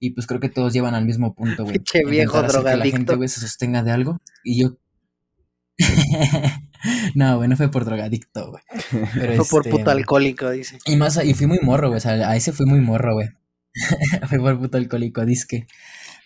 Y 0.00 0.12
pues 0.12 0.26
creo 0.26 0.40
que 0.40 0.48
todos 0.48 0.72
llevan 0.72 0.94
al 0.94 1.04
mismo 1.04 1.34
punto, 1.34 1.64
güey. 1.64 1.74
Pinche 1.76 2.06
viejo 2.06 2.38
hacer 2.38 2.52
que 2.52 2.56
la 2.56 2.62
drogadicto. 2.70 2.96
gente, 2.96 3.14
güey, 3.16 3.28
se 3.28 3.40
sostenga 3.40 3.82
de 3.82 3.90
algo. 3.90 4.18
Y 4.44 4.62
yo. 4.62 4.78
no, 7.14 7.36
güey, 7.36 7.50
no 7.50 7.58
fue 7.58 7.70
por 7.70 7.84
drogadicto, 7.84 8.52
güey. 8.52 8.62
Pero 9.12 9.44
Fue 9.44 9.60
por 9.60 9.66
este, 9.66 9.78
puto 9.78 9.90
alcohólico, 9.90 10.50
dice. 10.52 10.78
Y 10.86 10.96
más, 10.96 11.22
y 11.22 11.34
fui 11.34 11.46
muy 11.46 11.58
morro, 11.60 11.88
güey. 11.88 11.98
O 11.98 12.00
sea, 12.00 12.12
a 12.30 12.34
ese 12.34 12.52
fui 12.52 12.64
muy 12.64 12.80
morro, 12.80 13.12
güey. 13.12 13.28
fue 14.30 14.38
por 14.38 14.58
puto 14.58 14.78
alcohólico, 14.78 15.26
disque. 15.26 15.66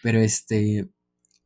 Pero 0.05 0.21
este. 0.21 0.89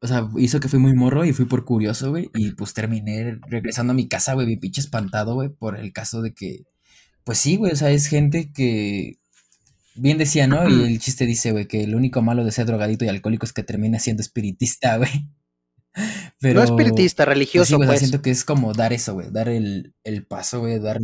O 0.04 0.06
sea, 0.06 0.28
hizo 0.36 0.60
que 0.60 0.68
fui 0.68 0.78
muy 0.78 0.92
morro 0.92 1.24
y 1.24 1.32
fui 1.32 1.46
por 1.46 1.64
curioso, 1.64 2.10
güey. 2.10 2.30
Y 2.34 2.50
pues 2.50 2.74
terminé 2.74 3.38
regresando 3.48 3.92
a 3.92 3.96
mi 3.96 4.06
casa, 4.06 4.34
güey, 4.34 4.46
bien 4.46 4.60
pinche 4.60 4.82
espantado, 4.82 5.34
güey, 5.34 5.48
por 5.48 5.78
el 5.78 5.92
caso 5.94 6.20
de 6.20 6.34
que. 6.34 6.64
Pues 7.24 7.38
sí, 7.38 7.56
güey, 7.56 7.72
o 7.72 7.76
sea, 7.76 7.90
es 7.90 8.06
gente 8.08 8.52
que. 8.52 9.18
Bien 9.96 10.18
decía, 10.18 10.46
¿no? 10.46 10.68
Y 10.68 10.82
el 10.84 10.98
chiste 10.98 11.24
dice, 11.24 11.52
güey, 11.52 11.66
que 11.66 11.86
lo 11.86 11.96
único 11.96 12.20
malo 12.20 12.44
de 12.44 12.52
ser 12.52 12.66
drogadito 12.66 13.04
y 13.04 13.08
alcohólico 13.08 13.46
es 13.46 13.52
que 13.54 13.62
termina 13.62 13.98
siendo 13.98 14.20
espiritista, 14.22 14.96
güey. 14.98 15.10
Pero. 16.40 16.60
no 16.60 16.64
espiritista, 16.64 17.24
Pues 17.24 17.34
sí, 17.34 17.38
religioso, 17.38 17.76
güey, 17.76 17.86
o 17.88 17.92
sea, 17.92 17.98
pues. 17.98 18.00
siento 18.00 18.20
que 18.22 18.30
es 18.30 18.44
como 18.44 18.72
dar 18.74 18.92
eso, 18.92 19.14
güey, 19.14 19.30
dar 19.30 19.48
el, 19.48 19.94
el 20.04 20.26
paso, 20.26 20.60
güey, 20.60 20.78
dar... 20.80 20.98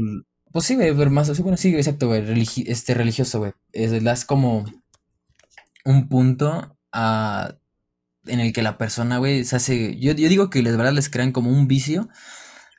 Pues 0.53 0.65
sí, 0.67 0.75
güey, 0.75 0.95
pero 0.95 1.11
más, 1.11 1.29
sí, 1.35 1.41
bueno, 1.43 1.57
sí, 1.57 1.75
exacto, 1.75 2.09
güey, 2.09 2.23
religi- 2.23 2.65
este 2.67 2.93
religioso, 2.95 3.39
güey. 3.39 3.53
Es, 3.73 4.03
das 4.03 4.25
como 4.25 4.65
un 5.85 6.09
punto 6.09 6.77
a- 6.93 7.55
en 8.27 8.41
el 8.41 8.53
que 8.53 8.63
la 8.63 8.79
persona, 8.79 9.19
güey, 9.19 9.45
se 9.45 9.57
hace... 9.57 9.97
Yo, 9.99 10.13
yo 10.13 10.29
digo 10.29 10.51
que 10.51 10.63
les 10.63 10.77
verdad 10.77 10.93
les 10.93 11.09
crean 11.09 11.33
como 11.33 11.51
un 11.51 11.69
vicio, 11.69 12.09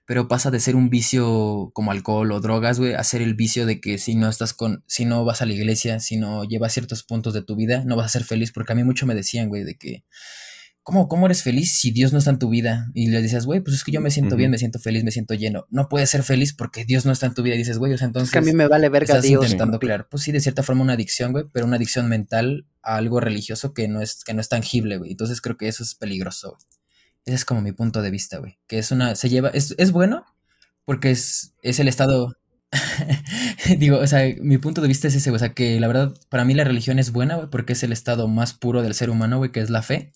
pero 0.05 0.27
pasa 0.27 0.51
de 0.51 0.59
ser 0.59 0.75
un 0.75 0.89
vicio 0.89 1.71
como 1.73 1.91
alcohol 1.91 2.31
o 2.31 2.39
drogas, 2.39 2.79
güey, 2.79 2.93
a 2.93 3.03
ser 3.03 3.21
el 3.21 3.33
vicio 3.33 3.65
de 3.65 3.79
que 3.81 3.97
si 3.97 4.15
no 4.15 4.29
estás 4.29 4.53
con... 4.53 4.83
Si 4.87 5.05
no 5.05 5.25
vas 5.25 5.41
a 5.41 5.45
la 5.45 5.53
iglesia, 5.53 5.99
si 5.99 6.17
no 6.17 6.43
llevas 6.43 6.73
ciertos 6.73 7.03
puntos 7.03 7.33
de 7.33 7.43
tu 7.43 7.55
vida, 7.55 7.83
no 7.85 7.95
vas 7.95 8.07
a 8.07 8.09
ser 8.09 8.23
feliz, 8.23 8.51
porque 8.51 8.73
a 8.73 8.75
mí 8.75 8.83
mucho 8.83 9.05
me 9.05 9.15
decían, 9.15 9.49
güey, 9.49 9.63
de 9.63 9.75
que... 9.75 10.03
¿Cómo, 10.83 11.07
¿Cómo 11.07 11.27
eres 11.27 11.43
feliz 11.43 11.77
si 11.79 11.91
Dios 11.91 12.11
no 12.11 12.19
está 12.19 12.31
en 12.31 12.39
tu 12.39 12.49
vida? 12.49 12.89
Y 12.95 13.07
le 13.09 13.21
dices, 13.21 13.45
güey, 13.45 13.61
pues 13.61 13.75
es 13.75 13.83
que 13.83 13.91
yo 13.91 14.01
me 14.01 14.09
siento 14.09 14.35
bien, 14.35 14.49
me 14.49 14.57
siento 14.57 14.79
feliz, 14.79 15.03
me 15.03 15.11
siento 15.11 15.35
lleno. 15.35 15.67
No 15.69 15.89
puedes 15.89 16.09
ser 16.09 16.23
feliz 16.23 16.53
porque 16.53 16.85
Dios 16.85 17.05
no 17.05 17.11
está 17.11 17.27
en 17.27 17.35
tu 17.35 17.43
vida. 17.43 17.53
Y 17.53 17.59
dices, 17.59 17.77
güey, 17.77 17.93
o 17.93 17.97
sea, 17.99 18.07
entonces 18.07 18.29
Es 18.29 18.33
que 18.33 18.39
a 18.39 18.41
mí 18.41 18.51
me 18.51 18.67
vale 18.67 18.89
verga 18.89 19.13
estás 19.13 19.23
Dios. 19.23 19.43
intentando 19.43 19.79
crear, 19.79 20.09
pues 20.09 20.23
sí, 20.23 20.31
de 20.31 20.39
cierta 20.39 20.63
forma 20.63 20.81
una 20.81 20.93
adicción, 20.93 21.33
güey, 21.33 21.45
pero 21.53 21.67
una 21.67 21.75
adicción 21.75 22.09
mental 22.09 22.65
a 22.81 22.95
algo 22.95 23.19
religioso 23.19 23.73
que 23.73 23.87
no 23.87 24.01
es, 24.01 24.23
que 24.23 24.33
no 24.33 24.41
es 24.41 24.49
tangible, 24.49 24.97
güey. 24.97 25.11
Entonces 25.11 25.39
creo 25.39 25.55
que 25.55 25.67
eso 25.67 25.83
es 25.83 25.93
peligroso, 25.93 26.51
güey. 26.51 26.61
Ese 27.25 27.35
es 27.35 27.45
como 27.45 27.61
mi 27.61 27.71
punto 27.71 28.01
de 28.01 28.09
vista, 28.09 28.39
güey. 28.39 28.57
Que 28.65 28.79
es 28.79 28.91
una, 28.91 29.13
se 29.15 29.29
lleva, 29.29 29.49
es, 29.49 29.75
es 29.77 29.91
bueno 29.91 30.25
porque 30.85 31.11
es, 31.11 31.53
es 31.61 31.79
el 31.79 31.87
estado, 31.87 32.35
digo, 33.77 33.97
o 33.99 34.07
sea, 34.07 34.23
mi 34.41 34.57
punto 34.57 34.81
de 34.81 34.87
vista 34.87 35.07
es 35.07 35.15
ese, 35.15 35.29
güey. 35.29 35.35
O 35.37 35.39
sea, 35.39 35.53
que 35.53 35.79
la 35.79 35.87
verdad, 35.87 36.13
para 36.29 36.43
mí 36.43 36.53
la 36.53 36.63
religión 36.63 36.97
es 36.97 37.11
buena, 37.11 37.35
güey, 37.35 37.49
porque 37.49 37.73
es 37.73 37.83
el 37.83 37.91
estado 37.91 38.27
más 38.27 38.53
puro 38.53 38.81
del 38.81 38.95
ser 38.95 39.09
humano, 39.09 39.37
güey, 39.37 39.51
que 39.51 39.59
es 39.59 39.69
la 39.69 39.83
fe. 39.83 40.13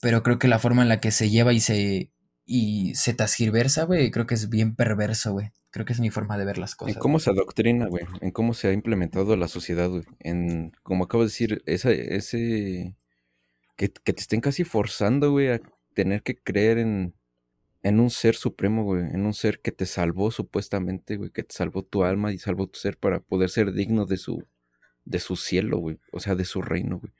Pero 0.00 0.22
creo 0.22 0.38
que 0.38 0.48
la 0.48 0.58
forma 0.58 0.82
en 0.82 0.88
la 0.88 1.00
que 1.00 1.10
se 1.10 1.30
lleva 1.30 1.52
y 1.52 1.60
se, 1.60 2.10
y 2.44 2.94
se 2.94 3.14
transgiversa, 3.14 3.84
güey, 3.84 4.10
creo 4.10 4.26
que 4.26 4.34
es 4.34 4.48
bien 4.48 4.74
perverso, 4.74 5.32
güey. 5.32 5.52
Creo 5.70 5.84
que 5.84 5.92
es 5.92 6.00
mi 6.00 6.10
forma 6.10 6.38
de 6.38 6.46
ver 6.46 6.56
las 6.56 6.72
En 6.72 6.76
cosas. 6.78 6.96
cómo 6.96 7.18
se 7.18 7.30
adoctrina, 7.30 7.86
güey. 7.88 8.04
En 8.22 8.30
cómo 8.30 8.54
se 8.54 8.68
ha 8.68 8.72
implementado 8.72 9.36
la 9.36 9.48
sociedad, 9.48 9.90
güey. 9.90 10.04
En, 10.20 10.72
como 10.82 11.04
acabo 11.04 11.24
de 11.24 11.28
decir, 11.28 11.62
esa, 11.66 11.90
ese... 11.90 12.96
Que, 13.76 13.90
que 13.90 14.12
te 14.12 14.22
estén 14.22 14.40
casi 14.40 14.64
forzando, 14.64 15.30
güey, 15.30 15.48
a 15.48 15.60
tener 15.94 16.22
que 16.22 16.36
creer 16.36 16.78
en, 16.78 17.14
en 17.82 18.00
un 18.00 18.08
ser 18.10 18.34
supremo, 18.34 18.82
güey. 18.82 19.02
En 19.02 19.26
un 19.26 19.34
ser 19.34 19.60
que 19.60 19.70
te 19.70 19.84
salvó 19.84 20.30
supuestamente, 20.30 21.16
güey. 21.16 21.30
Que 21.30 21.42
te 21.42 21.54
salvó 21.54 21.82
tu 21.82 22.02
alma 22.02 22.32
y 22.32 22.38
salvó 22.38 22.66
tu 22.66 22.78
ser 22.78 22.96
para 22.96 23.20
poder 23.20 23.50
ser 23.50 23.72
digno 23.72 24.06
de 24.06 24.16
su, 24.16 24.42
de 25.04 25.18
su 25.18 25.36
cielo, 25.36 25.78
güey. 25.78 25.98
O 26.12 26.18
sea, 26.20 26.34
de 26.34 26.46
su 26.46 26.62
reino, 26.62 26.98
güey. 26.98 27.12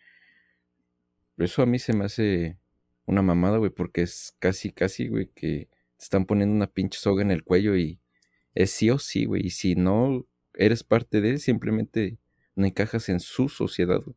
Eso 1.37 1.63
a 1.63 1.67
mí 1.67 1.79
se 1.79 1.93
me 1.93 2.07
hace 2.07 2.57
una 3.09 3.23
mamada, 3.23 3.57
güey, 3.57 3.71
porque 3.71 4.03
es 4.03 4.35
casi, 4.39 4.71
casi, 4.71 5.09
güey, 5.09 5.31
que 5.35 5.69
te 5.97 6.05
están 6.05 6.27
poniendo 6.27 6.55
una 6.55 6.67
pinche 6.67 7.01
soga 7.01 7.23
en 7.23 7.31
el 7.31 7.43
cuello 7.43 7.75
y 7.77 7.99
es 8.55 8.71
sí 8.71 8.91
o 8.91 8.99
sí, 8.99 9.25
güey. 9.25 9.47
Y 9.47 9.51
si 9.51 9.75
no 9.75 10.27
eres 10.55 10.85
parte 10.85 11.21
de, 11.21 11.39
simplemente 11.39 12.19
no 12.55 12.67
encajas 12.67 13.09
en 13.09 13.21
su 13.21 13.49
sociedad, 13.49 14.01
güey. 14.05 14.17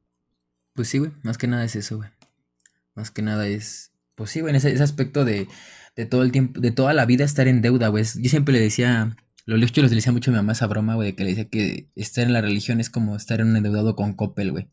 Pues 0.73 0.89
sí, 0.89 0.99
güey, 0.99 1.11
más 1.23 1.37
que 1.37 1.47
nada 1.47 1.63
es 1.63 1.75
eso, 1.75 1.97
güey. 1.97 2.09
Más 2.93 3.11
que 3.11 3.21
nada 3.21 3.47
es, 3.47 3.93
pues 4.15 4.29
sí, 4.29 4.41
güey, 4.41 4.55
ese, 4.55 4.71
ese 4.71 4.83
aspecto 4.83 5.23
de, 5.23 5.47
de 5.95 6.05
todo 6.05 6.23
el 6.23 6.31
tiempo, 6.31 6.59
de 6.59 6.71
toda 6.71 6.93
la 6.93 7.05
vida 7.05 7.23
estar 7.23 7.47
en 7.47 7.61
deuda, 7.61 7.87
güey. 7.87 8.03
Yo 8.03 8.29
siempre 8.29 8.53
le 8.53 8.59
decía, 8.59 9.15
lo 9.45 9.57
yo 9.57 9.81
les 9.83 9.91
decía 9.91 10.11
mucho 10.11 10.31
a 10.31 10.33
mi 10.33 10.37
mamá 10.37 10.51
esa 10.51 10.67
broma, 10.67 10.95
güey, 10.95 11.11
de 11.11 11.15
que 11.15 11.23
le 11.23 11.29
decía 11.29 11.49
que 11.49 11.87
estar 11.95 12.25
en 12.25 12.33
la 12.33 12.41
religión 12.41 12.81
es 12.81 12.89
como 12.89 13.15
estar 13.15 13.39
en 13.39 13.47
un 13.47 13.55
endeudado 13.55 13.95
con 13.95 14.13
Coppel, 14.13 14.51
güey. 14.51 14.67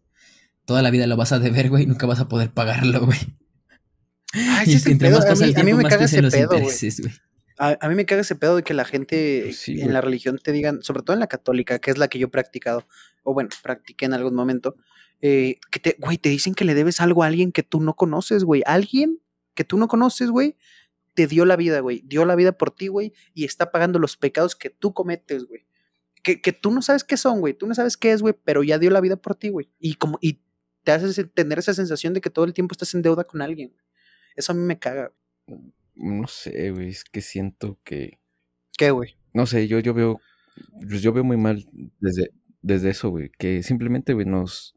Toda 0.64 0.82
la 0.82 0.90
vida 0.90 1.06
lo 1.06 1.16
vas 1.16 1.32
a 1.32 1.38
deber, 1.38 1.70
güey, 1.70 1.84
y 1.84 1.86
nunca 1.86 2.06
vas 2.06 2.20
a 2.20 2.28
poder 2.28 2.50
pagarlo, 2.50 3.00
güey. 3.06 3.18
Ay, 4.32 4.70
Y 4.70 4.74
es 4.74 4.86
el 4.86 4.92
entre 4.92 5.08
pedo. 5.08 5.18
más 5.18 5.26
A 5.26 5.28
pasa 5.30 5.46
mí, 5.46 5.52
a 5.56 5.64
me 5.64 5.74
más 5.74 5.92
caga 5.92 6.04
ese 6.04 6.22
los 6.22 6.32
pedo, 6.32 6.48
güey. 6.48 6.60
intereses, 6.60 7.00
güey. 7.00 7.12
A, 7.58 7.76
a 7.80 7.88
mí 7.88 7.94
me 7.94 8.06
caga 8.06 8.20
ese 8.20 8.36
pedo 8.36 8.56
de 8.56 8.62
que 8.62 8.74
la 8.74 8.84
gente 8.84 9.52
Sí, 9.52 9.72
en 9.72 9.78
güey. 9.80 9.92
la 9.92 10.00
religión 10.00 10.38
te 10.42 10.52
digan, 10.52 10.82
sobre 10.82 11.02
todo 11.02 11.14
en 11.14 11.20
la 11.20 11.26
católica, 11.26 11.78
que 11.80 11.90
es 11.90 11.98
la 11.98 12.08
que 12.08 12.18
yo 12.18 12.26
he 12.26 12.30
practicado, 12.30 12.86
o 13.24 13.34
bueno, 13.34 13.50
practiqué 13.62 14.04
en 14.04 14.12
algún 14.14 14.34
momento, 14.34 14.76
eh, 15.20 15.56
que 15.70 15.80
te, 15.80 15.96
güey, 15.98 16.18
te 16.18 16.28
dicen 16.28 16.54
que 16.54 16.64
le 16.64 16.74
debes 16.74 17.00
algo 17.00 17.24
a 17.24 17.26
alguien 17.26 17.50
que 17.52 17.62
tú 17.64 17.80
no 17.80 17.94
conoces, 17.96 18.44
güey. 18.44 18.62
Alguien 18.66 19.18
que 19.54 19.64
tú 19.64 19.76
no 19.76 19.88
conoces, 19.88 20.30
güey, 20.30 20.56
te 21.14 21.26
dio 21.26 21.44
la 21.44 21.56
vida, 21.56 21.80
güey. 21.80 22.02
Dio 22.06 22.24
la 22.24 22.36
vida 22.36 22.52
por 22.52 22.70
ti, 22.70 22.86
güey, 22.86 23.12
y 23.34 23.44
está 23.44 23.72
pagando 23.72 23.98
los 23.98 24.16
pecados 24.16 24.54
que 24.54 24.70
tú 24.70 24.94
cometes, 24.94 25.44
güey. 25.46 25.66
Que, 26.22 26.40
que 26.40 26.52
tú 26.52 26.70
no 26.70 26.82
sabes 26.82 27.02
qué 27.02 27.16
son, 27.16 27.40
güey. 27.40 27.54
Tú 27.54 27.66
no 27.66 27.74
sabes 27.74 27.96
qué 27.96 28.12
es, 28.12 28.22
güey, 28.22 28.34
pero 28.44 28.62
ya 28.62 28.78
dio 28.78 28.90
la 28.90 29.00
vida 29.00 29.16
por 29.16 29.34
ti, 29.34 29.48
güey. 29.48 29.68
Y 29.80 29.94
como, 29.94 30.18
y 30.20 30.40
te 30.84 30.92
haces 30.92 31.20
tener 31.34 31.58
esa 31.58 31.74
sensación 31.74 32.14
de 32.14 32.20
que 32.20 32.30
todo 32.30 32.44
el 32.44 32.52
tiempo 32.54 32.72
estás 32.74 32.94
en 32.94 33.02
deuda 33.02 33.24
con 33.24 33.42
alguien. 33.42 33.72
Eso 34.38 34.52
a 34.52 34.54
mí 34.54 34.62
me 34.62 34.78
caga. 34.78 35.12
No 35.96 36.28
sé, 36.28 36.70
güey, 36.70 36.90
es 36.90 37.02
que 37.02 37.20
siento 37.20 37.76
que, 37.82 38.20
¿Qué, 38.78 38.92
güey? 38.92 39.16
no 39.34 39.46
sé, 39.46 39.66
yo, 39.66 39.80
yo 39.80 39.92
veo, 39.94 40.20
pues 40.88 41.02
yo 41.02 41.12
veo 41.12 41.24
muy 41.24 41.36
mal 41.36 41.64
desde, 41.98 42.30
desde 42.62 42.90
eso, 42.90 43.10
güey, 43.10 43.30
que 43.36 43.64
simplemente, 43.64 44.14
güey, 44.14 44.24
nos, 44.26 44.76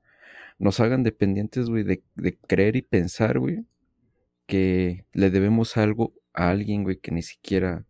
nos 0.58 0.80
hagan 0.80 1.04
dependientes, 1.04 1.69
güey, 1.69 1.84
de, 1.84 2.02
de 2.15 2.38
creer 2.38 2.76
y 2.76 2.82
pensar, 2.82 3.38
güey, 3.38 3.65
que 4.47 5.06
le 5.13 5.30
debemos 5.30 5.78
algo 5.78 6.13
a 6.34 6.50
alguien, 6.50 6.84
güey, 6.84 6.97
que 6.97 7.12
ni 7.12 7.21
siquiera 7.21 7.86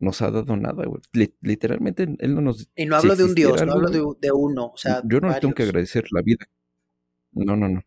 nos 0.00 0.20
ha 0.20 0.32
dado 0.32 0.56
nada, 0.56 0.84
güey. 0.84 1.00
Li- 1.12 1.34
literalmente, 1.42 2.08
él 2.18 2.34
no 2.34 2.40
nos... 2.40 2.68
Y 2.74 2.86
no 2.86 2.98
si 3.00 3.06
hablo 3.06 3.16
de 3.16 3.24
un 3.24 3.34
Dios, 3.36 3.64
no 3.64 3.72
hablo 3.72 3.88
de, 3.88 4.02
de 4.20 4.32
uno, 4.32 4.72
o 4.74 4.76
sea, 4.76 5.00
yo 5.04 5.20
no 5.20 5.28
le 5.28 5.38
tengo 5.38 5.54
que 5.54 5.62
varios. 5.62 5.68
agradecer 5.68 6.06
la 6.10 6.22
vida. 6.22 6.44
No, 7.30 7.54
no, 7.54 7.68
no. 7.68 7.84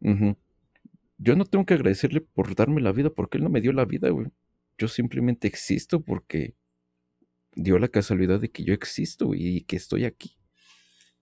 Ujú. 0.00 0.36
Yo 1.24 1.36
no 1.36 1.46
tengo 1.46 1.64
que 1.64 1.72
agradecerle 1.72 2.20
por 2.20 2.54
darme 2.54 2.82
la 2.82 2.92
vida, 2.92 3.08
porque 3.08 3.38
él 3.38 3.44
no 3.44 3.50
me 3.50 3.62
dio 3.62 3.72
la 3.72 3.86
vida, 3.86 4.10
güey. 4.10 4.28
Yo 4.76 4.88
simplemente 4.88 5.48
existo 5.48 6.02
porque 6.02 6.54
dio 7.54 7.78
la 7.78 7.88
casualidad 7.88 8.40
de 8.40 8.50
que 8.50 8.62
yo 8.62 8.74
existo 8.74 9.34
y 9.34 9.62
que 9.62 9.76
estoy 9.76 10.04
aquí. 10.04 10.36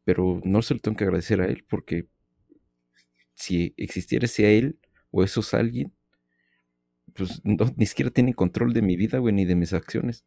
Pero 0.03 0.41
no 0.45 0.61
se 0.63 0.75
lo 0.75 0.81
tengo 0.81 0.97
que 0.97 1.05
agradecer 1.05 1.41
a 1.41 1.47
él, 1.47 1.65
porque 1.69 2.09
si 3.35 3.75
existiera 3.77 4.25
ese 4.25 4.59
él 4.59 4.81
o 5.13 5.23
esos 5.23 5.55
alguien, 5.55 5.93
pues 7.15 7.41
no, 7.45 7.73
ni 7.77 7.87
siquiera 7.87 8.11
tienen 8.11 8.35
control 8.35 8.73
de 8.73 8.83
mi 8.83 8.97
vida, 8.97 9.19
güey, 9.19 9.33
ni 9.33 9.45
de 9.45 9.55
mis 9.55 9.73
acciones. 9.73 10.25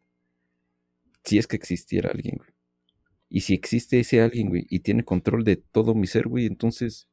Si 1.26 1.38
es 1.38 1.48
que 1.48 1.58
existiera 1.58 2.12
alguien, 2.12 2.38
güey. 2.38 2.52
Y 3.28 3.42
si 3.42 3.54
existe 3.54 4.00
ese 4.00 4.22
alguien, 4.22 4.48
güey, 4.48 4.68
y 4.70 4.80
tiene 4.80 5.04
control 5.04 5.44
de 5.44 5.58
todo 5.58 5.96
mi 5.96 6.08
ser, 6.08 6.30
güey, 6.30 6.46
entonces, 6.46 7.10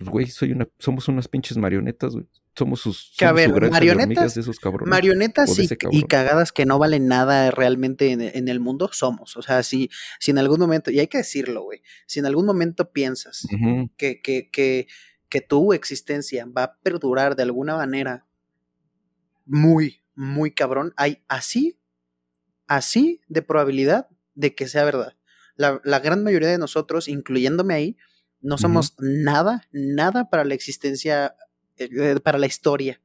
pues, 0.00 0.10
güey, 0.10 0.26
soy 0.26 0.52
una, 0.52 0.66
somos 0.78 1.06
unas 1.08 1.28
pinches 1.28 1.58
marionetas, 1.58 2.14
güey. 2.14 2.26
Somos 2.56 2.80
sus, 2.80 3.14
Que, 3.16 3.26
a 3.26 3.28
somos 3.28 3.42
su 3.44 3.50
ver, 3.52 3.60
granja 3.60 3.80
de 3.80 3.86
marionetas- 3.86 4.34
de 4.34 4.40
esos 4.40 4.58
cabrones. 4.58 4.90
Marionetas 4.90 5.56
y, 5.58 5.68
y 5.92 6.02
cagadas 6.04 6.50
que 6.52 6.66
no 6.66 6.78
valen 6.78 7.06
nada 7.06 7.50
realmente 7.52 8.10
en, 8.10 8.20
en 8.22 8.48
el 8.48 8.58
mundo 8.60 8.88
somos. 8.92 9.36
O 9.36 9.42
sea, 9.42 9.62
si, 9.62 9.88
si 10.18 10.30
en 10.32 10.38
algún 10.38 10.58
momento, 10.58 10.90
y 10.90 10.98
hay 10.98 11.06
que 11.06 11.18
decirlo, 11.18 11.62
güey, 11.62 11.82
si 12.06 12.18
en 12.18 12.26
algún 12.26 12.46
momento 12.46 12.90
piensas 12.92 13.46
que, 13.96 14.20
que, 14.20 14.50
que, 14.50 14.88
que 15.28 15.40
tu 15.42 15.72
existencia 15.74 16.44
va 16.46 16.62
a 16.64 16.78
perdurar 16.80 17.36
de 17.36 17.42
alguna 17.44 17.76
manera 17.76 18.26
muy, 19.44 20.02
muy 20.14 20.50
cabrón, 20.52 20.92
hay 20.96 21.22
así, 21.28 21.78
así 22.66 23.20
de 23.28 23.42
probabilidad 23.42 24.08
de 24.34 24.54
que 24.54 24.66
sea 24.68 24.84
verdad. 24.84 25.16
La, 25.56 25.80
la 25.84 26.00
gran 26.00 26.24
mayoría 26.24 26.48
de 26.48 26.58
nosotros, 26.58 27.06
incluyéndome 27.08 27.74
ahí, 27.74 27.96
no 28.40 28.58
somos 28.58 28.94
nada, 28.98 29.68
nada 29.72 30.30
para 30.30 30.44
la 30.44 30.54
existencia, 30.54 31.36
eh, 31.76 32.18
para 32.22 32.38
la 32.38 32.46
historia, 32.46 33.00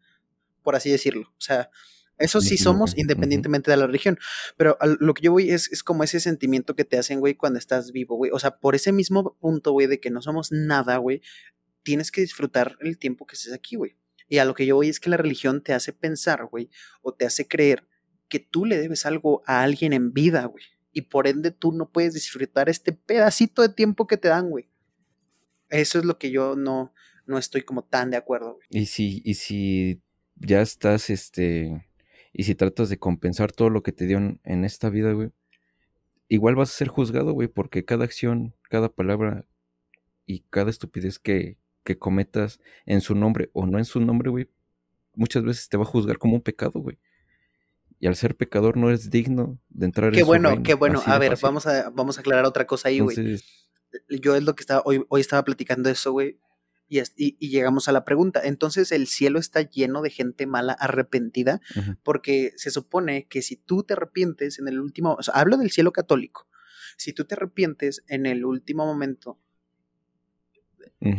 por 0.64 0.76
así 0.76 0.90
decirlo. 0.90 1.30
O 1.38 1.42
sea, 1.42 1.70
eso 2.18 2.40
sí 2.40 2.58
somos 2.58 2.98
independientemente 2.98 3.70
de 3.70 3.78
la 3.78 3.88
religión. 3.88 4.18
Pero 4.56 4.78
lo 5.00 5.14
que 5.14 5.24
yo 5.24 5.32
voy 5.32 5.50
es, 5.52 5.72
es 5.72 5.84
como 5.84 6.04
ese 6.04 6.20
sentimiento 6.20 6.76
que 6.76 6.86
te 6.86 6.98
hacen, 6.98 7.20
güey, 7.20 7.36
cuando 7.36 7.60
estás 7.60 7.92
vivo, 7.92 8.16
güey. 8.16 8.32
O 8.32 8.40
sea, 8.40 8.58
por 8.58 8.76
ese 8.76 8.92
mismo 8.92 9.36
punto, 9.40 9.72
güey, 9.72 9.88
de 9.88 10.00
que 10.00 10.10
no 10.10 10.22
somos 10.22 10.52
nada, 10.52 10.98
güey, 10.98 11.22
tienes 11.84 12.12
que 12.12 12.22
disfrutar 12.22 12.78
el 12.80 12.98
tiempo 12.98 13.26
que 13.26 13.36
estés 13.36 13.54
aquí, 13.54 13.76
güey. 13.76 13.98
Y 14.28 14.38
a 14.38 14.46
lo 14.46 14.54
que 14.54 14.66
yo 14.66 14.76
voy 14.76 14.90
es 14.90 15.00
que 15.00 15.10
la 15.10 15.18
religión 15.18 15.62
te 15.62 15.74
hace 15.74 15.94
pensar, 15.94 16.46
güey, 16.46 16.70
o 17.02 17.14
te 17.14 17.26
hace 17.26 17.48
creer 17.48 17.88
que 18.28 18.40
tú 18.40 18.66
le 18.66 18.78
debes 18.78 19.06
algo 19.06 19.44
a 19.46 19.62
alguien 19.62 19.94
en 19.94 20.14
vida, 20.14 20.46
güey. 20.46 20.64
Y 20.92 21.02
por 21.02 21.28
ende 21.28 21.52
tú 21.52 21.74
no 21.74 21.92
puedes 21.92 22.14
disfrutar 22.14 22.70
este 22.70 22.94
pedacito 22.94 23.62
de 23.62 23.70
tiempo 23.70 24.08
que 24.08 24.18
te 24.18 24.30
dan, 24.30 24.50
güey. 24.50 24.70
Eso 25.70 26.00
es 26.00 26.06
lo 26.06 26.18
que 26.18 26.32
yo 26.32 26.56
no, 26.56 26.94
no 27.26 27.38
estoy 27.38 27.64
como 27.64 27.84
tan 27.84 28.12
de 28.12 28.18
acuerdo, 28.18 28.56
güey. 28.56 28.68
Y 28.70 28.86
si, 28.86 29.22
y 29.26 29.36
si 29.36 30.02
ya 30.36 30.62
estás, 30.62 31.10
este, 31.10 31.86
y 32.34 32.44
si 32.44 32.56
tratas 32.56 32.90
de 32.90 32.98
compensar 33.00 33.52
todo 33.52 33.70
lo 33.70 33.84
que 33.84 33.92
te 33.92 34.06
dio 34.06 34.18
en, 34.18 34.66
esta 34.66 34.90
vida, 34.90 35.14
güey, 35.14 35.32
igual 36.28 36.56
vas 36.56 36.70
a 36.72 36.78
ser 36.78 36.88
juzgado, 36.88 37.34
güey, 37.34 37.48
porque 37.48 37.86
cada 37.86 38.06
acción, 38.06 38.54
cada 38.70 38.90
palabra 38.90 39.46
y 40.26 40.42
cada 40.50 40.70
estupidez 40.70 41.20
que, 41.20 41.58
que 41.84 41.98
cometas 41.98 42.60
en 42.86 43.02
su 43.02 43.16
nombre 43.16 43.50
o 43.54 43.66
no 43.66 43.78
en 43.78 43.86
su 43.86 44.00
nombre, 44.00 44.30
güey, 44.30 44.50
muchas 45.14 45.44
veces 45.44 45.70
te 45.70 45.78
va 45.78 45.84
a 45.84 45.88
juzgar 45.88 46.18
como 46.18 46.36
un 46.36 46.42
pecado, 46.42 46.80
güey. 46.80 46.98
Y 48.00 48.08
al 48.08 48.16
ser 48.16 48.36
pecador 48.36 48.76
no 48.76 48.90
eres 48.90 49.10
digno 49.10 49.58
de 49.70 49.86
entrar 49.86 50.12
Qué 50.12 50.20
en 50.20 50.26
su 50.26 50.28
bueno, 50.28 50.50
reino, 50.50 50.64
qué 50.64 50.74
bueno. 50.74 51.00
así 51.00 51.10
A 51.10 51.14
de 51.14 51.20
ver, 51.20 51.32
fácil. 51.32 51.46
vamos 51.46 51.68
a, 51.68 51.90
vamos 51.92 52.18
a 52.18 52.22
aclarar 52.22 52.46
otra 52.46 52.68
cosa 52.68 52.90
ahí, 52.90 53.00
güey. 53.00 53.18
Entonces, 53.18 53.65
yo 54.10 54.36
es 54.36 54.44
lo 54.44 54.56
que 54.56 54.62
estaba, 54.62 54.82
hoy, 54.86 55.04
hoy 55.10 55.22
estaba 55.22 55.44
platicando 55.44 55.90
eso, 55.90 56.12
güey, 56.12 56.40
y, 56.88 57.00
es- 57.00 57.14
y, 57.16 57.36
llegamos 57.50 57.88
a 57.88 57.92
la 57.92 58.06
pregunta. 58.06 58.42
Entonces, 58.44 58.92
¿el 58.92 59.08
cielo 59.08 59.40
está 59.40 59.62
lleno 59.62 60.02
de 60.02 60.10
gente 60.12 60.46
mala 60.46 60.74
arrepentida? 60.74 61.60
Porque 62.04 62.54
se 62.58 62.70
supone 62.72 63.28
que 63.28 63.42
si 63.42 63.56
tú 63.56 63.84
te 63.84 63.94
arrepientes 63.94 64.60
en 64.60 64.68
el 64.68 64.80
último, 64.80 65.16
o 65.18 65.24
sea, 65.24 65.34
hablo 65.36 65.58
del 65.58 65.72
cielo 65.72 65.92
católico, 65.92 66.48
si 66.98 67.12
tú 67.14 67.26
te 67.26 67.36
arrepientes 67.36 68.04
en 68.08 68.26
el 68.26 68.46
último 68.46 68.86
momento, 68.86 69.40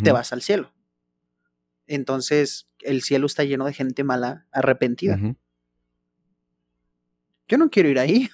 te 0.03 0.13
vas 0.13 0.33
al 0.33 0.43
cielo. 0.43 0.73
Entonces, 1.87 2.69
el 2.81 3.03
cielo 3.03 3.27
está 3.27 3.45
lleno 3.45 3.65
de 3.67 3.73
gente 3.73 4.05
mala 4.05 4.47
arrepentida. 4.53 5.17
Yo 7.49 7.59
no 7.59 7.71
quiero 7.71 7.89
ir 7.89 7.99
ahí. 7.99 8.29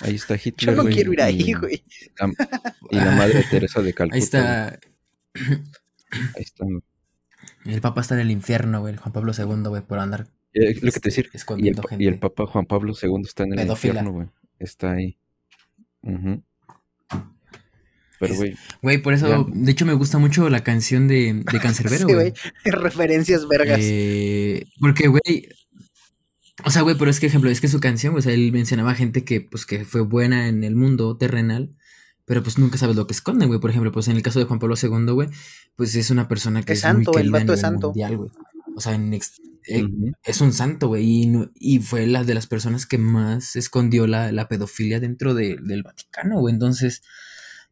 Ahí 0.00 0.14
está 0.14 0.36
Yo 0.36 0.42
Hitler, 0.44 0.76
no 0.76 0.82
güey, 0.82 0.94
quiero 0.94 1.12
ir 1.12 1.20
ahí, 1.22 1.40
y, 1.50 1.52
güey. 1.54 1.84
y 2.90 2.96
la 2.96 3.10
madre 3.16 3.44
Teresa 3.50 3.82
de 3.82 3.92
Calcuta. 3.92 4.14
Ahí 4.16 4.20
güey. 4.20 4.24
está. 4.24 4.80
Ahí 6.36 6.42
está. 6.42 6.64
El 7.64 7.80
Papa 7.80 8.00
está 8.02 8.14
en 8.14 8.20
el 8.20 8.30
infierno, 8.30 8.80
güey. 8.80 8.94
Juan 8.96 9.12
Pablo 9.12 9.32
II, 9.36 9.68
güey, 9.68 9.82
por 9.82 9.98
andar 9.98 10.28
Eh, 10.52 10.74
lo 10.74 10.92
que 10.92 11.00
te 11.00 11.08
este, 11.08 11.22
decir, 11.24 11.30
y 11.58 11.68
el, 11.68 11.74
gente. 11.88 12.04
y 12.04 12.06
el 12.06 12.18
Papa 12.20 12.46
Juan 12.46 12.66
Pablo 12.66 12.92
II 13.00 13.22
está 13.24 13.42
en 13.42 13.58
el 13.58 13.68
infierno, 13.68 14.12
güey. 14.12 14.28
Está 14.60 14.92
ahí. 14.92 15.18
Ujú. 16.02 16.40
Pero, 18.20 18.34
güey, 18.36 18.54
Güey, 18.80 18.98
por 18.98 19.12
eso, 19.12 19.26
Ya. 19.28 19.44
de 19.52 19.72
hecho, 19.72 19.84
me 19.86 19.92
gusta 19.94 20.18
mucho 20.18 20.48
la 20.48 20.62
canción 20.62 21.08
de, 21.08 21.42
de 21.50 21.58
Cancerbero, 21.60 22.06
Sí, 22.08 22.14
güey. 22.14 22.32
Referencias 22.64 23.48
vergas. 23.48 23.80
Eh, 23.82 24.66
porque, 24.78 25.08
güey. 25.08 25.48
O 26.64 26.70
sea, 26.70 26.82
güey, 26.82 26.96
pero 26.96 27.10
es 27.10 27.18
que, 27.18 27.26
ejemplo, 27.26 27.50
es 27.50 27.60
que 27.60 27.68
su 27.68 27.80
canción, 27.80 28.12
pues 28.12 28.26
él 28.26 28.52
mencionaba 28.52 28.94
gente 28.94 29.24
que, 29.24 29.40
pues, 29.40 29.66
que 29.66 29.84
fue 29.84 30.02
buena 30.02 30.46
en 30.48 30.62
el 30.62 30.76
mundo 30.76 31.16
terrenal, 31.16 31.74
pero 32.26 32.42
pues 32.44 32.58
nunca 32.58 32.78
sabes 32.78 32.94
lo 32.96 33.06
que 33.08 33.12
esconden, 33.14 33.48
güey. 33.48 33.60
Por 33.60 33.70
ejemplo, 33.70 33.90
pues 33.90 34.06
en 34.08 34.16
el 34.16 34.22
caso 34.22 34.38
de 34.38 34.44
Juan 34.44 34.60
Pablo 34.60 34.76
II, 34.80 35.12
güey, 35.12 35.28
pues 35.74 35.94
es 35.96 36.10
una 36.10 36.28
persona 36.28 36.62
que 36.62 36.72
Es 36.74 36.78
es, 36.78 36.82
santo, 36.82 37.12
muy 37.12 37.22
el 37.22 37.30
vato 37.32 37.54
es 37.54 37.60
santo. 37.60 37.88
mundial, 37.88 38.16
güey. 38.18 38.30
O 38.76 38.80
sea, 38.80 38.94
en 38.94 39.12
ex- 39.14 39.40
eh, 39.66 39.86
es 40.22 40.40
un 40.40 40.52
santo, 40.52 40.88
güey, 40.88 41.04
y, 41.22 41.26
no- 41.26 41.50
y 41.54 41.80
fue 41.80 42.06
la 42.06 42.22
de 42.22 42.34
las 42.34 42.46
personas 42.46 42.86
que 42.86 42.98
más 42.98 43.56
escondió 43.56 44.06
la, 44.06 44.30
la 44.30 44.46
pedofilia 44.48 45.00
dentro 45.00 45.34
de- 45.34 45.58
del 45.62 45.82
Vaticano, 45.82 46.38
güey. 46.40 46.54
Entonces, 46.54 47.02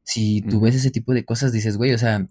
si 0.02 0.42
tú 0.42 0.60
ves 0.60 0.74
ese 0.74 0.90
tipo 0.90 1.14
de 1.14 1.24
cosas, 1.24 1.52
dices, 1.52 1.76
güey, 1.76 1.92
o 1.94 1.98
sea, 1.98 2.26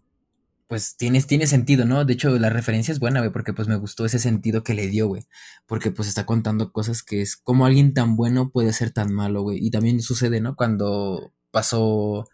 pues 0.71 0.95
tienes, 0.95 1.27
tiene 1.27 1.47
sentido, 1.47 1.83
¿no? 1.83 2.05
De 2.05 2.13
hecho, 2.13 2.29
la 2.39 2.49
referencia 2.49 2.93
es 2.93 2.99
buena, 3.01 3.19
güey, 3.19 3.29
porque 3.29 3.51
pues 3.51 3.67
me 3.67 3.75
gustó 3.75 4.05
ese 4.05 4.19
sentido 4.19 4.63
que 4.63 4.73
le 4.73 4.87
dio, 4.87 5.05
güey. 5.05 5.27
Porque 5.65 5.91
pues 5.91 6.07
está 6.07 6.25
contando 6.25 6.71
cosas 6.71 7.03
que 7.03 7.21
es 7.21 7.35
como 7.35 7.65
alguien 7.65 7.93
tan 7.93 8.15
bueno 8.15 8.51
puede 8.51 8.71
ser 8.71 8.91
tan 8.91 9.13
malo, 9.13 9.41
güey. 9.41 9.57
Y 9.59 9.69
también 9.69 10.01
sucede, 10.01 10.39
¿no? 10.39 10.55
Cuando 10.55 11.33
pasó, 11.51 12.25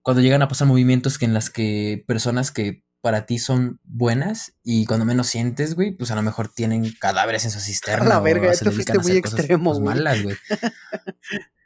cuando 0.00 0.22
llegan 0.22 0.42
a 0.42 0.48
pasar 0.48 0.66
movimientos 0.66 1.18
que 1.18 1.24
en 1.24 1.34
las 1.34 1.50
que 1.50 2.02
personas 2.04 2.50
que 2.50 2.82
para 3.00 3.26
ti 3.26 3.38
son 3.38 3.78
buenas 3.84 4.56
y 4.64 4.84
cuando 4.86 5.06
menos 5.06 5.28
sientes, 5.28 5.76
güey, 5.76 5.92
pues 5.92 6.10
a 6.10 6.16
lo 6.16 6.22
mejor 6.22 6.48
tienen 6.48 6.92
cadáveres 6.98 7.44
en 7.44 7.52
su 7.52 7.60
cisterna. 7.60 8.08
la 8.08 8.18
o 8.18 8.24
verga, 8.24 8.52
se 8.54 8.64
te 8.64 8.70
a 8.70 8.72
fuiste 8.72 8.98
muy 8.98 9.20
cosas, 9.20 9.38
extremo, 9.38 9.70
pues, 9.70 9.78
güey. 9.78 9.94
malas, 9.94 10.20
güey. 10.20 10.36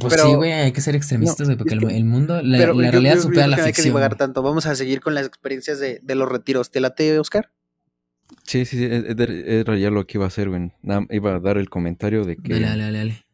Pues 0.00 0.14
Pero- 0.14 0.26
sí, 0.28 0.34
güey, 0.34 0.52
hay 0.52 0.72
que 0.72 0.80
ser 0.80 0.96
extremistas, 0.96 1.46
güey, 1.46 1.56
porque 1.58 1.74
el, 1.74 1.90
el 1.90 2.04
mundo, 2.04 2.40
la, 2.42 2.58
Pero 2.58 2.74
la 2.74 2.86
yo- 2.86 2.90
realidad 2.92 3.12
yo- 3.14 3.16
yo 3.18 3.22
supera 3.22 3.42
creo 3.42 3.50
la 3.50 3.56
que 3.56 3.60
no 3.62 3.66
hay 3.66 3.72
que 3.72 3.76
ficción. 3.76 3.92
divagar 3.92 4.16
tanto. 4.16 4.42
Vamos 4.42 4.66
a 4.66 4.74
seguir 4.74 5.00
con 5.00 5.14
las 5.14 5.26
experiencias 5.26 5.78
de, 5.78 6.00
de 6.02 6.14
los 6.14 6.28
retiros. 6.28 6.70
¿Te 6.70 6.80
late, 6.80 7.18
Oscar? 7.18 7.50
Sí, 8.44 8.64
sí, 8.64 8.78
sí, 8.78 8.84
era 8.84 9.24
era 9.24 9.76
ya 9.78 9.90
lo 9.90 10.06
que 10.06 10.18
iba 10.18 10.24
a 10.24 10.28
hacer, 10.28 10.48
güey. 10.48 10.72
Iba 11.10 11.36
a 11.36 11.40
dar 11.40 11.58
el 11.58 11.68
comentario 11.70 12.24
de 12.24 12.36
que... 12.36 12.54
Dale, 12.54 12.66
dale, 12.66 12.82
dale, 12.84 12.98
dale. 12.98 13.24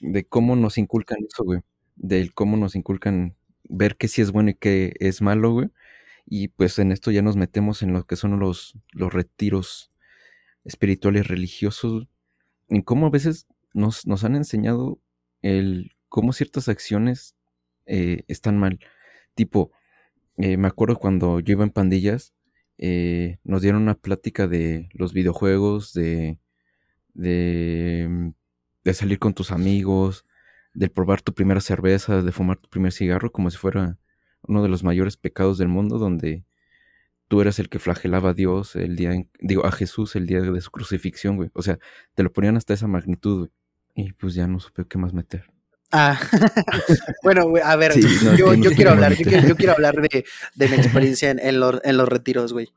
de 0.00 0.24
cómo 0.26 0.56
nos 0.56 0.76
inculcan 0.78 1.18
eso, 1.28 1.44
güey. 1.44 1.60
Del 1.94 2.34
cómo 2.34 2.56
nos 2.56 2.74
inculcan 2.74 3.36
ver 3.68 3.96
qué 3.96 4.08
sí 4.08 4.20
es 4.22 4.32
bueno 4.32 4.50
y 4.50 4.54
qué 4.54 4.94
es 4.98 5.22
malo, 5.22 5.52
güey. 5.52 5.68
Y 6.26 6.48
pues 6.48 6.78
en 6.80 6.90
esto 6.92 7.10
ya 7.12 7.22
nos 7.22 7.36
metemos 7.36 7.82
en 7.82 7.92
lo 7.92 8.04
que 8.04 8.16
son 8.16 8.38
los, 8.40 8.74
los 8.92 9.12
retiros 9.12 9.90
espirituales 10.64 11.28
religiosos. 11.28 12.08
En 12.68 12.82
cómo 12.82 13.06
a 13.06 13.10
veces 13.10 13.46
nos, 13.72 14.06
nos 14.06 14.24
han 14.24 14.34
enseñado 14.34 14.98
el 15.46 15.92
cómo 16.08 16.32
ciertas 16.32 16.68
acciones 16.68 17.36
eh, 17.86 18.24
están 18.28 18.58
mal. 18.58 18.80
Tipo, 19.34 19.72
eh, 20.38 20.56
me 20.56 20.68
acuerdo 20.68 20.96
cuando 20.98 21.40
yo 21.40 21.52
iba 21.52 21.64
en 21.64 21.70
pandillas, 21.70 22.34
eh, 22.78 23.38
nos 23.44 23.62
dieron 23.62 23.82
una 23.82 23.94
plática 23.94 24.46
de 24.48 24.88
los 24.94 25.12
videojuegos, 25.14 25.92
de, 25.94 26.38
de, 27.14 28.06
mm, 28.08 28.28
de 28.84 28.94
salir 28.94 29.18
con 29.18 29.34
tus 29.34 29.50
amigos, 29.52 30.24
de 30.74 30.88
probar 30.90 31.22
tu 31.22 31.32
primera 31.34 31.60
cerveza, 31.60 32.22
de 32.22 32.32
fumar 32.32 32.58
tu 32.58 32.68
primer 32.68 32.92
cigarro, 32.92 33.32
como 33.32 33.50
si 33.50 33.56
fuera 33.58 33.98
uno 34.42 34.62
de 34.62 34.68
los 34.68 34.84
mayores 34.84 35.16
pecados 35.16 35.58
del 35.58 35.68
mundo, 35.68 35.98
donde 35.98 36.44
tú 37.28 37.40
eras 37.40 37.58
el 37.58 37.68
que 37.68 37.78
flagelaba 37.78 38.30
a 38.30 38.34
Dios 38.34 38.76
el 38.76 38.96
día, 38.96 39.12
en- 39.14 39.30
digo, 39.40 39.66
a 39.66 39.72
Jesús 39.72 40.16
el 40.16 40.26
día 40.26 40.40
de 40.42 40.60
su 40.60 40.70
crucifixión, 40.70 41.36
güey. 41.36 41.50
O 41.54 41.62
sea, 41.62 41.78
te 42.14 42.22
lo 42.22 42.32
ponían 42.32 42.56
hasta 42.56 42.74
esa 42.74 42.86
magnitud, 42.88 43.38
güey. 43.40 43.50
Y 43.96 44.12
pues 44.12 44.34
ya 44.34 44.46
no 44.46 44.60
supe 44.60 44.84
qué 44.88 44.98
más 44.98 45.12
meter. 45.12 45.50
Ah, 45.90 46.20
bueno, 47.22 47.52
a 47.62 47.76
ver, 47.76 47.92
Sí, 47.92 48.02
no, 48.24 48.34
yo, 48.54 48.70
quiero 48.72 48.90
hablar, 48.90 49.14
yo 49.14 49.24
quiero, 49.24 49.48
yo 49.48 49.56
quiero 49.56 49.72
hablar 49.72 49.94
de, 50.00 50.24
de 50.54 50.68
mi 50.68 50.74
experiencia 50.76 51.30
en, 51.30 51.38
en 51.38 51.58
los, 51.60 51.80
en 51.84 51.96
los 51.96 52.08
retiros, 52.08 52.52
güey. 52.52 52.68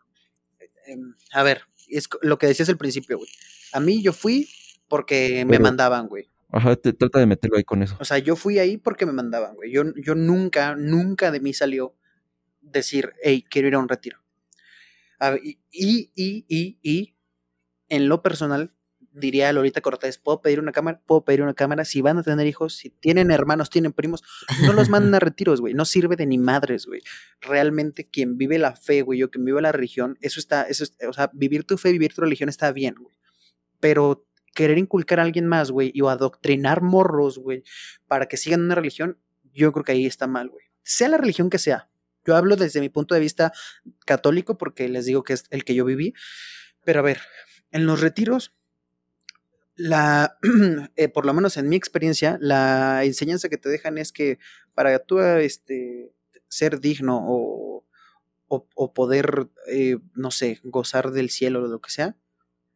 Em, 0.86 1.16
A 1.34 1.44
ver, 1.44 1.64
es 1.90 2.08
lo 2.22 2.38
que 2.38 2.48
decías 2.48 2.70
al 2.70 2.78
principio, 2.78 3.18
güey. 3.18 3.30
A 3.74 3.80
mí 3.80 4.02
yo 4.02 4.14
fui 4.14 4.48
porque 4.88 5.44
me 5.46 5.52
Pero- 5.54 5.64
mandaban, 5.64 6.08
güey. 6.08 6.30
Ajá, 6.52 6.76
te- 6.76 6.94
trata 6.94 7.20
de 7.20 7.28
meterlo 7.28 7.58
ahí 7.58 7.64
con 7.64 7.84
eso. 7.84 7.96
O 8.00 8.06
sea, 8.06 8.18
yo 8.18 8.36
fui 8.36 8.58
ahí 8.58 8.78
porque 8.78 9.06
me 9.06 9.12
mandaban, 9.12 9.54
güey. 9.56 9.72
Yo, 9.72 9.84
yo 9.96 10.16
nunca, 10.16 10.76
nunca 10.76 11.30
de 11.32 11.40
mí 11.40 11.54
salió 11.54 11.96
decir, 12.62 13.14
hey, 13.22 13.46
quiero 13.48 13.68
ir 13.68 13.76
a 13.76 13.80
un 13.80 13.88
retiro. 13.90 14.18
A 15.20 15.32
ver, 15.32 15.42
y, 15.44 15.60
y, 15.72 16.12
y, 16.16 16.46
y, 16.48 16.80
y, 16.82 17.16
en 17.90 18.08
lo 18.08 18.22
personal, 18.24 18.74
diría 19.12 19.50
a 19.50 19.54
Lolita 19.54 19.82
Cortés, 19.82 20.18
¿puedo 20.18 20.42
pedir 20.42 20.60
una 20.60 20.72
cámara? 20.72 21.02
¿Puedo 21.06 21.24
pedir 21.26 21.42
una 21.42 21.54
cámara? 21.54 21.86
Si 21.86 22.02
van 22.02 22.18
a 22.18 22.24
tener 22.24 22.46
hijos, 22.48 22.76
si 22.76 22.90
tienen 22.90 23.32
hermanos, 23.32 23.70
tienen 23.70 23.92
primos, 23.94 24.24
no 24.64 24.74
los 24.74 24.90
manden 24.90 25.16
a 25.16 25.20
retiros, 25.20 25.62
güey. 25.62 25.74
No 25.74 25.86
sirve 25.86 26.16
de 26.16 26.26
ni 26.26 26.38
madres, 26.38 26.86
güey. 26.86 27.02
Realmente 27.42 28.08
quien 28.08 28.38
vive 28.38 28.58
la 28.60 28.76
fe, 28.76 29.02
güey, 29.02 29.24
o 29.24 29.30
quien 29.32 29.46
vive 29.46 29.62
la 29.62 29.72
religión, 29.72 30.18
eso 30.22 30.40
está, 30.40 30.64
eso 30.64 30.84
es- 30.84 30.96
o 31.08 31.14
sea, 31.14 31.30
vivir 31.34 31.64
tu 31.64 31.78
fe, 31.78 31.92
vivir 31.92 32.14
tu 32.14 32.22
religión 32.22 32.50
está 32.50 32.72
bien, 32.72 32.96
güey. 33.00 33.16
Pero 33.80 34.26
querer 34.54 34.78
inculcar 34.78 35.20
a 35.20 35.24
alguien 35.24 35.48
más, 35.48 35.72
güey, 35.72 35.92
y 35.94 36.02
o 36.02 36.10
adoctrinar 36.10 36.82
morros, 36.82 37.38
güey, 37.40 37.64
para 38.08 38.28
que 38.28 38.38
sigan 38.38 38.62
una 38.62 38.76
religión, 38.76 39.18
yo 39.54 39.72
creo 39.72 39.84
que 39.86 39.92
ahí 39.94 40.06
está 40.06 40.28
mal, 40.28 40.50
güey. 40.50 40.66
Sea 40.84 41.08
la 41.10 41.18
religión 41.18 41.50
que 41.50 41.60
sea. 41.60 41.90
Yo 42.26 42.36
hablo 42.36 42.56
desde 42.56 42.80
mi 42.82 42.90
punto 42.90 43.16
de 43.16 43.22
vista 43.22 43.54
católico 44.06 44.58
porque 44.58 44.90
les 44.90 45.06
digo 45.06 45.24
que 45.24 45.34
es 45.34 45.46
el 45.50 45.64
que 45.64 45.76
yo 45.76 45.86
viví. 45.86 46.14
Pero 46.84 47.00
a 47.00 47.04
ver, 47.04 47.20
en 47.72 47.86
los 47.86 48.02
retiros, 48.02 48.54
la, 49.80 50.38
eh, 50.98 51.08
por 51.08 51.26
lo 51.26 51.34
menos 51.34 51.56
en 51.58 51.70
mi 51.70 51.78
experiencia, 51.78 52.38
la 52.42 53.04
enseñanza 53.06 53.48
que 53.50 53.58
te 53.58 53.70
dejan 53.70 53.98
es 53.98 54.12
que 54.12 54.38
para 54.74 55.00
tú 55.00 55.20
este, 55.22 56.12
ser 56.50 56.80
digno 56.82 57.18
o, 57.26 57.86
o, 58.50 58.68
o 58.76 58.94
poder, 58.94 59.48
eh, 59.72 59.98
no 60.16 60.32
sé, 60.32 60.60
gozar 60.64 61.12
del 61.12 61.30
cielo 61.30 61.64
o 61.64 61.68
lo 61.68 61.80
que 61.82 61.92
sea, 61.92 62.18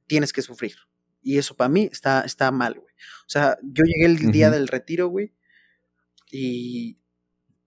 tienes 0.07 0.31
que 0.31 0.41
sufrir. 0.41 0.75
Y 1.21 1.37
eso 1.37 1.55
para 1.55 1.69
mí 1.69 1.89
está, 1.91 2.21
está 2.21 2.51
mal, 2.51 2.75
güey. 2.75 2.93
O 3.25 3.29
sea, 3.29 3.57
yo 3.61 3.83
llegué 3.85 4.05
el 4.05 4.31
día 4.31 4.49
del 4.49 4.67
retiro, 4.67 5.07
güey, 5.07 5.33
y 6.31 6.97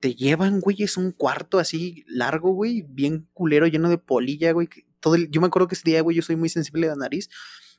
te 0.01 0.15
llevan, 0.15 0.61
güey, 0.61 0.83
es 0.83 0.97
un 0.97 1.13
cuarto 1.13 1.59
así 1.59 2.05
largo, 2.09 2.53
güey, 2.53 2.83
bien 2.89 3.29
culero, 3.33 3.67
lleno 3.67 3.89
de 3.89 3.99
polilla, 3.99 4.53
güey. 4.53 4.67
que 4.69 4.87
Todo 5.01 5.15
el- 5.15 5.31
yo 5.31 5.41
me 5.41 5.47
acuerdo 5.47 5.69
que 5.69 5.75
ese 5.75 5.89
día, 5.91 6.01
güey, 6.03 6.17
yo 6.17 6.23
soy 6.23 6.37
muy 6.37 6.49
sensible 6.49 6.87
de 6.87 6.93
la 6.95 6.97
nariz, 6.97 7.29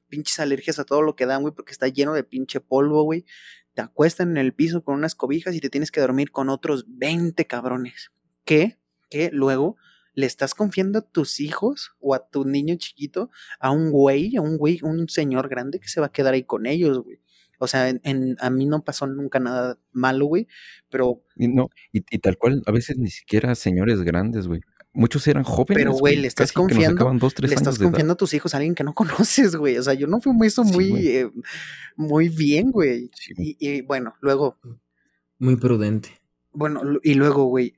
pinches 0.08 0.40
alergias 0.40 0.80
a 0.80 0.84
todo 0.86 1.02
lo 1.02 1.16
que 1.16 1.26
dan, 1.26 1.42
güey, 1.42 1.54
porque 1.54 1.72
está 1.72 1.88
lleno 1.88 2.14
de 2.14 2.24
pinche 2.24 2.60
polvo, 2.62 3.04
güey. 3.04 3.26
Te 3.74 3.82
acuestan 3.82 4.32
en 4.32 4.38
el 4.38 4.54
piso 4.54 4.84
con 4.84 4.96
unas 4.96 5.16
cobijas 5.16 5.54
y 5.56 5.60
te 5.60 5.70
tienes 5.70 5.92
que 5.92 6.02
dormir 6.02 6.32
con 6.32 6.50
otros 6.50 6.86
20 6.88 7.46
cabrones. 7.46 8.12
¿Qué? 8.44 8.78
Que 9.10 9.30
luego 9.32 9.78
le 10.14 10.26
estás 10.26 10.56
confiando 10.56 11.00
a 11.00 11.02
tus 11.04 11.40
hijos 11.40 11.92
o 12.00 12.16
a 12.16 12.28
tu 12.28 12.44
niño 12.44 12.76
chiquito 12.78 13.30
a 13.60 13.70
un 13.70 13.92
güey, 13.92 14.36
a 14.36 14.42
un 14.42 14.58
güey, 14.58 14.80
un 14.82 15.08
señor 15.10 15.48
grande 15.48 15.80
que 15.80 15.88
se 15.90 16.00
va 16.00 16.08
a 16.08 16.12
quedar 16.12 16.34
ahí 16.34 16.44
con 16.44 16.66
ellos, 16.66 17.00
güey. 17.04 17.20
O 17.60 17.68
sea, 17.68 17.90
en, 17.90 18.02
en- 18.04 18.36
a 18.40 18.50
mí 18.50 18.66
no 18.66 18.84
pasó 18.84 19.06
nunca 19.08 19.40
nada 19.40 19.78
malo, 19.92 20.26
güey, 20.26 20.48
pero 20.90 21.24
no, 21.36 21.70
y, 21.92 22.04
y 22.10 22.20
tal 22.20 22.38
cual, 22.38 22.64
a 22.66 22.72
veces 22.72 22.98
ni 22.98 23.10
siquiera 23.10 23.54
señores 23.56 24.02
grandes, 24.02 24.48
güey. 24.48 24.62
Muchos 24.98 25.28
eran 25.28 25.44
jóvenes. 25.44 25.84
Pero, 25.84 25.92
güey, 25.94 26.16
le 26.18 26.28
estás 26.28 26.52
confiando- 26.52 27.12
dos, 27.20 27.34
le 27.40 27.54
estás 27.54 27.78
confiando 27.78 28.14
a 28.14 28.18
tus 28.18 28.34
hijos 28.34 28.54
a 28.54 28.58
alguien 28.58 28.74
que 28.76 28.84
no 28.84 28.94
conoces, 28.96 29.56
güey. 29.56 29.78
O 29.78 29.84
sea, 29.84 29.94
yo 29.94 30.08
no 30.08 30.20
fui 30.22 30.34
muy 30.34 30.48
eso 30.48 30.64
Sí, 30.64 30.72
muy, 30.74 31.08
eh, 31.08 31.32
muy 31.96 32.30
bien, 32.30 32.72
güey. 32.72 33.12
Sí. 33.16 33.34
Y, 33.38 33.58
y 33.60 33.82
bueno, 33.82 34.16
luego, 34.22 34.58
Muy 35.40 35.56
prudente. 35.56 36.10
bueno, 36.52 36.82
y 37.04 37.14
luego, 37.14 37.46
güey, 37.46 37.76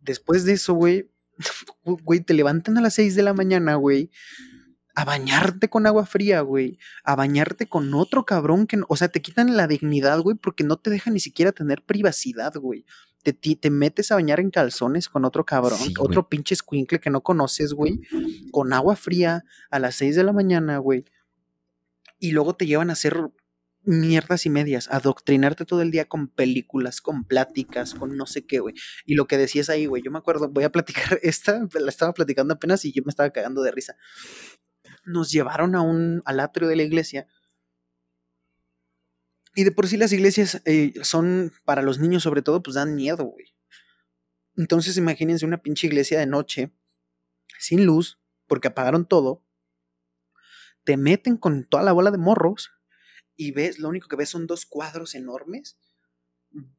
después 0.00 0.44
de 0.44 0.52
eso, 0.52 0.74
güey, 0.74 1.10
güey, 1.84 2.20
te 2.20 2.34
levantan 2.34 2.76
a 2.78 2.82
las 2.82 2.94
6 2.94 3.14
de 3.14 3.22
la 3.22 3.32
mañana, 3.32 3.76
güey, 3.76 4.10
a 4.94 5.04
bañarte 5.06 5.70
con 5.70 5.86
agua 5.86 6.04
fría, 6.04 6.42
güey, 6.42 6.78
a 7.04 7.16
bañarte 7.16 7.68
con 7.68 7.94
otro 7.94 8.26
cabrón 8.26 8.66
que, 8.66 8.76
no- 8.76 8.86
o 8.90 8.96
sea, 8.96 9.08
te 9.08 9.22
quitan 9.22 9.56
la 9.56 9.66
dignidad, 9.66 10.20
güey, 10.20 10.36
porque 10.36 10.64
no 10.64 10.76
te 10.76 10.90
dejan 10.90 11.14
ni 11.14 11.20
siquiera 11.20 11.52
tener 11.52 11.82
privacidad, 11.84 12.52
güey. 12.56 12.84
Te, 13.22 13.32
te 13.32 13.70
metes 13.70 14.10
a 14.10 14.14
bañar 14.14 14.40
en 14.40 14.50
calzones 14.50 15.08
con 15.08 15.24
otro 15.24 15.44
cabrón, 15.44 15.78
Sí, 15.78 15.92
otro 15.98 16.28
pinche 16.28 16.54
escuincle 16.54 17.00
que 17.00 17.10
no 17.10 17.22
conoces, 17.22 17.74
güey, 17.74 18.00
con 18.50 18.72
agua 18.72 18.96
fría 18.96 19.44
a 19.70 19.78
las 19.78 19.96
6 19.96 20.16
de 20.16 20.24
la 20.24 20.32
mañana, 20.32 20.78
güey. 20.78 21.04
Y 22.18 22.32
luego 22.32 22.54
te 22.54 22.66
llevan 22.66 22.90
a 22.90 22.94
hacer 22.94 23.30
mierdas 23.82 24.46
y 24.46 24.50
medias, 24.50 24.88
a 24.88 24.96
adoctrinarte 24.96 25.64
todo 25.64 25.82
el 25.82 25.90
día 25.90 26.06
con 26.06 26.28
películas, 26.28 27.00
con 27.00 27.24
pláticas, 27.24 27.94
con 27.94 28.16
no 28.16 28.26
sé 28.26 28.46
qué, 28.46 28.60
güey. 28.60 28.74
Y 29.06 29.14
lo 29.14 29.26
que 29.26 29.38
decías 29.38 29.70
ahí, 29.70 29.86
güey, 29.86 30.02
yo 30.02 30.10
me 30.10 30.18
acuerdo, 30.18 30.48
voy 30.48 30.64
a 30.64 30.72
platicar 30.72 31.18
esta, 31.22 31.66
la 31.78 31.88
estaba 31.88 32.12
platicando 32.12 32.54
apenas 32.54 32.84
y 32.84 32.92
yo 32.92 33.02
me 33.04 33.10
estaba 33.10 33.30
cagando 33.30 33.62
de 33.62 33.72
risa. 33.72 33.96
Nos 35.04 35.30
llevaron 35.30 35.74
a 35.74 35.82
un, 35.82 36.22
al 36.24 36.40
atrio 36.40 36.68
de 36.68 36.76
la 36.76 36.82
iglesia. 36.82 37.26
Y 39.54 39.64
de 39.64 39.72
por 39.72 39.88
sí 39.88 39.96
las 39.96 40.12
iglesias 40.12 40.62
eh, 40.64 40.92
son, 41.02 41.52
para 41.64 41.82
los 41.82 41.98
niños 41.98 42.22
sobre 42.22 42.42
todo, 42.42 42.62
pues 42.62 42.74
dan 42.74 42.94
miedo, 42.94 43.24
güey. 43.24 43.54
Entonces 44.56 44.96
imagínense 44.96 45.46
una 45.46 45.62
pinche 45.62 45.86
iglesia 45.86 46.18
de 46.18 46.26
noche, 46.26 46.72
sin 47.58 47.84
luz, 47.84 48.20
porque 48.46 48.68
apagaron 48.68 49.06
todo. 49.06 49.44
Te 50.84 50.96
meten 50.96 51.36
con 51.36 51.64
toda 51.64 51.82
la 51.82 51.92
bola 51.92 52.10
de 52.10 52.18
morros 52.18 52.70
y 53.36 53.52
ves, 53.52 53.78
lo 53.78 53.88
único 53.88 54.08
que 54.08 54.16
ves 54.16 54.28
son 54.28 54.46
dos 54.46 54.66
cuadros 54.66 55.14
enormes 55.14 55.78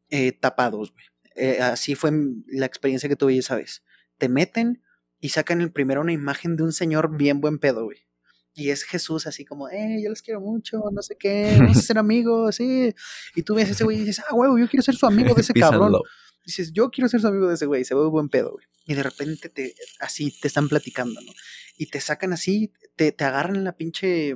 eh, 0.09 0.31
tapados, 0.31 0.91
güey. 0.91 1.05
Eh, 1.35 1.59
así 1.61 1.95
fue 1.95 2.11
la 2.47 2.65
experiencia 2.65 3.07
que 3.09 3.15
tuve 3.15 3.37
esa 3.37 3.55
vez. 3.55 3.83
Te 4.17 4.29
meten 4.29 4.83
y 5.19 5.29
sacan 5.29 5.61
el 5.61 5.71
primero 5.71 6.01
una 6.01 6.11
imagen 6.11 6.57
de 6.57 6.63
un 6.63 6.73
señor 6.73 7.15
bien 7.15 7.41
buen 7.41 7.57
pedo, 7.57 7.85
güey. 7.85 8.05
Y 8.53 8.69
es 8.69 8.83
Jesús 8.83 9.27
así 9.27 9.45
como, 9.45 9.69
eh, 9.69 10.01
yo 10.03 10.09
los 10.09 10.21
quiero 10.21 10.41
mucho, 10.41 10.81
no 10.91 11.01
sé 11.01 11.15
qué, 11.17 11.55
vamos 11.57 11.77
a 11.77 11.81
ser 11.81 11.97
amigos, 11.97 12.55
sí. 12.55 12.93
Y 13.35 13.43
tú 13.43 13.55
ves 13.55 13.69
a 13.69 13.71
ese 13.71 13.83
güey 13.83 13.97
y 13.97 13.99
dices, 14.01 14.23
ah, 14.29 14.35
huevo, 14.35 14.57
yo 14.57 14.67
quiero 14.67 14.83
ser 14.83 14.95
su 14.95 15.05
amigo 15.05 15.33
de 15.33 15.41
ese 15.41 15.53
cabrón. 15.53 15.93
Dices, 16.45 16.71
yo 16.73 16.89
quiero 16.89 17.07
ser 17.07 17.21
su 17.21 17.27
amigo 17.27 17.47
de 17.47 17.55
ese 17.55 17.65
güey, 17.65 17.85
se 17.85 17.95
ve 17.95 18.01
buen 18.07 18.29
pedo, 18.29 18.51
güey. 18.51 18.65
Y 18.85 18.95
de 18.95 19.03
repente 19.03 19.47
te, 19.47 19.75
así 19.99 20.33
te 20.41 20.47
están 20.47 20.67
platicando, 20.67 21.21
¿no? 21.21 21.31
Y 21.77 21.85
te 21.87 22.01
sacan 22.01 22.33
así, 22.33 22.73
te, 22.95 23.11
te 23.11 23.23
agarran 23.23 23.63
la 23.63 23.77
pinche, 23.77 24.35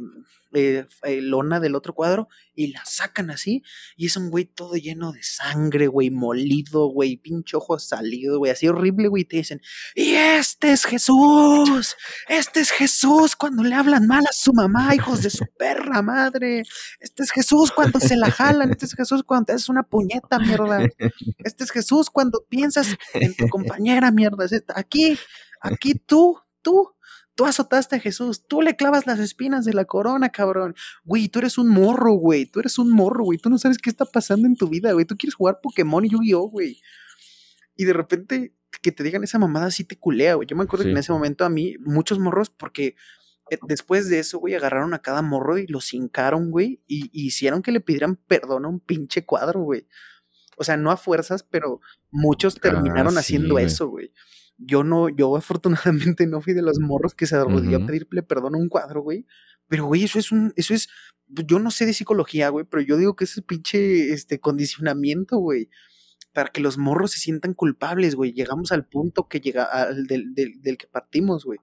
eh, 0.55 0.87
eh, 1.03 1.21
lona 1.21 1.59
del 1.59 1.75
otro 1.75 1.93
cuadro 1.93 2.29
y 2.53 2.67
la 2.67 2.81
sacan 2.85 3.29
así. 3.29 3.63
Y 3.95 4.07
es 4.07 4.17
un 4.17 4.29
güey 4.29 4.45
todo 4.45 4.75
lleno 4.75 5.11
de 5.11 5.21
sangre, 5.21 5.87
güey, 5.87 6.09
molido, 6.09 6.87
güey, 6.87 7.17
pinche 7.17 7.57
ojo 7.57 7.77
salido, 7.77 8.39
güey, 8.39 8.51
así 8.51 8.67
horrible, 8.67 9.07
güey. 9.09 9.23
Y 9.23 9.25
te 9.25 9.37
dicen, 9.37 9.61
y 9.93 10.13
este 10.13 10.71
es 10.71 10.85
Jesús, 10.85 11.95
este 12.29 12.61
es 12.61 12.71
Jesús 12.71 13.35
cuando 13.35 13.63
le 13.63 13.75
hablan 13.75 14.07
mal 14.07 14.23
a 14.23 14.33
su 14.33 14.53
mamá, 14.53 14.95
hijos 14.95 15.21
de 15.21 15.29
su 15.29 15.45
perra 15.57 16.01
madre. 16.01 16.63
Este 16.99 17.23
es 17.23 17.31
Jesús 17.31 17.71
cuando 17.71 17.99
se 17.99 18.15
la 18.15 18.31
jalan, 18.31 18.71
este 18.71 18.85
es 18.85 18.95
Jesús 18.95 19.23
cuando 19.23 19.53
es 19.53 19.69
una 19.69 19.83
puñeta, 19.83 20.39
mierda. 20.39 20.87
Este 21.39 21.63
es 21.63 21.71
Jesús 21.71 22.09
cuando 22.09 22.45
piensas 22.47 22.95
en 23.13 23.35
tu 23.35 23.47
compañera, 23.49 24.11
mierda. 24.11 24.45
Aquí, 24.75 25.17
aquí 25.61 25.95
tú, 25.95 26.39
tú 26.61 26.94
Tú 27.35 27.45
azotaste 27.45 27.97
a 27.97 27.99
Jesús, 27.99 28.47
tú 28.47 28.61
le 28.61 28.77
clavas 28.77 29.05
las 29.05 29.19
espinas 29.19 29.65
de 29.65 29.73
la 29.73 29.83
corona, 29.83 30.29
cabrón. 30.29 30.73
Güey, 31.03 31.27
tú 31.27 31.39
eres 31.39 31.57
un 31.57 31.67
morro, 31.67 32.13
güey. 32.13 32.45
Tú 32.45 32.61
eres 32.61 32.79
un 32.79 32.91
morro, 32.91 33.25
güey. 33.25 33.37
Tú 33.37 33.49
no 33.49 33.57
sabes 33.57 33.77
qué 33.77 33.89
está 33.89 34.05
pasando 34.05 34.47
en 34.47 34.55
tu 34.55 34.69
vida, 34.69 34.93
güey. 34.93 35.03
Tú 35.03 35.17
quieres 35.17 35.35
jugar 35.35 35.59
Pokémon 35.61 36.05
y 36.05 36.09
Yu-Gi-Oh, 36.09 36.49
güey. 36.49 36.81
Y 37.75 37.83
de 37.83 37.91
repente 37.91 38.55
que 38.81 38.91
te 38.91 39.03
digan 39.03 39.23
esa 39.23 39.39
mamada 39.39 39.69
sí 39.69 39.83
te 39.83 39.97
culea, 39.97 40.35
güey. 40.35 40.47
Yo 40.47 40.55
me 40.55 40.63
acuerdo 40.63 40.85
que 40.85 40.91
en 40.91 40.97
ese 40.97 41.11
momento 41.11 41.43
a 41.43 41.49
mí, 41.49 41.75
muchos 41.79 42.19
morros, 42.19 42.49
porque 42.49 42.95
eh, 43.49 43.57
después 43.67 44.09
de 44.09 44.19
eso, 44.19 44.39
güey, 44.39 44.53
agarraron 44.53 44.93
a 44.93 45.01
cada 45.01 45.21
morro 45.21 45.57
y 45.57 45.67
los 45.67 45.93
hincaron, 45.93 46.51
güey, 46.51 46.81
y, 46.87 47.09
hicieron 47.11 47.61
que 47.61 47.71
le 47.71 47.81
pidieran 47.81 48.15
perdón 48.15 48.65
a 48.65 48.69
un 48.69 48.79
pinche 48.79 49.25
cuadro, 49.25 49.61
güey. 49.61 49.87
O 50.57 50.63
sea, 50.63 50.77
no 50.77 50.89
a 50.91 50.97
fuerzas, 50.97 51.43
pero 51.43 51.81
muchos 52.11 52.55
ah, 52.57 52.59
terminaron 52.61 53.17
haciendo 53.17 53.59
eso, 53.59 53.89
güey 53.89 54.13
yo 54.57 54.83
no, 54.83 55.09
yo 55.09 55.35
afortunadamente 55.35 56.27
no 56.27 56.41
fui 56.41 56.53
de 56.53 56.61
los 56.61 56.79
morros 56.79 57.13
que 57.13 57.27
se 57.27 57.35
arrodilló 57.35 57.77
a 57.77 57.85
pedirle 57.85 58.23
perdón 58.23 58.55
a 58.55 58.57
un 58.57 58.69
cuadro, 58.69 59.01
güey. 59.01 59.25
Pero, 59.67 59.85
güey, 59.85 60.03
eso 60.03 60.19
es 60.19 60.31
un, 60.31 60.53
eso 60.55 60.73
es, 60.73 60.89
yo 61.27 61.59
no 61.59 61.71
sé 61.71 61.85
de 61.85 61.93
psicología, 61.93 62.49
güey, 62.49 62.65
pero 62.65 62.81
yo 62.83 62.97
digo 62.97 63.15
que 63.15 63.23
ese 63.25 63.41
pinche, 63.41 64.13
este, 64.13 64.39
condicionamiento, 64.39 65.37
güey, 65.37 65.69
para 66.33 66.49
que 66.49 66.61
los 66.61 66.77
morros 66.77 67.11
se 67.11 67.19
sientan 67.19 67.53
culpables, 67.53 68.15
güey. 68.15 68.33
Llegamos 68.33 68.71
al 68.71 68.85
punto 68.85 69.27
que 69.27 69.39
llega, 69.39 69.63
al 69.63 70.05
del, 70.05 70.33
del, 70.33 70.61
del 70.61 70.77
que 70.77 70.87
partimos, 70.87 71.45
güey. 71.45 71.59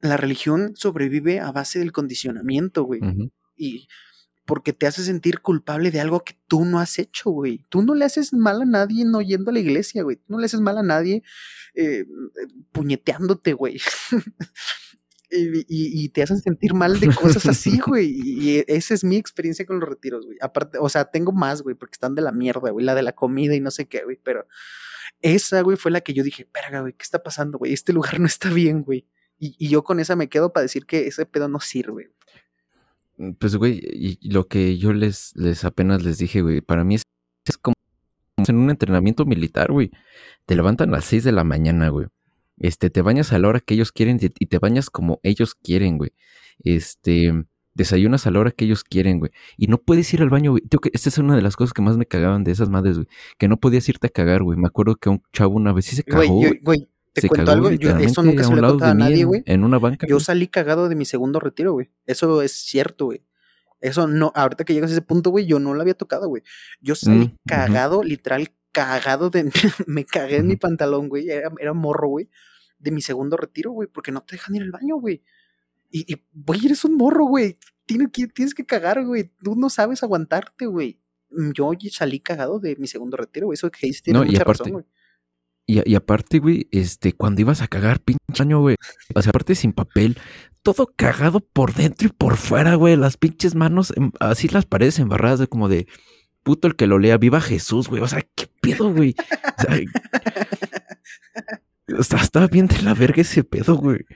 La 0.00 0.16
religión 0.16 0.74
sobrevive 0.76 1.40
a 1.40 1.52
base 1.52 1.78
del 1.78 1.92
condicionamiento, 1.92 2.82
güey. 2.82 3.00
Y 3.56 3.88
porque 4.46 4.72
te 4.72 4.86
hace 4.86 5.02
sentir 5.02 5.40
culpable 5.40 5.90
de 5.90 6.00
algo 6.00 6.24
que 6.24 6.38
tú 6.46 6.64
no 6.64 6.78
has 6.78 6.98
hecho, 6.98 7.30
güey. 7.30 7.66
Tú 7.68 7.82
no 7.82 7.94
le 7.94 8.04
haces 8.04 8.32
mal 8.32 8.62
a 8.62 8.64
nadie 8.64 9.04
no 9.04 9.20
yendo 9.20 9.50
a 9.50 9.54
la 9.54 9.60
iglesia, 9.60 10.02
güey. 10.02 10.16
Tú 10.16 10.24
no 10.28 10.38
le 10.38 10.46
haces 10.46 10.60
mal 10.60 10.78
a 10.78 10.82
nadie 10.82 11.22
eh, 11.74 12.06
puñeteándote, 12.72 13.52
güey. 13.52 13.80
y, 15.30 16.08
te 16.10 16.22
hacen 16.22 16.38
sentir 16.38 16.74
mal 16.74 16.98
de 17.00 17.08
cosas 17.08 17.46
así, 17.46 17.78
güey. 17.86 18.08
Y 18.24 18.64
esa 18.68 18.94
es 18.94 19.04
mi 19.04 19.16
experiencia 19.16 19.66
con 19.66 19.80
los 19.80 19.88
retiros, 19.88 20.24
güey. 20.24 20.38
Aparte, 20.40 20.78
o 20.80 20.88
sea, 20.88 21.06
tengo 21.06 21.32
más, 21.32 21.62
güey, 21.62 21.74
porque 21.74 21.94
están 21.94 22.14
de 22.14 22.22
la 22.22 22.32
mierda, 22.32 22.70
güey. 22.70 22.84
La 22.84 22.94
de 22.94 23.02
la 23.02 23.12
comida 23.12 23.54
y 23.54 23.60
no 23.60 23.70
sé 23.70 23.86
qué, 23.86 24.04
güey. 24.04 24.18
Pero 24.22 24.46
esa, 25.20 25.60
güey, 25.62 25.76
fue 25.76 25.90
la 25.90 26.00
que 26.00 26.14
yo 26.14 26.22
dije, 26.22 26.48
verga, 26.54 26.80
güey, 26.80 26.92
¿qué 26.92 27.02
está 27.02 27.22
pasando, 27.22 27.58
güey? 27.58 27.72
Este 27.72 27.92
lugar 27.92 28.20
no 28.20 28.26
está 28.26 28.50
bien, 28.50 28.82
güey. 28.82 29.06
Y, 29.38 29.68
yo 29.68 29.84
con 29.84 30.00
esa 30.00 30.16
me 30.16 30.28
quedo 30.28 30.52
para 30.52 30.62
decir 30.62 30.86
que 30.86 31.06
ese 31.06 31.26
pedo 31.26 31.48
no 31.48 31.60
sirve. 31.60 32.08
Mm, 32.08 32.15
pues, 33.38 33.56
güey, 33.56 33.80
y 33.82 34.30
lo 34.30 34.46
que 34.46 34.78
yo 34.78 34.92
les, 34.92 35.32
les 35.36 35.64
apenas 35.64 36.02
les 36.02 36.18
dije, 36.18 36.42
güey, 36.42 36.60
para 36.60 36.84
mí 36.84 36.96
es, 36.96 37.02
como 37.60 37.74
en 38.36 38.56
un 38.56 38.70
entrenamiento 38.70 39.24
militar, 39.24 39.72
güey. 39.72 39.90
Te 40.44 40.56
levantan 40.56 40.90
a 40.90 40.96
las 40.98 41.06
6 41.06 41.24
de 41.24 41.32
la 41.32 41.44
mañana, 41.44 41.88
güey. 41.88 42.06
Este, 42.58 42.90
te 42.90 43.02
bañas 43.02 43.32
a 43.32 43.38
la 43.38 43.48
hora 43.48 43.60
que 43.60 43.74
ellos 43.74 43.92
quieren 43.92 44.18
y 44.20 44.46
te 44.46 44.58
bañas 44.58 44.90
como 44.90 45.20
ellos 45.22 45.54
quieren, 45.54 45.98
güey. 45.98 46.12
Este, 46.60 47.32
desayunas 47.74 48.26
a 48.26 48.30
la 48.30 48.40
hora 48.40 48.50
que 48.50 48.64
ellos 48.64 48.84
quieren, 48.84 49.18
güey. 49.18 49.30
Y 49.56 49.68
no 49.68 49.78
puedes 49.78 50.12
ir 50.12 50.22
al 50.22 50.30
baño, 50.30 50.52
güey. 50.52 50.62
que 50.62 50.90
esta 50.92 51.08
es 51.08 51.18
una 51.18 51.36
de 51.36 51.42
las 51.42 51.56
cosas 51.56 51.72
que 51.72 51.82
más 51.82 51.96
me 51.96 52.06
cagaban 52.06 52.44
de 52.44 52.52
esas 52.52 52.68
madres, 52.68 52.96
güey. 52.96 53.08
Que 53.38 53.48
no 53.48 53.58
podías 53.58 53.88
irte 53.88 54.08
a 54.08 54.10
cagar, 54.10 54.42
güey. 54.42 54.58
Me 54.58 54.66
acuerdo 54.66 54.96
que 54.96 55.08
un 55.08 55.22
chavo 55.32 55.54
una 55.54 55.72
vez 55.72 55.84
sí 55.86 55.96
se 55.96 56.04
cagó. 56.04 56.34
Güey, 56.34 56.60
güey, 56.62 56.88
te 57.20 57.28
cuento 57.28 57.50
algo, 57.50 57.68
eso 57.68 58.22
nunca 58.22 58.44
se 58.44 58.54
lo 58.54 58.58
he 58.58 58.70
contado 58.70 58.90
a 58.90 58.94
nadie, 58.94 59.24
güey. 59.24 59.42
En, 59.46 59.64
una 59.64 59.78
banca. 59.78 60.06
Yo 60.06 60.20
salí 60.20 60.48
cagado 60.48 60.88
de 60.88 60.94
mi 60.94 61.04
segundo 61.04 61.40
retiro, 61.40 61.72
güey. 61.72 61.90
Eso 62.06 62.42
es 62.42 62.52
cierto, 62.52 63.06
güey. 63.06 63.22
Eso 63.80 64.06
no, 64.06 64.32
ahorita 64.34 64.64
que 64.64 64.74
llegas 64.74 64.90
a 64.90 64.94
ese 64.94 65.02
punto, 65.02 65.30
güey, 65.30 65.46
yo 65.46 65.58
no 65.58 65.74
lo 65.74 65.80
había 65.80 65.94
tocado, 65.94 66.28
güey. 66.28 66.42
Yo 66.80 66.94
salí 66.94 67.26
mm, 67.26 67.36
cagado, 67.46 68.02
literal, 68.02 68.48
cagado 68.72 69.30
de. 69.30 69.50
me 69.86 70.04
cagué 70.04 70.36
en 70.36 70.46
mi 70.46 70.56
pantalón, 70.56 71.08
güey. 71.08 71.28
Era, 71.30 71.50
era 71.60 71.72
morro, 71.72 72.08
güey. 72.08 72.30
De 72.78 72.90
mi 72.90 73.02
segundo 73.02 73.36
retiro, 73.36 73.72
güey, 73.72 73.88
porque 73.88 74.12
no 74.12 74.22
te 74.22 74.36
dejan 74.36 74.54
ir 74.54 74.62
al 74.62 74.70
baño, 74.70 74.96
güey. 74.96 75.22
Y, 75.90 76.22
güey, 76.32 76.66
eres 76.66 76.84
un 76.84 76.96
morro, 76.96 77.26
güey. 77.26 77.58
Tienes 77.86 78.08
que, 78.12 78.26
tienes 78.26 78.54
que 78.54 78.66
cagar, 78.66 79.04
güey. 79.04 79.30
Tú 79.42 79.54
no 79.56 79.70
sabes 79.70 80.02
aguantarte, 80.02 80.66
güey. 80.66 81.00
Yo 81.54 81.70
salí 81.90 82.20
cagado 82.20 82.58
de 82.58 82.76
mi 82.76 82.86
segundo 82.86 83.16
retiro, 83.16 83.46
güey. 83.46 83.54
Eso 83.54 83.70
que 83.70 83.86
Hayes 83.86 84.02
tiene 84.02 84.20
mucha 84.20 84.44
razón, 84.44 84.70
güey. 84.72 84.84
Y, 85.66 85.88
y, 85.90 85.94
aparte, 85.96 86.38
güey, 86.38 86.68
este, 86.70 87.12
cuando 87.12 87.40
ibas 87.40 87.60
a 87.60 87.68
cagar, 87.68 88.00
pinche 88.00 88.42
año, 88.42 88.60
güey. 88.60 88.76
O 89.14 89.22
sea, 89.22 89.30
aparte 89.30 89.54
sin 89.56 89.72
papel, 89.72 90.16
todo 90.62 90.92
cagado 90.96 91.40
por 91.40 91.74
dentro 91.74 92.08
y 92.08 92.12
por 92.12 92.36
fuera, 92.36 92.74
güey. 92.76 92.96
Las 92.96 93.16
pinches 93.16 93.54
manos, 93.54 93.92
así 94.20 94.48
las 94.48 94.66
paredes 94.66 94.98
embarradas 94.98 95.38
de 95.38 95.48
como 95.48 95.68
de 95.68 95.86
puto 96.42 96.68
el 96.68 96.76
que 96.76 96.86
lo 96.86 96.98
lea, 96.98 97.18
viva 97.18 97.40
Jesús, 97.40 97.88
güey. 97.88 98.02
O 98.02 98.08
sea, 98.08 98.24
qué 98.34 98.48
pedo, 98.60 98.92
güey. 98.92 99.16
O 101.98 102.02
sea, 102.02 102.18
estaba 102.22 102.46
bien 102.46 102.68
de 102.68 102.82
la 102.82 102.94
verga 102.94 103.22
ese 103.22 103.42
pedo, 103.42 103.74
güey. 103.76 104.06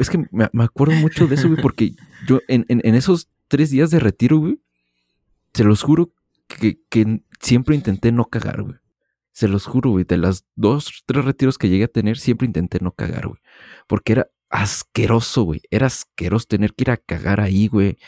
Es 0.00 0.10
que 0.10 0.24
me, 0.30 0.64
acuerdo 0.64 0.94
mucho 0.94 1.26
de 1.26 1.34
eso, 1.34 1.48
güey, 1.48 1.60
porque 1.60 1.94
yo 2.26 2.40
en, 2.48 2.64
esos 2.94 3.28
tres 3.48 3.70
días 3.70 3.90
de 3.90 3.98
retiro, 3.98 4.38
güey, 4.38 4.60
se 5.54 5.64
los 5.64 5.82
juro 5.82 6.12
que, 6.46 6.80
que 6.88 7.22
siempre 7.40 7.74
intenté 7.74 8.12
no 8.12 8.24
cagar, 8.24 8.62
güey. 8.62 8.76
Se 9.38 9.46
los 9.46 9.66
juro, 9.66 9.90
güey. 9.90 10.04
De 10.04 10.16
las 10.16 10.44
dos, 10.56 11.04
tres 11.06 11.24
retiros 11.24 11.58
que 11.58 11.68
llegué 11.68 11.84
a 11.84 11.88
tener, 11.88 12.18
siempre 12.18 12.44
intenté 12.44 12.80
no 12.82 12.90
cagar, 12.90 13.28
güey. 13.28 13.40
Porque 13.86 14.14
era 14.14 14.30
asqueroso, 14.50 15.44
güey. 15.44 15.60
Era 15.70 15.86
asqueroso 15.86 16.46
tener 16.48 16.74
que 16.74 16.82
ir 16.82 16.90
a 16.90 16.96
cagar 16.96 17.38
ahí, 17.40 17.68
güey. 17.68 17.98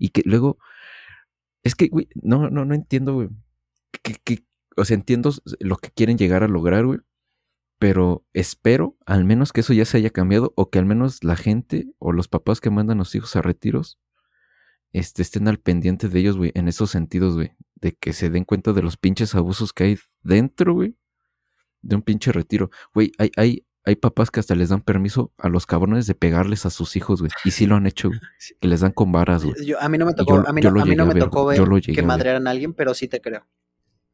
Y 0.00 0.08
que 0.08 0.22
luego. 0.24 0.58
Es 1.62 1.76
que, 1.76 1.86
güey, 1.86 2.08
no, 2.16 2.50
no, 2.50 2.64
no 2.64 2.74
entiendo, 2.74 3.14
güey. 3.14 3.28
O 4.76 4.84
sea, 4.84 4.96
entiendo 4.96 5.30
lo 5.60 5.76
que 5.76 5.92
quieren 5.92 6.18
llegar 6.18 6.42
a 6.42 6.48
lograr, 6.48 6.84
güey. 6.84 6.98
Pero 7.78 8.26
espero 8.32 8.96
al 9.06 9.24
menos 9.24 9.52
que 9.52 9.60
eso 9.60 9.72
ya 9.72 9.84
se 9.84 9.96
haya 9.96 10.10
cambiado 10.10 10.52
o 10.56 10.70
que 10.70 10.80
al 10.80 10.86
menos 10.86 11.22
la 11.22 11.36
gente 11.36 11.86
o 12.00 12.10
los 12.10 12.26
papás 12.26 12.60
que 12.60 12.70
mandan 12.70 12.98
a 12.98 13.02
los 13.02 13.14
hijos 13.14 13.36
a 13.36 13.42
retiros 13.42 14.00
este, 14.92 15.22
estén 15.22 15.48
al 15.48 15.58
pendiente 15.58 16.08
de 16.08 16.18
ellos, 16.18 16.36
güey, 16.36 16.52
en 16.54 16.68
esos 16.68 16.90
sentidos, 16.90 17.34
güey. 17.34 17.52
De 17.76 17.92
que 17.92 18.12
se 18.12 18.30
den 18.30 18.44
cuenta 18.44 18.72
de 18.72 18.82
los 18.82 18.96
pinches 18.96 19.34
abusos 19.34 19.72
que 19.72 19.84
hay 19.84 19.98
dentro, 20.22 20.74
güey. 20.74 20.96
De 21.82 21.96
un 21.96 22.02
pinche 22.02 22.32
retiro. 22.32 22.70
Güey, 22.92 23.12
hay, 23.18 23.30
hay, 23.36 23.66
hay 23.84 23.96
papás 23.96 24.30
que 24.30 24.40
hasta 24.40 24.54
les 24.54 24.68
dan 24.68 24.82
permiso 24.82 25.32
a 25.38 25.48
los 25.48 25.66
cabrones 25.66 26.06
de 26.06 26.14
pegarles 26.14 26.66
a 26.66 26.70
sus 26.70 26.96
hijos, 26.96 27.20
güey. 27.20 27.32
Y 27.44 27.52
sí 27.52 27.66
lo 27.66 27.76
han 27.76 27.86
hecho, 27.86 28.08
güey. 28.08 28.20
Que 28.60 28.68
les 28.68 28.80
dan 28.80 28.92
con 28.92 29.12
varas, 29.12 29.44
güey. 29.44 29.54
a 29.78 29.88
mí 29.88 29.96
no 29.98 30.06
me 30.06 30.14
tocó, 30.14 30.44
a 30.46 30.52
mí, 30.52 30.60
no, 30.60 31.06
me 31.06 31.14
tocó 31.14 31.46
ver 31.46 31.62
que 31.82 32.02
madrearan 32.02 32.46
a 32.46 32.50
alguien, 32.50 32.74
pero 32.74 32.92
sí 32.94 33.08
te 33.08 33.20
creo. 33.20 33.46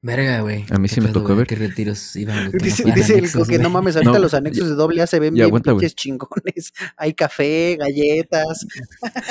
Verga, 0.07 0.40
güey. 0.40 0.64
A 0.70 0.78
mí 0.78 0.86
sí 0.86 1.00
me 1.00 1.09
tocó 1.09 1.34
ver. 1.34 1.48
¿Qué 1.48 1.57
retiros 1.57 2.14
iban? 2.14 2.52
Dice, 2.52 2.84
dice 2.94 3.18
el 3.18 3.46
que 3.48 3.59
no 3.59 3.70
mames, 3.70 3.96
ahorita 3.96 4.20
los 4.20 4.34
anexos 4.34 4.68
de 4.68 4.76
doble 4.76 5.02
A 5.02 5.09
se 5.09 5.18
ven 5.18 5.34
bien 5.34 5.50
pinches 5.50 5.96
chingones. 5.96 6.72
Hay 6.96 7.12
café, 7.12 7.76
galletas. 7.76 8.68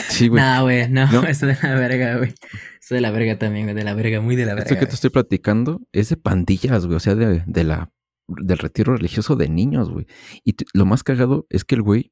Sí, 0.09 0.27
güey. 0.27 0.43
No, 0.43 0.63
güey, 0.63 0.89
no, 0.89 1.23
eso 1.27 1.45
de 1.45 1.57
la 1.63 1.75
verga, 1.75 2.17
güey. 2.17 2.33
Eso 2.81 2.93
de 2.93 2.99
la 2.99 3.09
verga 3.11 3.39
también, 3.39 3.67
güey, 3.67 3.75
de 3.75 3.85
la 3.85 3.93
verga, 3.93 4.19
muy 4.19 4.35
de 4.35 4.45
la 4.45 4.53
verga. 4.53 4.69
Esto 4.69 4.77
que 4.77 4.85
te 4.85 4.95
estoy 4.95 5.11
platicando 5.11 5.81
es 5.93 6.09
de 6.09 6.17
pandillas, 6.17 6.85
güey, 6.85 6.97
o 6.97 6.99
sea, 6.99 7.15
de, 7.15 7.41
de 7.45 7.63
la 7.63 7.89
del 8.27 8.57
retiro 8.57 8.97
religioso 8.97 9.37
de 9.37 9.47
niños, 9.47 9.89
güey. 9.89 10.07
Y 10.43 10.55
lo 10.73 10.85
más 10.85 11.03
cagado 11.03 11.47
es 11.49 11.63
que 11.63 11.75
el 11.75 11.83
güey, 11.83 12.11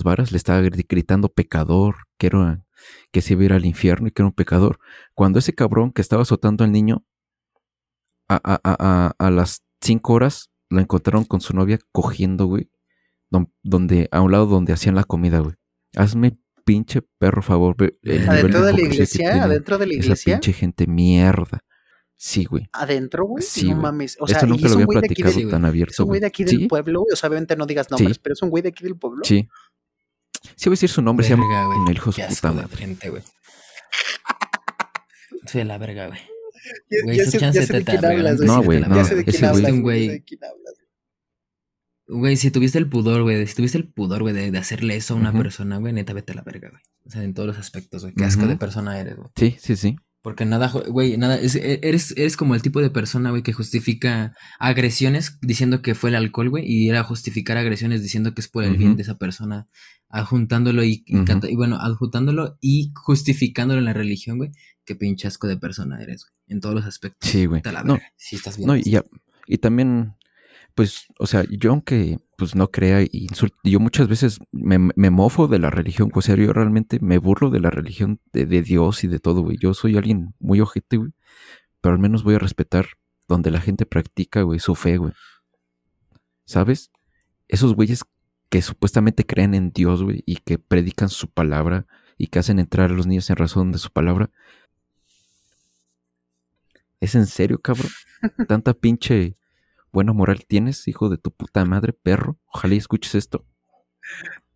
las 0.00 0.04
varas, 0.04 0.32
le 0.32 0.38
estaba 0.38 0.60
gritando 0.60 1.28
pecador, 1.28 1.98
que 2.18 2.26
era, 2.26 2.64
que 3.12 3.20
se 3.20 3.34
iba 3.34 3.42
a 3.42 3.44
ir 3.44 3.52
al 3.52 3.64
infierno 3.64 4.08
y 4.08 4.10
que 4.10 4.22
era 4.22 4.26
un 4.26 4.34
pecador. 4.34 4.80
Cuando 5.14 5.38
ese 5.38 5.54
cabrón 5.54 5.92
que 5.92 6.02
estaba 6.02 6.22
azotando 6.22 6.64
al 6.64 6.72
niño, 6.72 7.04
a, 8.36 8.60
a, 8.62 8.64
a, 8.64 9.14
a 9.18 9.30
las 9.30 9.62
cinco 9.80 10.14
horas, 10.14 10.50
lo 10.70 10.80
encontraron 10.80 11.24
con 11.24 11.40
su 11.40 11.54
novia 11.54 11.78
cogiendo, 11.92 12.46
güey. 12.46 12.70
Donde, 13.62 14.08
a 14.12 14.20
un 14.20 14.30
lado 14.30 14.46
donde 14.46 14.74
hacían 14.74 14.94
la 14.94 15.04
comida, 15.04 15.38
güey. 15.38 15.54
Hazme 15.96 16.38
pinche 16.64 17.02
perro 17.18 17.42
favor. 17.42 17.76
¿Adentro 18.28 18.62
de 18.62 18.72
la 18.72 18.80
iglesia? 18.80 19.44
¿Adentro 19.44 19.78
de 19.78 19.86
la 19.86 19.94
iglesia? 19.94 20.34
Esa 20.34 20.40
pinche 20.40 20.52
gente 20.52 20.86
mierda. 20.86 21.64
Sí, 22.16 22.44
güey. 22.44 22.68
¿Adentro, 22.72 23.24
güey? 23.24 23.42
Sí, 23.42 23.70
no 23.70 23.76
mames. 23.76 24.16
O 24.20 24.28
sea, 24.28 24.36
Esto 24.36 24.46
nunca 24.46 24.68
lo 24.68 24.74
había 24.74 24.86
platicado 24.86 25.34
de, 25.34 25.46
tan 25.46 25.64
abierto. 25.64 25.92
Es 25.92 26.00
un 26.00 26.06
güey 26.06 26.20
de 26.20 26.26
aquí 26.26 26.44
del 26.44 26.68
pueblo, 26.68 27.00
güey. 27.00 27.12
O 27.12 27.16
sea, 27.16 27.28
obviamente 27.28 27.56
no 27.56 27.66
digas 27.66 27.90
nombres, 27.90 28.18
pero 28.18 28.34
es 28.34 28.42
un 28.42 28.50
güey 28.50 28.62
de 28.62 28.68
aquí 28.68 28.84
del 28.84 28.96
pueblo. 28.96 29.24
Sí. 29.24 29.48
Sí, 30.54 30.68
voy 30.68 30.72
a 30.72 30.74
decir 30.74 30.90
su 30.90 31.02
nombre, 31.02 31.26
se 31.26 31.30
llama 31.30 31.44
el 31.88 31.96
hijo 31.96 32.12
de 32.12 32.24
puta 32.28 32.52
madre. 32.52 32.76
gente, 32.76 33.10
güey. 33.10 33.22
Soy 35.46 35.64
la 35.64 35.78
verga, 35.78 36.08
güey. 36.08 36.20
Güey, 37.04 37.16
ya, 37.18 37.24
sé, 37.24 37.38
ya 37.38 37.52
sé 37.52 37.72
de 37.72 37.84
quién 37.84 38.04
hablas, 38.04 38.40
No, 38.40 38.62
güey, 38.62 38.80
no. 38.80 38.96
Ya 38.96 39.04
sé 39.04 39.14
de 39.16 39.24
quién 39.24 39.44
hablas, 39.44 39.72
güey. 39.82 40.06
Güey, 42.08 42.36
si 42.36 42.50
tuviste 42.50 42.78
el 42.78 42.88
pudor, 42.88 43.22
güey, 43.22 43.46
si 43.46 43.54
tuviste 43.54 43.78
el 43.78 43.88
pudor, 43.88 44.22
güey, 44.22 44.34
de, 44.34 44.50
de 44.50 44.58
hacerle 44.58 44.96
eso 44.96 45.14
a 45.14 45.16
una 45.16 45.30
persona, 45.42 45.78
güey, 45.78 45.92
neta, 45.92 46.12
vete 46.12 46.32
a 46.32 46.34
la 46.34 46.42
verga, 46.42 46.68
güey. 46.70 46.82
O 47.06 47.10
sea, 47.10 47.22
en 47.22 47.32
todos 47.32 47.46
los 47.46 47.58
aspectos, 47.58 48.02
güey. 48.02 48.14
Qué 48.14 48.24
asco 48.24 48.42
de 48.46 48.56
persona 48.56 48.98
eres, 49.00 49.16
güey. 49.16 49.28
Sí, 49.36 49.56
sí, 49.58 49.76
sí. 49.76 49.96
Porque 50.20 50.44
nada, 50.44 50.68
güey, 50.88 51.16
nada, 51.16 51.36
es- 51.36 51.56
e- 51.56 51.80
eres, 51.82 52.12
eres 52.16 52.36
como 52.36 52.54
el 52.54 52.62
tipo 52.62 52.80
de 52.80 52.90
persona, 52.90 53.30
güey, 53.30 53.42
que 53.42 53.52
justifica 53.52 54.34
agresiones 54.58 55.38
diciendo 55.40 55.80
que 55.82 55.94
fue 55.94 56.10
el 56.10 56.16
alcohol, 56.16 56.50
güey, 56.50 56.64
y 56.70 56.88
era 56.88 57.02
justificar 57.02 57.56
agresiones 57.56 58.02
diciendo 58.02 58.34
que 58.34 58.40
es 58.40 58.48
por 58.48 58.62
el 58.64 58.76
bien 58.76 58.94
de 58.96 59.02
esa 59.02 59.16
persona, 59.18 59.66
adjuntándolo 60.08 60.84
y 60.84 61.04
bueno, 61.56 61.76
adjuntándolo 61.80 62.56
y 62.60 62.92
justificándolo 62.94 63.80
en 63.80 63.86
la 63.86 63.94
religión, 63.94 64.38
güey. 64.38 64.50
Qué 64.84 64.94
pinche 64.96 65.28
asco 65.28 65.46
de 65.46 65.56
persona 65.56 66.02
eres, 66.02 66.24
güey, 66.24 66.34
en 66.48 66.60
todos 66.60 66.74
los 66.74 66.84
aspectos. 66.84 67.28
Sí, 67.30 67.46
güey. 67.46 67.62
La 67.64 67.82
No, 67.84 67.98
si 68.16 68.36
estás 68.36 68.56
bien. 68.56 68.66
No, 68.66 68.76
y, 68.76 68.82
ya- 68.82 69.04
y 69.46 69.58
también, 69.58 70.16
pues, 70.74 71.06
o 71.18 71.26
sea, 71.26 71.44
yo 71.50 71.70
aunque 71.70 72.18
pues 72.36 72.56
no 72.56 72.68
crea 72.72 73.02
y 73.02 73.28
yo 73.62 73.78
muchas 73.78 74.08
veces 74.08 74.40
me, 74.50 74.78
me 74.78 75.10
mofo 75.10 75.46
de 75.46 75.60
la 75.60 75.70
religión, 75.70 76.10
o 76.12 76.22
sea, 76.22 76.34
yo 76.34 76.52
realmente 76.52 76.98
me 77.00 77.18
burlo 77.18 77.50
de 77.50 77.60
la 77.60 77.70
religión 77.70 78.20
de, 78.32 78.46
de 78.46 78.62
Dios 78.62 79.04
y 79.04 79.06
de 79.08 79.20
todo, 79.20 79.42
güey. 79.42 79.56
Yo 79.60 79.74
soy 79.74 79.96
alguien 79.96 80.34
muy 80.40 80.60
ojete, 80.60 80.96
güey, 80.96 81.12
pero 81.80 81.94
al 81.94 82.00
menos 82.00 82.24
voy 82.24 82.34
a 82.34 82.38
respetar 82.40 82.86
donde 83.28 83.52
la 83.52 83.60
gente 83.60 83.86
practica, 83.86 84.42
güey, 84.42 84.58
su 84.58 84.74
fe, 84.74 84.96
güey. 84.96 85.12
¿Sabes? 86.44 86.90
Esos 87.48 87.74
güeyes 87.74 88.02
que 88.48 88.60
supuestamente 88.62 89.24
creen 89.24 89.54
en 89.54 89.70
Dios, 89.72 90.02
güey, 90.02 90.22
y 90.26 90.36
que 90.36 90.58
predican 90.58 91.08
su 91.08 91.28
palabra 91.30 91.86
y 92.18 92.26
que 92.26 92.38
hacen 92.38 92.58
entrar 92.58 92.90
a 92.90 92.94
los 92.94 93.06
niños 93.06 93.30
en 93.30 93.36
razón 93.36 93.72
de 93.72 93.78
su 93.78 93.90
palabra. 93.90 94.30
¿Es 97.02 97.16
en 97.16 97.26
serio, 97.26 97.60
cabrón? 97.60 97.90
Tanta 98.48 98.74
pinche 98.74 99.36
buena 99.92 100.12
moral 100.12 100.44
tienes, 100.46 100.86
hijo 100.86 101.08
de 101.10 101.18
tu 101.18 101.32
puta 101.32 101.64
madre, 101.64 101.92
perro. 101.92 102.38
Ojalá 102.46 102.74
y 102.74 102.78
escuches 102.78 103.16
esto. 103.16 103.44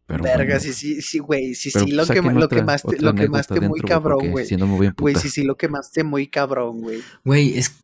Pero 0.07 0.23
Verga, 0.23 0.45
bueno, 0.45 0.61
sí, 0.61 0.73
sí, 0.73 1.03
sí, 1.03 1.19
güey. 1.19 1.57
Sí, 1.57 1.73
sí, 1.73 1.91
lo 1.91 2.07
que, 2.07 2.23
lo 2.23 2.49
que 2.49 2.61
otra- 2.61 2.65
más 2.65 2.83
te, 2.83 2.89
otra 2.89 3.01
lo 3.01 3.15
que 3.15 3.23
anécdota 3.23 3.39
más 3.39 3.47
te 3.49 3.69
muy 3.69 3.81
cabrón, 3.81 4.31
güey. 4.31 4.47
Si 4.47 4.57
no 4.57 4.69
me 4.69 4.77
voy 4.77 4.87
a 4.87 4.95
Güey, 4.97 5.17
sí, 5.17 5.29
sí, 5.29 5.43
lo 5.43 5.57
que 5.57 5.67
más 5.69 5.91
te 5.91 6.05
muy 6.05 6.29
cabrón, 6.29 6.81
güey. 6.83 7.01
Güey, 7.25 7.59
es, 7.59 7.75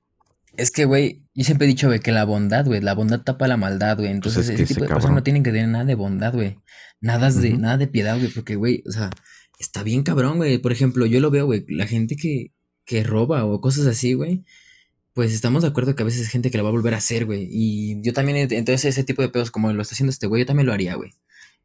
es 0.57 0.71
que, 0.71 0.85
güey, 0.85 1.25
yo 1.35 1.43
siempre 1.43 1.67
he 1.67 1.69
dicho, 1.69 1.89
güey, 1.89 1.99
que 1.99 2.13
la 2.13 2.25
bondad, 2.25 2.65
güey, 2.65 2.81
la 2.81 2.95
bondad 2.95 3.23
tapa 3.23 3.49
la 3.49 3.57
maldad, 3.57 3.99
güey. 3.99 4.13
Entonces, 4.13 4.47
Pues 4.47 4.51
es 4.51 4.57
que 4.57 4.63
ese 4.63 4.75
tipo 4.75 4.85
ese 4.85 4.89
de 4.89 4.95
personas 4.95 5.17
no 5.17 5.23
tienen 5.25 5.43
que 5.43 5.51
tener 5.51 5.69
nada 5.69 5.85
de 5.85 5.97
bondad, 5.97 6.33
güey. 6.33 6.59
Nada 7.01 7.33
de, 7.33 7.55
nada 7.59 7.77
de 7.77 7.89
piedad, 7.89 8.17
güey, 8.17 8.31
porque, 8.31 8.55
güey, 8.55 8.85
o 8.87 8.93
sea, 8.93 9.11
está 9.59 9.83
bien 9.83 10.05
cabrón, 10.05 10.37
güey. 10.37 10.59
Por 10.59 10.71
ejemplo, 10.71 11.05
yo 11.07 11.19
lo 11.19 11.33
veo, 11.33 11.47
güey, 11.47 11.65
la 11.69 11.89
gente 11.89 12.15
que, 12.15 12.53
que 12.85 13.05
roba 13.05 13.45
o 13.45 13.61
cosas 13.61 13.87
así, 13.87 14.15
güey. 14.15 14.45
Pues 15.15 15.33
estamos 15.33 15.63
de 15.63 15.69
acuerdo 15.69 15.95
que 15.95 16.03
a 16.03 16.07
veces 16.07 16.23
es 16.23 16.29
gente 16.29 16.51
que 16.51 16.59
lo 16.59 16.65
va 16.65 16.71
a 16.71 16.73
volver 16.73 16.95
a 16.95 16.99
hacer, 16.99 17.27
güey. 17.27 17.49
Y 17.51 18.01
yo 18.03 18.13
también, 18.13 18.37
entonces, 18.53 18.85
ese 18.87 19.05
tipo 19.05 19.23
de 19.23 19.29
pedos, 19.29 19.51
como 19.51 19.73
lo 19.73 19.83
está 19.83 19.95
haciendo 19.95 20.11
este 20.11 20.27
güey, 20.27 20.43
yo 20.43 20.47
también 20.47 20.67
lo 20.67 20.73
haría, 20.73 20.95
güey. 20.95 21.15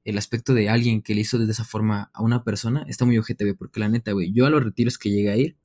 El 0.03 0.17
aspecto 0.17 0.53
de 0.53 0.69
alguien 0.69 1.01
que 1.01 1.15
le 1.15 1.21
hizo 1.21 1.37
de 1.37 1.51
esa 1.51 1.63
forma 1.65 2.11
a 2.13 2.21
una 2.23 2.43
persona 2.43 2.85
está 2.87 3.05
muy 3.05 3.17
ojete, 3.17 3.45
güey, 3.45 3.55
porque 3.55 3.79
la 3.79 3.89
neta, 3.89 4.11
güey, 4.11 4.31
yo 4.33 4.45
a 4.45 4.49
los 4.49 4.63
retiros 4.63 4.97
que 4.97 5.09
llegué 5.09 5.31
a 5.31 5.37
ir, 5.37 5.57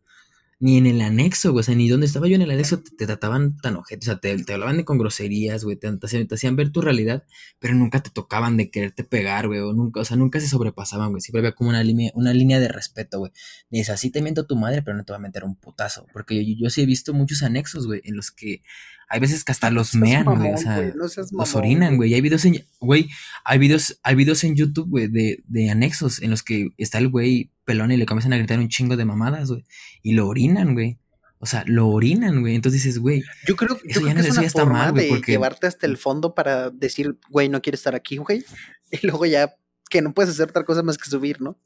ni 0.65 0.77
en 0.79 0.87
el 0.87 1.01
anexo, 1.01 1.51
güey, 1.51 1.61
o 1.61 1.65
sea, 1.65 1.75
ni 1.75 1.89
donde 1.89 2.07
estaba 2.07 2.29
yo 2.29 2.37
en 2.37 2.43
el 2.43 2.51
anexo 2.53 2.79
te, 2.79 2.93
te 2.93 3.07
trataban 3.07 3.57
tan 3.57 3.75
ojete, 3.75 4.05
o 4.05 4.07
sea, 4.07 4.21
te, 4.21 4.45
te 4.45 4.53
hablaban 4.53 4.77
de 4.77 4.85
con 4.85 4.97
groserías, 4.97 5.65
güey, 5.65 5.75
te, 5.77 5.91
te 5.97 6.07
hacían- 6.07 6.29
te 6.29 6.37
hacían 6.37 6.55
ver 6.55 6.71
tu 6.71 6.81
realidad, 6.81 7.25
pero 7.59 7.75
nunca 7.75 8.01
te 8.01 8.11
tocaban 8.11 8.57
de 8.57 8.71
quererte 8.71 9.03
pegar, 9.03 9.49
güey, 9.49 9.59
o 9.59 9.73
nunca, 9.73 10.01
o 10.01 10.05
sea, 10.05 10.17
nunca 10.17 10.39
se 10.39 10.47
sobrepasaban, 10.49 11.11
güey, 11.11 11.21
siempre 11.21 11.41
había 11.41 11.53
como 11.57 11.71
una 11.71 11.83
línea, 11.83 12.13
una 12.15 12.33
línea 12.33 12.61
de 12.61 12.69
respeto, 12.69 13.19
güey. 13.19 13.33
Ni 13.71 13.81
es 13.81 13.91
así 13.91 14.11
te 14.11 14.23
miento 14.23 14.43
a 14.43 14.47
tu 14.47 14.55
madre, 14.55 14.83
pero 14.83 14.97
no 14.97 15.05
te 15.05 15.13
va 15.13 15.17
a 15.17 15.21
meter 15.21 15.43
un 15.43 15.57
putazo, 15.57 16.07
porque 16.13 16.37
yo, 16.47 16.55
yo 16.57 16.71
sí 16.71 16.83
he 16.83 16.87
visto 16.87 17.13
muchos 17.13 17.43
anexos, 17.43 17.89
güey, 17.89 18.01
en 18.05 18.15
los 18.15 18.31
que 18.31 18.63
hay 19.09 19.21
veces 19.21 19.45
que 19.45 19.53
hasta 19.53 19.71
los 19.71 19.89
seas 19.89 20.01
mean, 20.01 20.25
güey, 20.25 20.53
o 20.55 20.57
sea, 20.57 20.77
no 20.95 21.39
los 21.43 21.55
orinan, 21.57 21.97
güey. 21.97 21.97
güey. 21.97 22.11
Y 22.13 22.15
hay 22.15 22.21
videos 22.23 22.45
en, 22.47 22.65
güey, 22.81 23.11
hay 23.45 23.59
videos, 23.59 23.99
hay 24.03 24.15
videos 24.15 24.43
en 24.45 24.57
YouTube, 24.57 24.89
güey, 24.89 25.09
de, 25.09 25.43
de 25.49 25.71
anexos 25.71 26.23
en 26.23 26.31
los 26.31 26.43
que 26.43 26.69
está 26.79 26.97
el 26.99 27.09
güey 27.09 27.51
pelón 27.65 27.91
y 27.93 27.97
le 27.97 28.07
comienzan 28.07 28.33
a 28.33 28.39
gritar 28.39 28.59
un 28.59 28.69
chingo 28.69 28.97
de 28.97 29.05
mamadas, 29.05 29.51
güey. 29.51 29.65
Y 30.03 30.13
lo 30.15 30.27
orinan, 30.29 30.75
güey. 30.75 30.99
O 31.39 31.47
sea, 31.47 31.65
lo 31.67 31.89
orinan, 31.89 32.41
güey. 32.41 32.55
Entonces 32.55 32.83
dices, 32.85 32.99
güey, 33.01 33.23
Yo 33.47 33.57
creo, 33.57 33.77
yo 33.79 33.81
Eso 33.89 34.01
creo 34.01 34.07
ya 34.07 34.09
que 34.09 34.15
no- 34.15 34.21
es 34.21 34.27
eso 34.29 34.41
una 34.41 34.51
forma 34.51 34.79
mal, 34.79 34.93
güey, 34.93 35.05
de 35.07 35.11
porque- 35.17 35.33
llevarte 35.33 35.67
hasta 35.67 35.87
el 35.87 35.97
fondo 35.97 36.35
para 36.35 36.71
decir, 36.71 37.19
güey, 37.31 37.49
no 37.49 37.61
quiero 37.63 37.75
estar 37.77 37.95
aquí, 37.95 38.17
güey. 38.19 38.45
Y 39.03 39.07
luego 39.07 39.27
ya 39.27 39.57
que 39.91 40.03
no 40.03 40.13
puedes 40.15 40.31
hacer 40.33 40.51
otra 40.51 40.65
cosa 40.65 40.83
más 40.83 40.99
que 40.99 41.09
subir, 41.11 41.41
¿no? 41.41 41.59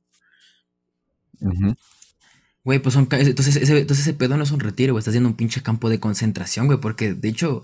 Güey, 2.64 2.78
pues 2.80 2.94
son. 2.94 3.06
Entonces 3.10 3.56
ese, 3.56 3.78
entonces 3.78 4.06
ese 4.06 4.14
pedo 4.16 4.36
no 4.36 4.42
es 4.44 4.50
un 4.50 4.60
retiro, 4.60 4.92
güey. 4.94 5.00
Estás 5.00 5.12
haciendo 5.12 5.28
un 5.28 5.36
pinche 5.36 5.62
campo 5.62 5.88
de 5.88 6.00
concentración, 6.00 6.66
güey. 6.66 6.80
Porque 6.80 7.14
de 7.14 7.28
hecho, 7.28 7.62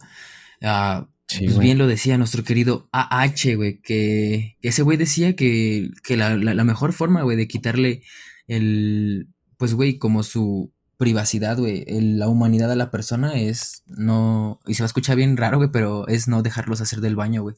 ah, 0.63 1.09
Sí, 1.39 1.45
pues 1.47 1.59
bien 1.59 1.79
lo 1.79 1.87
decía 1.87 2.19
nuestro 2.19 2.45
querido 2.45 2.89
AH, 2.93 3.55
güey, 3.57 3.81
que, 3.81 4.57
que 4.61 4.69
ese 4.69 4.83
güey 4.83 4.97
decía 4.99 5.35
que, 5.37 5.91
que 6.03 6.17
la, 6.17 6.37
la- 6.37 6.55
la 6.55 6.65
mejor 6.65 6.93
forma, 6.93 7.23
güey, 7.23 7.37
de 7.37 7.49
quitarle 7.49 8.03
el, 8.47 9.29
pues, 9.57 9.75
güey, 9.75 9.99
como 9.99 10.23
su 10.23 10.73
privacidad, 10.97 11.59
güey, 11.59 11.85
el- 11.87 12.19
la 12.19 12.29
humanidad 12.29 12.71
a 12.71 12.77
la 12.77 12.91
persona 12.91 13.35
es 13.35 13.83
no, 13.87 14.61
y 14.67 14.75
se 14.75 14.83
va 14.83 14.87
a 14.87 14.93
escuchar 14.93 15.17
bien 15.17 15.37
raro, 15.37 15.59
güey, 15.59 15.71
pero 15.73 16.07
es 16.09 16.29
no 16.29 16.43
dejarlos 16.43 16.81
hacer 16.81 17.01
del 17.01 17.17
baño, 17.17 17.43
güey. 17.43 17.57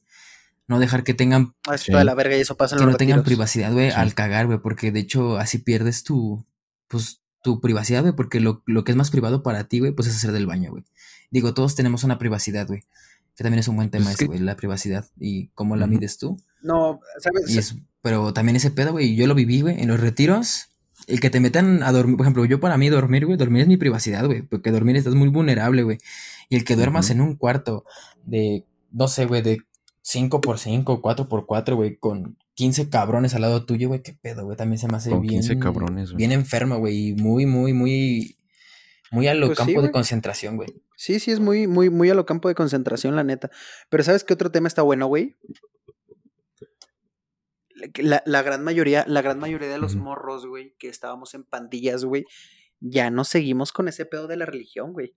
No 0.67 0.79
dejar 0.79 1.05
que 1.05 1.13
tengan, 1.13 1.55
Ah, 1.67 1.77
Sí. 1.77 1.93
de 1.93 2.05
la 2.05 2.15
verga 2.15 2.37
y 2.37 2.41
eso 2.41 2.57
pasa 2.57 2.75
en 2.75 2.79
que 2.81 2.85
los 2.87 2.93
no 2.93 2.97
tengan 2.99 3.19
retiros. 3.19 3.27
privacidad, 3.37 3.73
güey, 3.73 3.91
Sí. 3.91 3.97
al 3.99 4.15
cagar, 4.15 4.47
güey, 4.47 4.59
porque 4.61 4.93
de 4.93 5.01
hecho 5.01 5.37
así 5.37 5.59
pierdes 5.59 6.05
tu, 6.05 6.47
pues, 6.89 7.21
tu 7.43 7.61
privacidad, 7.61 8.01
güey, 8.01 8.15
porque 8.17 8.41
lo, 8.41 8.63
lo 8.65 8.85
que 8.85 8.93
es 8.93 8.97
más 8.97 9.11
privado 9.11 9.43
para 9.43 9.65
ti, 9.69 9.81
güey, 9.81 9.93
pues 9.93 10.09
es 10.09 10.17
hacer 10.17 10.33
del 10.33 10.47
baño, 10.47 10.71
güey. 10.71 10.85
Digo, 11.31 11.53
todos 11.53 11.75
tenemos 11.75 12.03
una 12.05 12.17
privacidad, 12.19 12.67
güey. 12.67 12.85
Que 13.37 13.43
también 13.45 13.59
es 13.61 13.69
un 13.69 13.77
buen 13.77 13.91
tema 13.91 14.05
Pues 14.05 14.15
es 14.15 14.21
ese, 14.21 14.25
que- 14.25 14.29
güey, 14.29 14.41
la 14.41 14.57
privacidad 14.57 15.07
y 15.19 15.49
cómo 15.49 15.77
la 15.77 15.87
mides 15.87 16.19
tú. 16.19 16.37
No, 16.63 17.01
¿sabes? 17.21 17.51
Y 17.51 17.59
es, 17.59 17.77
pero 18.01 18.33
también 18.33 18.57
ese 18.57 18.71
pedo, 18.71 18.93
güey, 18.93 19.17
yo 19.17 19.27
lo 19.27 19.35
viví, 19.35 19.61
güey, 19.61 19.81
en 19.81 19.89
los 19.89 20.01
retiros. 20.01 20.69
El 21.09 21.21
que 21.21 21.29
te 21.29 21.41
metan 21.41 21.83
a 21.83 21.91
dormir, 21.93 22.17
por 22.17 22.25
ejemplo, 22.25 22.45
yo 22.45 22.61
para 22.61 22.79
mí 22.79 22.89
dormir, 22.89 23.27
güey, 23.27 23.37
dormir 23.37 23.63
es 23.63 23.69
mi 23.69 23.77
privacidad, 23.77 24.25
güey, 24.25 24.43
porque 24.43 24.71
dormir 24.71 24.97
estás 24.97 25.15
muy 25.15 25.29
vulnerable, 25.29 25.83
güey. 25.83 25.99
Y 26.49 26.57
el 26.57 26.65
que 26.65 26.77
duermas 26.77 27.11
en 27.11 27.21
un 27.21 27.35
cuarto 27.35 27.85
de, 28.25 28.65
no 28.93 29.09
sé, 29.09 29.27
güey, 29.27 29.43
de 29.43 29.59
5x5, 30.03 31.01
4x4, 31.01 31.75
güey, 31.75 31.97
con 31.97 32.37
15 32.55 32.89
cabrones 32.89 33.35
al 33.35 33.43
lado 33.43 33.65
tuyo, 33.67 33.89
güey, 33.89 34.03
qué 34.03 34.13
pedo, 34.15 34.45
güey, 34.45 34.57
también 34.57 34.79
se 34.79 34.87
me 34.89 34.97
hace 34.97 35.11
Con 35.11 35.23
bien, 35.23 35.41
15 35.41 35.59
cabrones, 35.59 36.11
güey. 36.11 36.19
bien 36.19 36.33
enfermo, 36.33 36.79
güey, 36.79 37.09
y 37.09 37.15
muy, 37.15 37.47
muy, 37.47 37.73
muy, 37.73 38.37
muy 39.11 39.29
a 39.29 39.35
lo 39.35 39.47
Pues 39.47 39.59
sí, 39.59 39.65
campo 39.65 39.81
de 39.81 39.87
güey. 39.89 39.93
concentración, 39.93 40.57
güey. 40.57 40.83
Sí, 40.97 41.21
sí, 41.21 41.31
es 41.31 41.41
muy, 41.41 41.67
muy, 41.67 41.91
muy 41.91 42.11
a 42.11 42.15
lo 42.15 42.25
campo 42.27 42.49
de 42.49 42.55
concentración, 42.55 43.17
la 43.17 43.25
neta. 43.25 43.51
Pero 43.89 44.03
¿sabes 44.05 44.25
qué 44.25 44.35
otro 44.35 44.51
tema 44.51 44.69
está 44.69 44.83
bueno, 44.83 45.07
güey? 45.07 45.37
La, 47.99 48.23
la 48.25 48.43
gran 48.43 48.63
mayoría, 48.63 49.05
la 49.09 49.21
gran 49.21 49.39
mayoría 49.39 49.69
de 49.69 49.79
los 49.79 49.97
morros, 49.97 50.47
güey, 50.47 50.75
que 50.79 50.89
estábamos 50.89 51.35
en 51.35 51.45
pandillas, 51.45 52.05
güey, 52.05 52.25
ya 52.81 53.11
no 53.11 53.25
seguimos 53.25 53.73
con 53.73 53.89
ese 53.89 54.07
pedo 54.07 54.27
de 54.27 54.37
la 54.37 54.47
religión, 54.47 54.93
güey. 54.93 55.15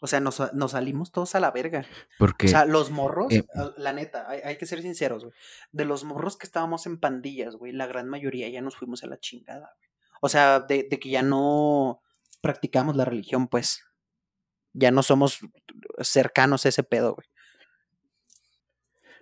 O 0.00 0.06
sea, 0.06 0.20
nos, 0.20 0.52
nos 0.54 0.72
salimos 0.72 1.10
todos 1.10 1.34
a 1.34 1.40
la 1.40 1.50
verga. 1.50 1.86
Porque 2.18 2.46
O 2.46 2.48
sea, 2.48 2.64
los 2.64 2.90
morros, 2.90 3.32
eh, 3.32 3.46
ah, 3.54 3.72
la 3.78 3.92
neta, 3.92 4.28
hay, 4.28 4.40
hay 4.44 4.56
que 4.58 4.66
ser 4.66 4.82
sinceros, 4.82 5.24
güey. 5.24 5.34
De 5.72 5.84
los 5.84 6.04
morros 6.04 6.36
que 6.36 6.46
estábamos 6.46 6.86
en 6.86 6.98
pandillas, 6.98 7.56
güey, 7.56 7.72
la 7.72 7.86
gran 7.86 8.08
mayoría 8.08 8.48
ya 8.48 8.60
nos 8.60 8.76
fuimos 8.76 9.02
a 9.02 9.06
la 9.06 9.18
chingada, 9.18 9.72
güey. 9.76 9.88
O 10.20 10.28
sea, 10.28 10.60
de, 10.60 10.86
de 10.90 10.98
que 10.98 11.10
ya 11.10 11.22
no 11.22 12.00
practicamos 12.40 12.96
la 12.96 13.04
religión, 13.04 13.48
pues. 13.48 13.82
Ya 14.72 14.90
no 14.90 15.02
somos 15.02 15.40
cercanos 16.00 16.64
a 16.66 16.68
ese 16.68 16.82
pedo, 16.82 17.14
güey. 17.14 17.26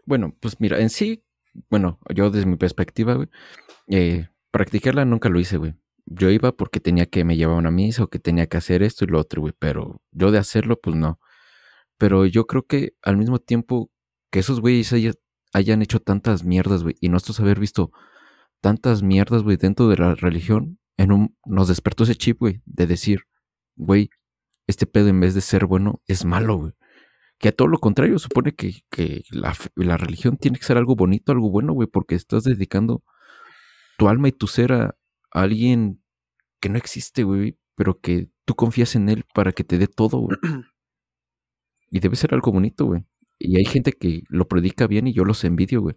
Bueno, 0.05 0.35
pues 0.41 0.61
mira, 0.61 0.79
en 0.81 0.91
sí, 0.91 1.25
bueno, 1.71 1.99
yo 2.15 2.31
desde 2.31 2.47
mi 2.47 2.57
perspectiva, 2.57 3.15
güey, 3.15 3.29
eh, 3.89 4.29
practicarla 4.51 5.05
nunca 5.05 5.29
lo 5.29 5.41
hice, 5.41 5.57
güey. 5.57 5.75
Yo 6.07 6.31
iba 6.31 6.53
porque 6.53 6.79
tenía 6.81 7.07
que 7.07 7.25
me 7.25 7.37
llevar 7.37 7.57
una 7.57 7.71
misa 7.73 8.05
o 8.05 8.09
que 8.09 8.19
tenía 8.21 8.47
que 8.47 8.57
hacer 8.57 8.83
esto 8.83 9.05
y 9.05 9.09
lo 9.09 9.19
otro, 9.19 9.41
güey, 9.43 9.55
pero 9.59 10.01
yo 10.13 10.31
de 10.31 10.39
hacerlo, 10.39 10.79
pues 10.81 10.95
no. 10.95 11.19
Pero 11.99 12.27
yo 12.27 12.47
creo 12.47 12.65
que 12.67 12.95
al 13.03 13.17
mismo 13.17 13.39
tiempo 13.41 13.91
que 14.31 14.41
esos 14.41 14.61
güeyes 14.61 14.93
haya- 14.93 15.15
hayan 15.53 15.83
hecho 15.83 16.01
tantas 16.01 16.45
mierdas, 16.45 16.83
güey, 16.85 16.97
y 17.01 17.09
nosotros 17.09 17.41
haber 17.41 17.59
visto 17.59 17.91
tantas 18.61 19.03
mierdas, 19.03 19.43
güey, 19.43 19.57
dentro 19.57 19.89
de 19.89 19.97
la 19.97 20.15
religión, 20.15 20.79
en 20.97 21.13
un, 21.13 21.37
nos 21.45 21.69
despertó 21.69 22.05
ese 22.05 22.15
chip, 22.15 22.39
güey, 22.41 22.63
de 22.65 22.87
decir, 22.87 23.23
güey, 23.77 24.11
este 24.67 24.87
pedo 24.87 25.09
en 25.09 25.21
vez 25.21 25.35
de 25.35 25.41
ser 25.41 25.67
bueno 25.67 26.03
es 26.07 26.25
malo, 26.25 26.57
güey. 26.57 26.73
Que 27.39 27.49
a 27.49 27.53
todo 27.53 27.69
lo 27.69 27.79
contrario, 27.79 28.19
supone 28.19 28.55
que, 28.55 28.83
que 28.91 29.23
la, 29.31 29.55
la 29.75 29.97
religión 29.99 30.39
tiene 30.39 30.59
que 30.59 30.65
ser 30.65 30.79
algo 30.79 30.97
bonito, 30.97 31.33
algo 31.33 31.51
bueno, 31.51 31.75
güey, 31.75 31.89
porque 31.89 32.15
estás 32.15 32.45
dedicando 32.45 33.03
tu 33.99 34.09
alma 34.09 34.29
y 34.29 34.33
tu 34.33 34.47
ser 34.47 34.73
a, 34.73 34.85
a 34.87 35.43
alguien 35.43 36.03
que 36.61 36.69
no 36.71 36.79
existe, 36.79 37.25
güey, 37.25 37.59
pero 37.75 38.01
que 38.01 38.29
tú 38.47 38.55
confías 38.55 38.97
en 38.97 39.09
él 39.09 39.25
para 39.35 39.53
que 39.53 39.65
te 39.65 39.79
dé 39.79 39.87
todo, 39.87 40.19
güey. 40.19 40.39
Y 41.89 42.01
debe 42.01 42.17
ser 42.17 42.35
algo 42.35 42.51
bonito, 42.51 42.85
güey. 42.85 43.05
Y 43.39 43.59
hay 43.59 43.65
gente 43.65 43.93
que 43.93 44.25
lo 44.29 44.49
predica 44.49 44.89
bien 44.89 45.07
y 45.07 45.13
yo 45.13 45.25
los 45.25 45.45
envidio, 45.45 45.81
güey. 45.83 45.95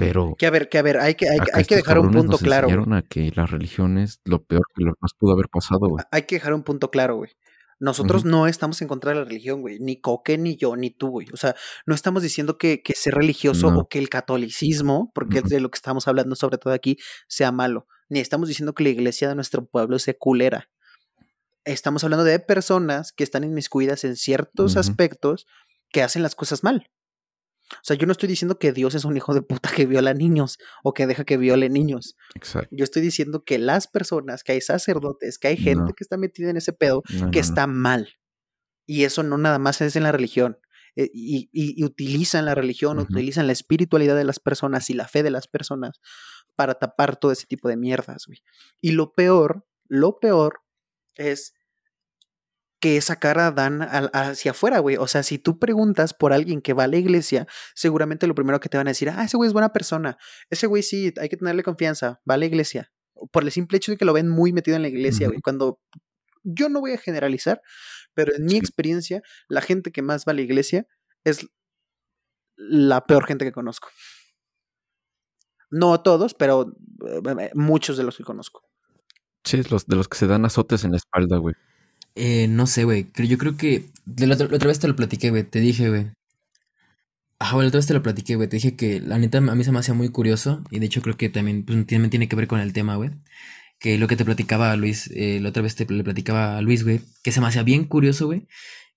Pero 0.00 0.34
Que 0.38 0.46
a 0.46 0.50
ver, 0.50 0.68
que 0.68 0.78
a 0.78 0.82
ver, 0.82 0.98
hay 0.98 1.14
que, 1.14 1.28
hay, 1.28 1.38
hay 1.52 1.64
que 1.64 1.76
dejar 1.76 1.98
un 1.98 2.10
punto 2.10 2.32
nos 2.32 2.40
claro. 2.40 2.68
a 2.94 3.02
que 3.02 3.30
la 3.34 3.46
religión 3.46 3.98
es 3.98 4.20
lo 4.24 4.42
peor 4.42 4.62
que 4.74 4.84
nos 4.84 5.14
pudo 5.14 5.32
haber 5.34 5.48
pasado, 5.48 5.80
güey. 5.80 6.04
Hay 6.10 6.22
que 6.22 6.36
dejar 6.36 6.54
un 6.54 6.62
punto 6.62 6.90
claro, 6.90 7.16
güey. 7.16 7.30
Nosotros 7.78 8.26
no 8.26 8.46
estamos 8.46 8.82
en 8.82 8.88
contra 8.88 9.12
de 9.12 9.18
la 9.18 9.24
religión, 9.24 9.62
güey. 9.62 9.78
Ni 9.78 10.00
Coque, 10.00 10.36
ni 10.36 10.56
yo, 10.56 10.76
ni 10.76 10.90
tú, 10.90 11.08
güey. 11.08 11.28
O 11.32 11.36
sea, 11.36 11.54
no 11.86 11.94
estamos 11.94 12.22
diciendo 12.22 12.58
que, 12.58 12.82
que 12.82 12.94
ser 12.94 13.14
religioso 13.14 13.70
No. 13.70 13.78
o 13.80 13.88
que 13.88 13.98
el 13.98 14.10
catolicismo, 14.10 15.10
porque 15.14 15.38
es 15.38 15.44
de 15.44 15.60
lo 15.60 15.70
que 15.70 15.76
estamos 15.76 16.06
hablando 16.06 16.34
sobre 16.36 16.58
todo 16.58 16.74
aquí, 16.74 16.98
sea 17.26 17.52
malo. 17.52 17.86
Ni 18.10 18.20
estamos 18.20 18.48
diciendo 18.48 18.74
que 18.74 18.84
la 18.84 18.90
iglesia 18.90 19.28
de 19.30 19.34
nuestro 19.34 19.64
pueblo 19.66 19.98
sea 19.98 20.14
culera. 20.18 20.68
Estamos 21.64 22.04
hablando 22.04 22.24
de 22.24 22.38
personas 22.38 23.12
que 23.12 23.24
están 23.24 23.44
inmiscuidas 23.44 24.04
en 24.04 24.16
ciertos 24.16 24.76
aspectos 24.76 25.46
que 25.90 26.02
hacen 26.02 26.22
las 26.22 26.34
cosas 26.34 26.62
mal. 26.62 26.90
O 27.72 27.80
sea, 27.82 27.96
yo 27.96 28.06
no 28.06 28.12
estoy 28.12 28.28
diciendo 28.28 28.58
que 28.58 28.72
Dios 28.72 28.94
es 28.94 29.04
un 29.04 29.16
hijo 29.16 29.32
de 29.34 29.42
puta 29.42 29.70
que 29.74 29.86
viola 29.86 30.12
niños 30.14 30.58
o 30.82 30.92
que 30.92 31.06
deja 31.06 31.24
que 31.24 31.36
viole 31.36 31.68
niños. 31.68 32.16
Exacto. 32.34 32.68
Yo 32.72 32.84
estoy 32.84 33.02
diciendo 33.02 33.44
que 33.44 33.58
las 33.58 33.86
personas, 33.86 34.42
que 34.42 34.52
hay 34.52 34.60
sacerdotes, 34.60 35.38
que 35.38 35.48
hay 35.48 35.56
gente 35.56 35.84
No. 35.90 35.94
que 35.94 36.02
está 36.04 36.16
metida 36.16 36.50
en 36.50 36.56
ese 36.56 36.72
pedo, 36.72 37.02
No, 37.20 37.30
que 37.30 37.38
no, 37.38 37.44
está 37.44 37.66
mal. 37.66 38.08
Y 38.86 39.04
eso 39.04 39.22
no 39.22 39.38
nada 39.38 39.58
más 39.58 39.80
es 39.80 39.94
en 39.96 40.02
la 40.02 40.12
religión. 40.12 40.58
eh, 40.96 41.08
Y, 41.14 41.48
y- 41.52 41.80
y 41.80 41.84
utilizan 41.84 42.44
la 42.44 42.56
religión, 42.56 42.98
Ujú. 42.98 43.12
utilizan 43.12 43.46
la 43.46 43.52
espiritualidad 43.52 44.16
de 44.16 44.24
las 44.24 44.40
personas 44.40 44.90
y 44.90 44.94
la 44.94 45.06
fe 45.06 45.22
de 45.22 45.30
las 45.30 45.46
personas 45.46 46.00
para 46.56 46.74
tapar 46.74 47.16
todo 47.16 47.30
ese 47.30 47.46
tipo 47.46 47.68
de 47.68 47.76
mierdas, 47.76 48.24
güey. 48.26 48.40
Y 48.80 48.90
lo 48.90 49.12
peor, 49.12 49.64
lo 49.86 50.18
peor 50.18 50.62
es 51.14 51.54
que 52.80 52.96
esa 52.96 53.16
cara 53.16 53.50
dan 53.52 53.82
al- 53.82 54.10
hacia 54.14 54.52
afuera, 54.52 54.78
güey. 54.78 54.96
O 54.96 55.06
sea, 55.06 55.22
si 55.22 55.38
tú 55.38 55.58
preguntas 55.58 56.14
por 56.14 56.32
alguien 56.32 56.62
que 56.62 56.72
va 56.72 56.84
a 56.84 56.86
la 56.88 56.96
iglesia, 56.96 57.46
seguramente 57.74 58.26
lo 58.26 58.34
primero 58.34 58.58
que 58.58 58.68
te 58.70 58.76
van 58.78 58.88
a 58.88 58.90
decir, 58.90 59.10
ah, 59.10 59.24
ese 59.24 59.36
güey 59.36 59.48
es 59.48 59.52
buena 59.52 59.72
persona. 59.72 60.16
Ese 60.48 60.66
güey 60.66 60.82
sí, 60.82 61.12
hay 61.20 61.28
que 61.28 61.36
tenerle 61.36 61.62
confianza, 61.62 62.20
va 62.28 62.34
a 62.34 62.38
la 62.38 62.46
iglesia. 62.46 62.90
Por 63.32 63.44
el 63.44 63.50
simple 63.52 63.76
hecho 63.76 63.92
de 63.92 63.98
que 63.98 64.04
lo 64.06 64.14
ven 64.14 64.28
muy 64.28 64.52
metido 64.52 64.76
en 64.76 64.82
la 64.82 64.88
iglesia, 64.88 65.28
güey. 65.28 65.40
Cuando 65.42 65.78
yo 66.42 66.70
no 66.70 66.80
voy 66.80 66.92
a 66.92 66.98
generalizar, 66.98 67.60
pero 68.14 68.34
en 68.34 68.46
mi 68.46 68.56
experiencia, 68.56 69.20
la 69.48 69.60
gente 69.60 69.92
que 69.92 70.00
más 70.00 70.24
va 70.26 70.32
a 70.32 70.34
la 70.34 70.40
iglesia 70.40 70.86
es 71.24 71.46
la 72.56 73.04
peor 73.06 73.26
gente 73.26 73.44
que 73.44 73.52
conozco. 73.52 73.88
No 75.70 76.00
todos, 76.02 76.34
pero 76.34 76.74
eh, 77.06 77.50
muchos 77.54 77.96
de 77.96 78.04
los 78.04 78.16
que 78.16 78.24
conozco. 78.24 78.62
Sí, 79.44 79.62
los 79.70 79.86
de 79.86 79.96
los 79.96 80.08
que 80.08 80.18
se 80.18 80.26
dan 80.26 80.44
azotes 80.44 80.84
en 80.84 80.90
la 80.92 80.96
espalda, 80.96 81.36
güey. 81.36 81.54
Eh, 82.14 82.46
no 82.48 82.66
sé, 82.66 82.84
güey. 82.84 83.06
Yo 83.16 83.38
creo 83.38 83.56
que. 83.56 83.90
la, 84.18 84.34
otra, 84.34 84.68
vez 84.68 84.78
te 84.78 84.88
lo 84.88 84.96
platiqué, 84.96 85.30
güey. 85.30 85.44
Te 85.44 85.60
dije, 85.60 85.88
güey. 85.88 86.08
Güey, 87.52 87.62
la 87.62 87.68
otra 87.68 87.78
vez 87.78 87.86
te 87.86 87.94
lo 87.94 88.02
platiqué, 88.02 88.36
güey. 88.36 88.48
Te 88.48 88.56
dije 88.56 88.76
que 88.76 89.00
la 89.00 89.18
neta 89.18 89.38
a 89.38 89.40
mí 89.40 89.64
se 89.64 89.72
me 89.72 89.78
hacía 89.78 89.94
muy 89.94 90.10
curioso. 90.10 90.62
Y 90.70 90.78
de 90.78 90.86
hecho 90.86 91.02
creo 91.02 91.16
que 91.16 91.28
también, 91.28 91.64
pues, 91.64 91.86
también 91.86 92.10
tiene 92.10 92.28
que 92.28 92.36
ver 92.36 92.46
con 92.48 92.60
el 92.60 92.72
tema, 92.72 92.96
güey. 92.96 93.10
Que 93.78 93.98
lo 93.98 94.08
que 94.08 94.16
te 94.16 94.24
platicaba 94.24 94.76
Luis, 94.76 95.10
eh, 95.14 95.40
la 95.40 95.50
otra 95.50 95.62
vez 95.62 95.74
te 95.74 95.86
le 95.86 96.04
platicaba 96.04 96.58
a 96.58 96.62
Luis, 96.62 96.84
güey. 96.84 97.00
Que 97.22 97.32
se 97.32 97.40
me 97.40 97.46
hacía 97.48 97.62
bien 97.62 97.84
curioso, 97.84 98.26
güey. 98.26 98.46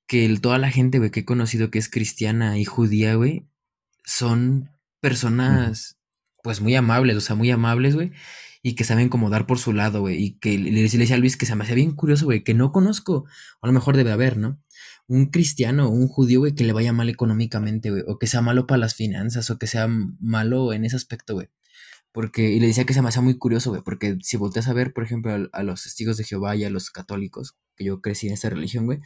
Que 0.07 0.37
toda 0.41 0.57
la 0.57 0.69
gente, 0.71 0.99
güey, 0.99 1.11
que 1.11 1.21
he 1.21 1.25
conocido 1.25 1.71
que 1.71 1.79
es 1.79 1.89
cristiana 1.89 2.59
y 2.59 2.65
judía, 2.65 3.15
güey. 3.15 3.47
Son 4.05 4.69
personas, 4.99 5.97
pues 6.43 6.61
muy 6.61 6.75
amables, 6.75 7.17
o 7.17 7.21
sea, 7.21 7.35
muy 7.35 7.51
amables, 7.51 7.95
güey. 7.95 8.11
Y 8.63 8.75
que 8.75 8.85
saben 8.85 9.09
cómo 9.09 9.29
dar 9.29 9.45
por 9.45 9.59
su 9.59 9.73
lado, 9.73 10.01
güey. 10.01 10.23
Y 10.23 10.39
que 10.39 10.57
le, 10.57 10.71
le 10.71 10.81
decía 10.81 11.15
a 11.15 11.19
Luis 11.19 11.37
que 11.37 11.45
se 11.45 11.55
me 11.55 11.63
hacía 11.63 11.75
bien 11.75 11.91
curioso, 11.91 12.25
güey. 12.25 12.43
Que 12.43 12.53
no 12.53 12.71
conozco, 12.71 13.25
o 13.59 13.65
a 13.65 13.67
lo 13.67 13.73
mejor 13.73 13.97
debe 13.97 14.11
haber, 14.11 14.37
¿no? 14.37 14.59
un 15.07 15.27
cristiano 15.27 15.87
o 15.87 15.89
un 15.89 16.07
judío, 16.07 16.39
güey, 16.39 16.55
que 16.55 16.63
le 16.63 16.73
vaya 16.73 16.93
mal 16.93 17.09
económicamente, 17.09 17.91
güey, 17.91 18.03
o 18.07 18.17
que 18.17 18.27
sea 18.27 18.41
malo 18.41 18.67
para 18.67 18.79
las 18.79 18.95
finanzas, 18.95 19.49
o 19.49 19.57
que 19.57 19.67
sea 19.67 19.87
malo 19.87 20.73
en 20.73 20.85
ese 20.85 20.95
aspecto, 20.95 21.33
güey. 21.33 21.49
Porque, 22.11 22.51
y 22.51 22.59
le 22.59 22.67
decía 22.67 22.85
que 22.85 22.93
se 22.93 23.01
me 23.01 23.09
hacía 23.09 23.21
muy 23.21 23.37
curioso, 23.37 23.71
güey, 23.71 23.81
porque 23.81 24.17
si 24.21 24.37
volteas 24.37 24.67
a 24.67 24.73
ver, 24.73 24.93
por 24.93 25.03
ejemplo, 25.03 25.31
a, 25.33 25.49
a 25.51 25.63
los 25.63 25.83
testigos 25.83 26.17
de 26.17 26.23
Jehová 26.23 26.55
y 26.55 26.63
a 26.63 26.69
los 26.69 26.89
católicos, 26.91 27.57
que 27.75 27.85
yo 27.85 28.01
crecí 28.01 28.27
en 28.27 28.33
esta 28.33 28.49
religión, 28.49 28.85
güey, 28.85 28.99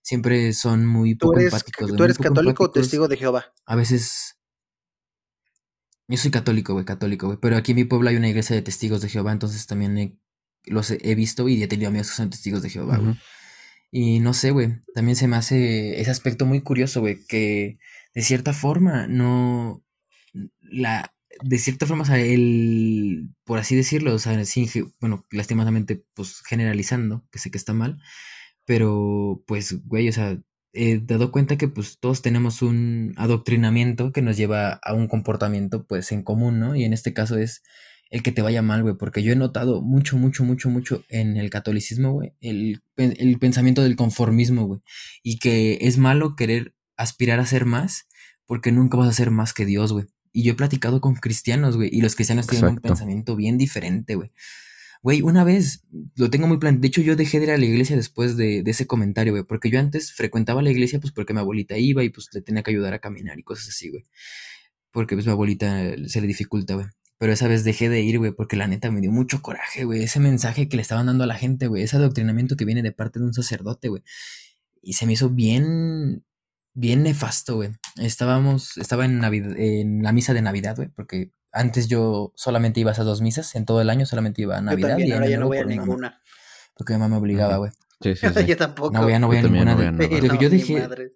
siempre 0.00 0.52
son 0.52 0.86
muy 0.86 1.16
¿Tú 1.16 1.26
poco 1.26 1.40
eres, 1.40 1.52
empáticos, 1.52 1.96
¿tú 1.96 2.04
eres 2.04 2.18
católico 2.18 2.64
o 2.64 2.70
testigo 2.70 3.08
de 3.08 3.16
Jehová? 3.16 3.52
A 3.66 3.76
veces. 3.76 4.36
Yo 6.12 6.18
soy 6.18 6.30
católico, 6.30 6.74
güey, 6.74 6.84
católico, 6.84 7.26
güey. 7.26 7.38
Pero 7.40 7.56
aquí 7.56 7.72
en 7.72 7.76
mi 7.76 7.84
pueblo 7.84 8.10
hay 8.10 8.16
una 8.16 8.28
iglesia 8.28 8.54
de 8.54 8.62
testigos 8.62 9.00
de 9.00 9.08
Jehová, 9.08 9.32
entonces 9.32 9.66
también 9.66 9.96
he- 9.98 10.16
los 10.66 10.90
he, 10.90 10.98
he 11.02 11.14
visto 11.14 11.48
y 11.48 11.62
he 11.62 11.68
tenido 11.68 11.88
amigos 11.88 12.10
que 12.10 12.16
son 12.16 12.30
testigos 12.30 12.62
de 12.62 12.70
Jehová, 12.70 12.98
güey. 12.98 13.16
Y 13.90 14.20
no 14.20 14.32
sé, 14.34 14.50
güey, 14.52 14.74
también 14.94 15.16
se 15.16 15.26
me 15.28 15.36
hace 15.36 16.00
ese 16.00 16.10
aspecto 16.10 16.46
muy 16.46 16.60
curioso, 16.62 17.00
güey, 17.00 17.18
que 17.26 17.78
de 18.14 18.22
cierta 18.22 18.52
forma 18.52 19.06
no. 19.06 19.82
La. 20.60 21.12
De 21.42 21.58
cierta 21.58 21.86
forma, 21.86 22.02
o 22.04 22.06
sea, 22.06 22.18
el. 22.20 23.30
Por 23.44 23.58
así 23.58 23.74
decirlo, 23.76 24.14
o 24.14 24.18
sea, 24.18 24.42
sin. 24.44 24.68
Bueno, 25.00 25.26
lastimadamente, 25.30 26.04
pues 26.14 26.40
generalizando, 26.46 27.26
que 27.32 27.38
sé 27.38 27.50
que 27.50 27.58
está 27.58 27.72
mal. 27.74 27.98
Pero, 28.64 29.42
pues, 29.46 29.82
güey, 29.86 30.08
o 30.08 30.12
sea, 30.12 30.38
he 30.72 30.98
dado 30.98 31.30
cuenta 31.32 31.56
que 31.58 31.68
pues 31.68 31.98
todos 31.98 32.22
tenemos 32.22 32.62
un 32.62 33.14
adoctrinamiento 33.16 34.12
que 34.12 34.22
nos 34.22 34.36
lleva 34.36 34.80
a 34.82 34.94
un 34.94 35.08
comportamiento 35.08 35.86
pues 35.86 36.12
en 36.12 36.22
común, 36.22 36.58
¿no? 36.58 36.74
Y 36.74 36.84
en 36.84 36.92
este 36.92 37.12
caso 37.12 37.36
es 37.36 37.62
el 38.10 38.22
que 38.22 38.32
te 38.32 38.42
vaya 38.42 38.60
mal, 38.60 38.82
güey, 38.82 38.94
porque 38.96 39.22
yo 39.22 39.32
he 39.32 39.36
notado 39.36 39.80
mucho, 39.80 40.18
mucho, 40.18 40.44
mucho, 40.44 40.68
mucho 40.68 41.02
en 41.08 41.38
el 41.38 41.48
catolicismo, 41.48 42.12
güey, 42.12 42.34
el, 42.40 42.82
el 42.96 43.38
pensamiento 43.38 43.82
del 43.82 43.96
conformismo, 43.96 44.66
güey, 44.66 44.80
y 45.22 45.38
que 45.38 45.78
es 45.80 45.96
malo 45.96 46.36
querer 46.36 46.74
aspirar 46.96 47.40
a 47.40 47.46
ser 47.46 47.64
más 47.64 48.06
porque 48.46 48.70
nunca 48.70 48.98
vas 48.98 49.08
a 49.08 49.12
ser 49.14 49.30
más 49.30 49.54
que 49.54 49.64
Dios, 49.64 49.92
güey. 49.92 50.06
Y 50.30 50.44
yo 50.44 50.52
he 50.52 50.56
platicado 50.56 51.00
con 51.00 51.14
cristianos, 51.14 51.76
güey, 51.76 51.88
y 51.90 52.02
los 52.02 52.14
cristianos 52.14 52.46
tienen 52.46 52.70
un 52.70 52.78
pensamiento 52.78 53.34
bien 53.34 53.56
diferente, 53.56 54.14
güey. 54.14 54.30
Güey, 55.02 55.20
una 55.22 55.42
vez, 55.42 55.84
lo 56.16 56.30
tengo 56.30 56.46
muy 56.46 56.58
plan. 56.58 56.80
De 56.80 56.86
hecho, 56.88 57.00
yo 57.00 57.16
dejé 57.16 57.38
de 57.40 57.46
ir 57.46 57.50
a 57.50 57.58
la 57.58 57.64
iglesia 57.66 57.96
después 57.96 58.36
de, 58.36 58.62
ese 58.66 58.86
comentario, 58.86 59.32
güey. 59.32 59.42
Porque 59.44 59.68
yo 59.68 59.80
antes 59.80 60.12
frecuentaba 60.12 60.62
la 60.62 60.70
iglesia, 60.70 61.00
pues 61.00 61.12
porque 61.12 61.34
mi 61.34 61.40
abuelita 61.40 61.76
iba 61.76 62.04
y 62.04 62.10
pues 62.10 62.28
le 62.32 62.40
tenía 62.40 62.62
que 62.62 62.70
ayudar 62.70 62.94
a 62.94 63.00
caminar 63.00 63.38
y 63.38 63.42
cosas 63.42 63.68
así, 63.68 63.90
güey. 63.90 64.04
Porque 64.92 65.16
pues 65.16 65.26
mi 65.26 65.32
abuelita 65.32 65.96
se 66.06 66.20
le 66.20 66.26
dificulta, 66.28 66.74
güey. 66.74 66.86
Pero 67.18 67.32
esa 67.32 67.48
vez 67.48 67.64
dejé 67.64 67.88
de 67.88 68.00
ir, 68.02 68.18
güey, 68.18 68.32
porque 68.32 68.56
la 68.56 68.66
neta 68.68 68.90
me 68.90 69.00
dio 69.00 69.10
mucho 69.12 69.42
coraje, 69.42 69.84
güey. 69.84 70.02
Ese 70.04 70.20
mensaje 70.20 70.68
que 70.68 70.76
le 70.76 70.82
estaban 70.82 71.06
dando 71.06 71.24
a 71.24 71.26
la 71.26 71.34
gente, 71.36 71.66
güey. 71.66 71.82
Ese 71.82 71.96
adoctrinamiento 71.96 72.56
que 72.56 72.64
viene 72.64 72.82
de 72.82 72.92
parte 72.92 73.18
de 73.18 73.26
un 73.26 73.34
sacerdote, 73.34 73.88
güey. 73.88 74.02
Y 74.82 74.94
se 74.94 75.06
me 75.06 75.14
hizo 75.14 75.30
bien, 75.30 76.24
bien 76.74 77.02
nefasto, 77.02 77.56
güey. 77.56 77.70
Estábamos, 77.96 78.76
estaba 78.78 79.04
en, 79.04 79.20
Navid- 79.20 79.56
en 79.58 80.02
la 80.02 80.12
misa 80.12 80.34
de 80.34 80.42
Navidad, 80.42 80.76
güey, 80.76 80.88
porque 80.88 81.32
antes 81.52 81.88
yo 81.88 82.32
solamente 82.36 82.80
iba 82.80 82.90
a 82.90 82.94
esas 82.94 83.04
dos 83.06 83.20
misas, 83.20 83.54
en 83.54 83.64
todo 83.66 83.80
el 83.80 83.90
año 83.90 84.06
solamente 84.06 84.42
iba 84.42 84.56
a 84.56 84.60
Yo 84.60 84.64
Navidad 84.64 84.88
también, 84.90 85.08
y 85.08 85.12
ahora 85.12 85.28
ya 85.28 85.38
no 85.38 85.46
voy 85.48 85.58
a 85.58 85.62
mamá, 85.64 85.74
ninguna. 85.74 86.22
porque 86.76 86.94
mi 86.94 86.98
mamá 87.00 87.14
me 87.16 87.20
obligaba, 87.20 87.56
güey. 87.58 87.70
Sí, 88.00 88.16
sí, 88.16 88.26
sí. 88.34 88.46
Yo 88.46 88.56
tampoco. 88.56 88.92
No 88.92 89.02
voy 89.02 89.12
a, 89.12 89.18
no 89.18 89.26
voy 89.28 89.36
a 89.36 89.42
ninguna 89.42 89.74
no 89.74 89.80
de- 89.80 89.90
voy 90.08 90.16
a 90.16 90.20
yo 90.48 90.78
madre. 90.80 91.12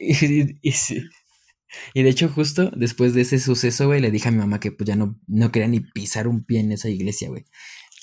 y, 0.00 0.58
y 0.68 0.72
sí. 0.72 1.02
Y 1.94 2.02
de 2.02 2.10
hecho, 2.10 2.28
justo 2.28 2.70
después 2.76 3.14
de 3.14 3.22
ese 3.22 3.38
suceso, 3.38 3.86
güey, 3.86 4.00
le 4.00 4.10
dije 4.10 4.28
a 4.28 4.30
mi 4.32 4.38
mamá 4.38 4.60
que 4.60 4.72
pues 4.72 4.86
ya 4.86 4.94
no, 4.96 5.18
no 5.26 5.50
quería 5.50 5.68
ni 5.68 5.80
pisar 5.80 6.28
un 6.28 6.44
pie 6.44 6.60
en 6.60 6.72
esa 6.72 6.88
iglesia, 6.90 7.28
güey. 7.28 7.46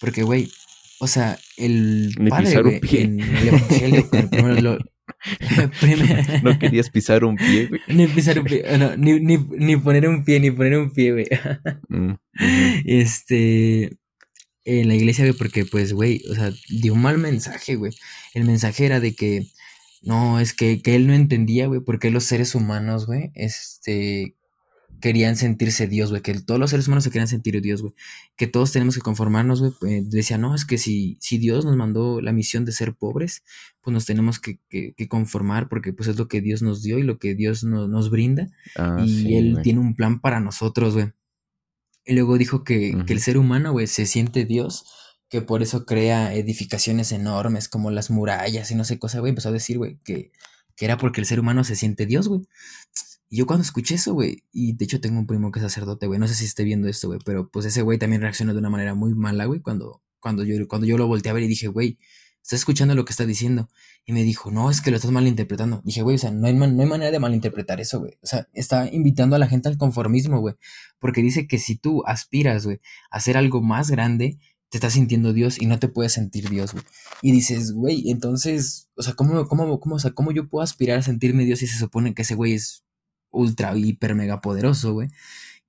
Porque, 0.02 0.24
güey, 0.24 0.52
o 1.00 1.08
sea, 1.08 1.38
el 1.58 2.14
Ni 2.18 2.30
padre, 2.32 2.46
pisar 2.46 2.64
un 2.64 2.70
güey, 2.70 2.80
pie. 2.82 3.02
en 3.04 3.20
el 3.20 3.48
evangelio, 3.48 4.10
el 4.14 4.30
primero 4.30 4.62
lo- 4.62 4.78
primer- 5.82 6.42
No 6.44 6.58
querías 6.60 6.90
pisar 6.90 7.24
un 7.24 7.36
pie, 7.36 7.68
güey. 7.68 7.82
ni 7.88 8.08
pisar 8.08 8.40
un 8.40 8.46
pie, 8.46 8.64
no, 8.78 8.96
ni, 8.98 9.20
ni, 9.20 9.38
ni 9.38 9.78
poner 9.78 10.08
un 10.08 10.24
pie, 10.24 10.40
ni 10.40 10.52
poner 10.52 10.78
un 10.78 10.92
pie, 10.92 11.12
güey. 11.12 11.28
Mm. 11.90 12.14
Este, 12.86 13.98
en 14.66 14.88
la 14.88 14.96
iglesia, 14.96 15.26
güey, 15.26 15.38
porque 15.38 15.66
pues, 15.66 15.94
güey, 15.94 16.22
o 16.30 16.36
sea, 16.36 16.52
dio 16.70 16.94
un 16.94 17.02
mal 17.02 17.18
mensaje, 17.18 17.76
güey. 17.76 17.92
El 18.34 18.46
mensaje 18.46 18.86
era 18.86 19.00
de 19.00 19.14
que, 19.16 19.48
no, 20.02 20.40
es 20.40 20.54
que, 20.54 20.82
que 20.82 20.96
él 20.96 21.08
no 21.08 21.14
entendía, 21.14 21.68
güey, 21.68 21.82
porque 21.82 22.12
los 22.12 22.24
seres 22.24 22.56
humanos, 22.56 23.06
güey, 23.06 23.32
este, 23.36 24.36
querían 25.02 25.36
sentirse 25.36 25.88
Dios, 25.88 26.10
güey, 26.10 26.22
que 26.22 26.34
todos 26.42 26.60
los 26.60 26.70
seres 26.72 26.88
humanos 26.88 27.04
se 27.06 27.10
querían 27.12 27.28
sentir 27.28 27.62
Dios, 27.62 27.82
güey, 27.82 27.94
que 28.36 28.48
todos 28.48 28.72
tenemos 28.72 28.96
que 28.96 29.02
conformarnos, 29.02 29.60
güey. 29.62 29.74
eh, 29.94 30.04
decía, 30.06 30.38
no, 30.38 30.54
es 30.56 30.66
que 30.66 30.78
si, 30.78 31.18
si 31.22 31.38
Dios 31.38 31.66
nos 31.66 31.76
mandó 31.78 32.22
la 32.22 32.32
misión 32.34 32.66
de 32.66 32.72
ser 32.72 32.94
pobres, 32.96 33.44
pues 33.82 33.94
nos 33.94 34.06
tenemos 34.06 34.40
que, 34.40 34.60
que- 34.70 34.94
que 34.96 35.08
conformar 35.08 35.70
porque 35.70 35.94
pues 35.94 36.10
es 36.10 36.18
lo 36.18 36.28
que 36.28 36.42
Dios 36.42 36.62
nos 36.62 36.82
dio 36.84 37.00
y 37.00 37.04
lo 37.04 37.18
que 37.18 37.36
Dios 37.36 37.64
no- 37.64 37.88
nos 37.88 38.10
brinda 38.10 38.48
Ah, 38.76 38.98
y 39.06 39.10
sí, 39.22 39.36
él 39.36 39.54
tiene 39.64 39.80
un 39.80 39.96
plan 39.96 40.20
para 40.20 40.40
nosotros, 40.40 40.94
güey. 40.96 41.12
Y 42.06 42.14
luego 42.16 42.38
dijo 42.38 42.64
que, 42.64 42.92
que 43.06 43.14
el 43.14 43.20
ser 43.22 43.38
humano, 43.38 43.72
güey, 43.72 43.86
se 43.88 44.06
siente 44.06 44.46
Dios, 44.46 44.86
que 45.30 45.42
por 45.42 45.62
eso 45.62 45.86
crea 45.86 46.34
edificaciones 46.34 47.12
enormes 47.12 47.70
como 47.70 47.92
las 47.92 48.10
murallas 48.10 48.72
y 48.72 48.76
no 48.76 48.84
sé 48.84 48.98
cosa, 48.98 49.20
güey. 49.20 49.30
Empezó 49.30 49.50
a 49.50 49.52
decir, 49.54 49.78
güey, 49.78 50.00
que, 50.04 50.32
que 50.76 50.86
era 50.86 50.98
porque 50.98 51.22
el 51.22 51.28
ser 51.28 51.40
humano 51.40 51.64
se 51.64 51.76
siente 51.76 52.06
Dios, 52.08 52.28
güey. 52.28 52.42
Y 53.30 53.38
yo 53.38 53.46
cuando 53.46 53.64
escuché 53.64 53.96
eso, 53.96 54.14
güey, 54.14 54.44
y 54.52 54.74
de 54.74 54.86
hecho 54.86 55.00
tengo 55.00 55.20
un 55.20 55.28
primo 55.28 55.52
que 55.52 55.60
es 55.60 55.64
sacerdote, 55.64 56.08
güey, 56.08 56.20
no 56.20 56.28
sé 56.28 56.34
si 56.34 56.46
esté 56.46 56.64
viendo 56.64 56.88
esto, 56.88 57.08
güey, 57.08 57.20
pero 57.24 57.50
pues 57.50 57.66
ese 57.66 57.84
güey 57.84 58.00
también 58.00 58.22
reaccionó 58.22 58.54
de 58.54 58.60
una 58.60 58.72
manera 58.72 58.96
muy 58.96 59.14
mala, 59.14 59.46
güey, 59.46 59.62
cuando, 59.62 60.02
cuando, 60.20 60.44
yo, 60.44 60.68
cuando 60.68 60.88
yo 60.88 60.98
lo 60.98 61.08
volteé 61.08 61.30
a 61.30 61.34
ver 61.34 61.44
y 61.44 61.48
dije, 61.48 61.68
güey, 61.68 62.00
¿estás 62.42 62.60
escuchando 62.60 62.96
lo 62.96 63.06
que 63.06 63.12
está 63.12 63.28
diciendo? 63.28 63.70
Y 64.06 64.14
me 64.14 64.24
dijo, 64.24 64.50
no, 64.50 64.72
es 64.72 64.82
que 64.82 64.90
lo 64.90 64.98
estás 64.98 65.12
malinterpretando. 65.12 65.82
Dije, 65.86 66.02
güey, 66.02 66.16
o 66.16 66.20
sea, 66.20 66.32
no 66.32 66.48
hay, 66.48 66.54
no 66.54 66.66
hay 66.66 66.88
manera 66.88 67.12
de 67.12 67.20
malinterpretar 67.20 67.80
eso, 67.80 68.00
güey. 68.00 68.18
O 68.24 68.28
sea, 68.28 68.48
está 68.54 68.90
invitando 68.92 69.36
a 69.36 69.40
la 69.40 69.48
gente 69.48 69.70
al 69.70 69.78
conformismo, 69.78 70.40
güey. 70.40 70.56
Porque 70.98 71.22
dice 71.22 71.48
que 71.48 71.60
si 71.60 71.76
tú 71.76 72.04
aspiras, 72.08 72.66
güey, 72.66 72.80
a 73.12 73.18
hacer 73.18 73.38
algo 73.38 73.62
más 73.62 73.92
grande, 73.92 74.40
te 74.70 74.78
estás 74.78 74.94
sintiendo 74.94 75.34
Dios 75.34 75.62
y 75.62 75.68
no 75.68 75.80
te 75.80 75.90
puedes 75.90 76.14
sentir 76.14 76.50
Dios, 76.50 76.74
güey. 76.74 76.84
Y 77.22 77.32
dices, 77.32 77.74
güey, 77.74 78.10
entonces, 78.10 78.90
o 78.96 79.04
sea, 79.04 79.14
¿cómo, 79.14 79.48
cómo, 79.48 79.80
cómo, 79.80 79.96
o 79.96 80.00
sea, 80.00 80.12
¿cómo 80.12 80.32
yo 80.32 80.48
puedo 80.50 80.64
aspirar 80.64 80.98
a 80.98 81.04
sentirme 81.04 81.46
Dios 81.46 81.60
si 81.60 81.68
se 81.68 81.78
supone 81.78 82.16
que 82.16 82.24
ese 82.24 82.36
güey 82.36 82.54
es 82.54 82.84
ultra, 83.32 83.76
hiper, 83.78 84.16
mega 84.16 84.42
poderoso, 84.42 84.94
güey? 84.94 85.10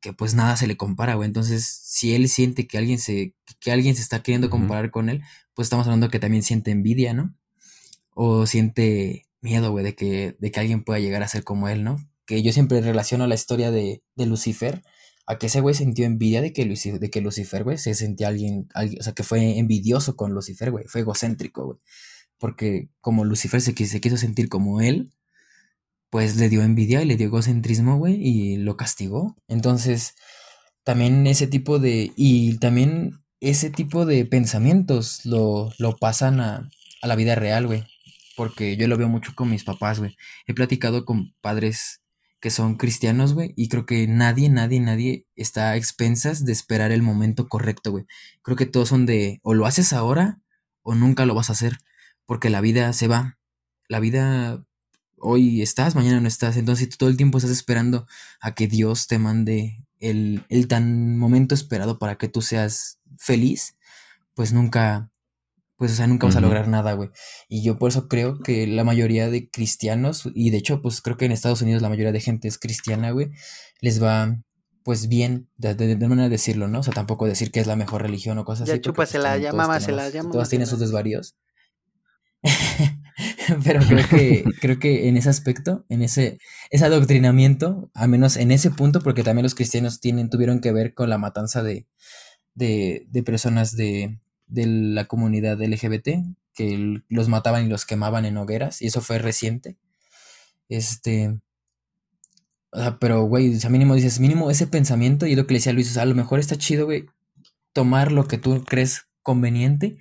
Que 0.00 0.12
pues 0.12 0.34
nada 0.34 0.56
se 0.56 0.66
le 0.66 0.76
compara, 0.76 1.14
güey. 1.14 1.26
Entonces, 1.26 1.64
si 1.66 2.14
él 2.14 2.28
siente 2.28 2.66
que 2.66 2.78
alguien 2.78 2.98
se, 2.98 3.34
que 3.60 3.72
alguien 3.72 3.94
se 3.96 4.02
está 4.02 4.22
queriendo 4.22 4.50
comparar 4.50 4.90
con 4.90 5.08
él, 5.10 5.22
pues 5.54 5.66
estamos 5.66 5.86
hablando 5.86 6.08
que 6.10 6.18
también 6.20 6.42
siente 6.42 6.70
envidia, 6.70 7.14
¿no? 7.14 7.34
O 8.14 8.46
siente 8.46 9.26
miedo, 9.40 9.70
güey, 9.70 9.84
de 9.84 9.94
que, 9.94 10.36
de 10.38 10.50
que 10.50 10.60
alguien 10.60 10.84
pueda 10.84 11.00
llegar 11.00 11.22
a 11.22 11.28
ser 11.28 11.44
como 11.44 11.68
él, 11.68 11.84
¿no? 11.84 11.96
Que 12.26 12.42
yo 12.42 12.52
siempre 12.52 12.80
relaciono 12.80 13.26
la 13.26 13.34
historia 13.34 13.70
de, 13.70 14.02
de 14.16 14.26
Lucifer 14.26 14.82
a 15.26 15.38
que 15.38 15.46
ese 15.46 15.60
güey 15.60 15.74
sintió 15.74 16.04
envidia 16.06 16.42
de 16.42 16.52
que, 16.52 16.66
Luci- 16.66 16.98
de 16.98 17.10
que 17.10 17.20
Lucifer, 17.20 17.62
güey, 17.64 17.78
se 17.78 17.94
sentía 17.94 18.28
alguien, 18.28 18.68
alguien, 18.74 19.00
o 19.00 19.04
sea, 19.04 19.12
que 19.14 19.22
fue 19.22 19.58
envidioso 19.58 20.16
con 20.16 20.32
Lucifer, 20.32 20.70
güey, 20.70 20.86
fue 20.88 21.02
egocéntrico, 21.02 21.64
güey. 21.66 21.78
Porque 22.38 22.88
como 23.00 23.24
Lucifer 23.24 23.60
se 23.60 23.74
quiso 23.74 24.16
sentir 24.16 24.48
como 24.48 24.80
él, 24.80 25.12
pues 26.10 26.36
le 26.36 26.48
dio 26.48 26.62
envidia 26.62 27.02
y 27.02 27.06
le 27.06 27.16
dio 27.16 27.28
egocentrismo, 27.28 27.98
güey, 27.98 28.16
y 28.16 28.56
lo 28.58 28.76
castigó. 28.76 29.36
Entonces, 29.48 30.14
también 30.84 31.26
ese 31.26 31.46
tipo 31.46 31.78
de, 31.78 32.12
y 32.16 32.58
también 32.58 33.22
ese 33.40 33.70
tipo 33.70 34.06
de 34.06 34.24
pensamientos 34.26 35.24
lo, 35.24 35.72
lo 35.78 35.96
pasan 35.96 36.40
a, 36.40 36.68
a 37.02 37.06
la 37.06 37.16
vida 37.16 37.34
real, 37.34 37.66
güey. 37.66 37.84
Porque 38.36 38.76
yo 38.76 38.88
lo 38.88 38.96
veo 38.96 39.08
mucho 39.08 39.34
con 39.34 39.50
mis 39.50 39.64
papás, 39.64 39.98
güey. 39.98 40.16
He 40.46 40.54
platicado 40.54 41.04
con 41.04 41.34
padres 41.40 42.00
que 42.40 42.50
son 42.50 42.76
cristianos, 42.76 43.34
güey, 43.34 43.52
y 43.56 43.68
creo 43.68 43.84
que 43.86 44.06
nadie, 44.08 44.48
nadie, 44.48 44.80
nadie 44.80 45.26
está 45.36 45.70
a 45.70 45.76
expensas 45.76 46.44
de 46.44 46.52
esperar 46.52 46.90
el 46.90 47.02
momento 47.02 47.48
correcto, 47.48 47.90
güey. 47.92 48.06
Creo 48.42 48.56
que 48.56 48.66
todos 48.66 48.88
son 48.88 49.04
de, 49.06 49.40
o 49.42 49.54
lo 49.54 49.66
haces 49.66 49.92
ahora, 49.92 50.40
o 50.82 50.94
nunca 50.94 51.26
lo 51.26 51.34
vas 51.34 51.50
a 51.50 51.52
hacer, 51.52 51.78
porque 52.24 52.48
la 52.50 52.62
vida 52.62 52.92
se 52.94 53.08
va. 53.08 53.38
La 53.88 54.00
vida, 54.00 54.64
hoy 55.20 55.62
estás, 55.62 55.94
mañana 55.94 56.20
no 56.20 56.28
estás. 56.28 56.56
Entonces, 56.56 56.84
si 56.84 56.90
tú 56.90 56.96
todo 56.98 57.08
el 57.10 57.16
tiempo 57.16 57.38
estás 57.38 57.52
esperando 57.52 58.06
a 58.40 58.54
que 58.54 58.66
Dios 58.66 59.06
te 59.06 59.18
mande 59.18 59.84
el, 59.98 60.44
el 60.48 60.66
tan 60.68 61.18
momento 61.18 61.54
esperado 61.54 61.98
para 61.98 62.16
que 62.16 62.28
tú 62.28 62.42
seas 62.42 62.98
feliz, 63.18 63.76
pues 64.34 64.52
nunca, 64.52 65.10
pues, 65.76 65.92
o 65.92 65.94
sea, 65.94 66.06
nunca 66.06 66.26
vas 66.26 66.36
a 66.36 66.40
lograr 66.40 66.68
nada, 66.68 66.92
güey. 66.94 67.10
Y 67.48 67.62
yo 67.62 67.78
por 67.78 67.90
eso 67.90 68.08
creo 68.08 68.38
que 68.40 68.66
la 68.66 68.84
mayoría 68.84 69.28
de 69.30 69.50
cristianos, 69.50 70.28
y 70.34 70.50
de 70.50 70.56
hecho, 70.58 70.80
pues 70.82 71.00
creo 71.02 71.16
que 71.16 71.26
en 71.26 71.32
Estados 71.32 71.62
Unidos 71.62 71.82
la 71.82 71.88
mayoría 71.90 72.12
de 72.12 72.20
gente 72.20 72.48
es 72.48 72.58
cristiana, 72.58 73.10
güey, 73.10 73.30
les 73.80 74.02
va, 74.02 74.40
pues 74.84 75.08
bien, 75.08 75.48
de, 75.58 75.74
de, 75.74 75.96
de 75.96 76.08
manera 76.08 76.24
de 76.24 76.30
decirlo, 76.30 76.68
¿no? 76.68 76.80
O 76.80 76.82
sea, 76.82 76.94
tampoco 76.94 77.26
decir 77.26 77.50
que 77.50 77.60
es 77.60 77.66
la 77.66 77.76
mejor 77.76 78.00
religión 78.02 78.38
o 78.38 78.44
cosas 78.46 78.66
Ya 78.68 78.74
así. 78.74 78.80
pues, 78.80 78.86
chúpasela, 79.10 79.36
ya 79.36 79.50
todos 79.50 79.56
mámasela, 79.58 80.06
tenemos- 80.10 80.28
ya 80.28 80.32
Todas 80.32 80.48
tienen 80.48 80.66
sus 80.66 80.78
mámasela. 80.78 80.86
desvaríos. 80.86 81.36
Pero 83.64 83.80
creo 83.80 84.08
que, 84.08 84.44
creo 84.60 84.78
que 84.78 85.08
en 85.08 85.16
ese 85.16 85.28
aspecto, 85.28 85.84
en 85.88 86.02
ese, 86.02 86.38
ese 86.70 86.84
adoctrinamiento, 86.84 87.90
al 87.94 88.08
menos 88.08 88.36
en 88.36 88.50
ese 88.50 88.70
punto, 88.70 89.00
porque 89.00 89.22
también 89.22 89.44
los 89.44 89.54
cristianos 89.54 90.00
tienen, 90.00 90.30
tuvieron 90.30 90.60
que 90.60 90.72
ver 90.72 90.94
con 90.94 91.10
la 91.10 91.18
matanza 91.18 91.62
de, 91.62 91.86
de, 92.54 93.06
de 93.08 93.22
personas 93.22 93.76
de, 93.76 94.18
de 94.46 94.66
la 94.66 95.06
comunidad 95.06 95.60
LGBT, 95.62 96.08
que 96.54 97.02
los 97.08 97.28
mataban 97.28 97.66
y 97.66 97.68
los 97.68 97.86
quemaban 97.86 98.24
en 98.24 98.36
hogueras, 98.36 98.82
y 98.82 98.86
eso 98.86 99.00
fue 99.00 99.18
reciente. 99.18 99.76
Este, 100.68 101.40
o 102.72 102.98
pero, 103.00 103.22
güey, 103.24 103.54
o 103.54 103.58
sea, 103.58 103.70
mínimo 103.70 103.94
dices, 103.94 104.20
mínimo 104.20 104.50
ese 104.50 104.66
pensamiento, 104.66 105.26
y 105.26 105.34
lo 105.34 105.46
que 105.46 105.54
le 105.54 105.58
decía 105.58 105.72
Luis, 105.72 105.96
a 105.96 106.04
lo 106.04 106.14
mejor 106.14 106.38
está 106.38 106.56
chido, 106.56 106.86
güey, 106.86 107.06
tomar 107.72 108.12
lo 108.12 108.26
que 108.26 108.38
tú 108.38 108.64
crees 108.64 109.06
conveniente 109.22 109.98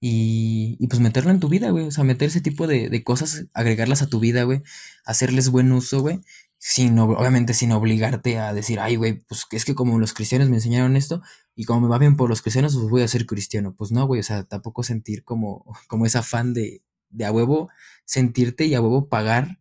y, 0.00 0.76
y 0.78 0.86
pues 0.88 1.00
meterlo 1.00 1.30
en 1.30 1.40
tu 1.40 1.48
vida, 1.48 1.70
güey. 1.70 1.86
O 1.86 1.90
sea, 1.90 2.04
meter 2.04 2.28
ese 2.28 2.40
tipo 2.40 2.66
de, 2.66 2.88
de 2.90 3.04
cosas, 3.04 3.46
agregarlas 3.54 4.02
a 4.02 4.08
tu 4.08 4.20
vida, 4.20 4.42
güey. 4.44 4.62
Hacerles 5.04 5.50
buen 5.50 5.72
uso, 5.72 6.00
güey. 6.00 6.20
Sin, 6.58 6.96
ob- 6.98 7.16
obviamente 7.18 7.54
sin 7.54 7.72
obligarte 7.72 8.38
a 8.38 8.52
decir, 8.54 8.80
ay, 8.80 8.96
güey, 8.96 9.24
pues 9.28 9.46
es 9.52 9.64
que 9.64 9.74
como 9.74 9.98
los 9.98 10.14
cristianos 10.14 10.48
me 10.48 10.56
enseñaron 10.56 10.96
esto 10.96 11.22
y 11.54 11.64
como 11.64 11.80
me 11.82 11.88
va 11.88 11.98
bien 11.98 12.16
por 12.16 12.28
los 12.30 12.42
cristianos, 12.42 12.74
pues 12.76 12.88
voy 12.90 13.02
a 13.02 13.08
ser 13.08 13.26
cristiano. 13.26 13.74
Pues 13.76 13.92
no, 13.92 14.06
güey, 14.06 14.20
o 14.20 14.24
sea, 14.24 14.44
tampoco 14.44 14.82
sentir 14.82 15.24
como, 15.24 15.64
como 15.88 16.06
ese 16.06 16.18
afán 16.18 16.54
de, 16.54 16.82
de 17.10 17.24
a 17.24 17.32
huevo 17.32 17.70
sentirte 18.04 18.66
y 18.66 18.74
a 18.74 18.80
huevo 18.80 19.08
pagar 19.08 19.58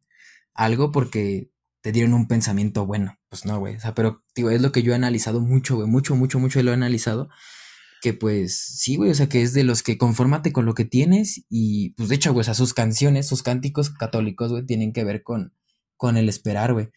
algo 0.54 0.92
porque 0.92 1.52
te 1.82 1.92
dieron 1.92 2.14
un 2.14 2.28
pensamiento 2.28 2.86
bueno. 2.86 3.18
Pues 3.30 3.46
no, 3.46 3.60
güey. 3.60 3.76
O 3.76 3.80
sea, 3.80 3.94
pero, 3.94 4.24
digo, 4.36 4.50
es 4.50 4.62
lo 4.62 4.72
que 4.72 4.82
yo 4.84 4.94
he 4.94 4.96
analizado 4.96 5.42
mucho, 5.42 5.76
güey. 5.76 5.88
Mucho, 5.88 6.16
mucho, 6.16 6.40
mucho 6.40 6.62
lo 6.64 6.72
he 6.72 6.74
analizado 6.74 7.30
que 8.06 8.14
pues 8.14 8.56
sí, 8.56 8.98
güey, 8.98 9.10
o 9.10 9.16
sea, 9.16 9.28
que 9.28 9.42
es 9.42 9.54
de 9.54 9.64
los 9.64 9.82
que 9.82 9.98
confórmate 9.98 10.54
con 10.54 10.68
lo 10.68 10.76
que 10.76 10.86
tienes 10.86 11.44
y 11.50 11.90
pues 11.96 12.08
de 12.08 12.14
hecho, 12.14 12.34
güey, 12.34 12.42
o 12.42 12.44
sea, 12.44 12.54
sus 12.54 12.76
canciones, 12.76 13.26
sus 13.26 13.42
cánticos 13.42 13.90
católicos, 13.90 14.52
güey, 14.52 14.64
tienen 14.64 14.94
que 14.94 15.04
ver 15.04 15.24
con, 15.24 15.56
con 15.98 16.16
el 16.16 16.30
esperar, 16.30 16.74
güey. 16.74 16.90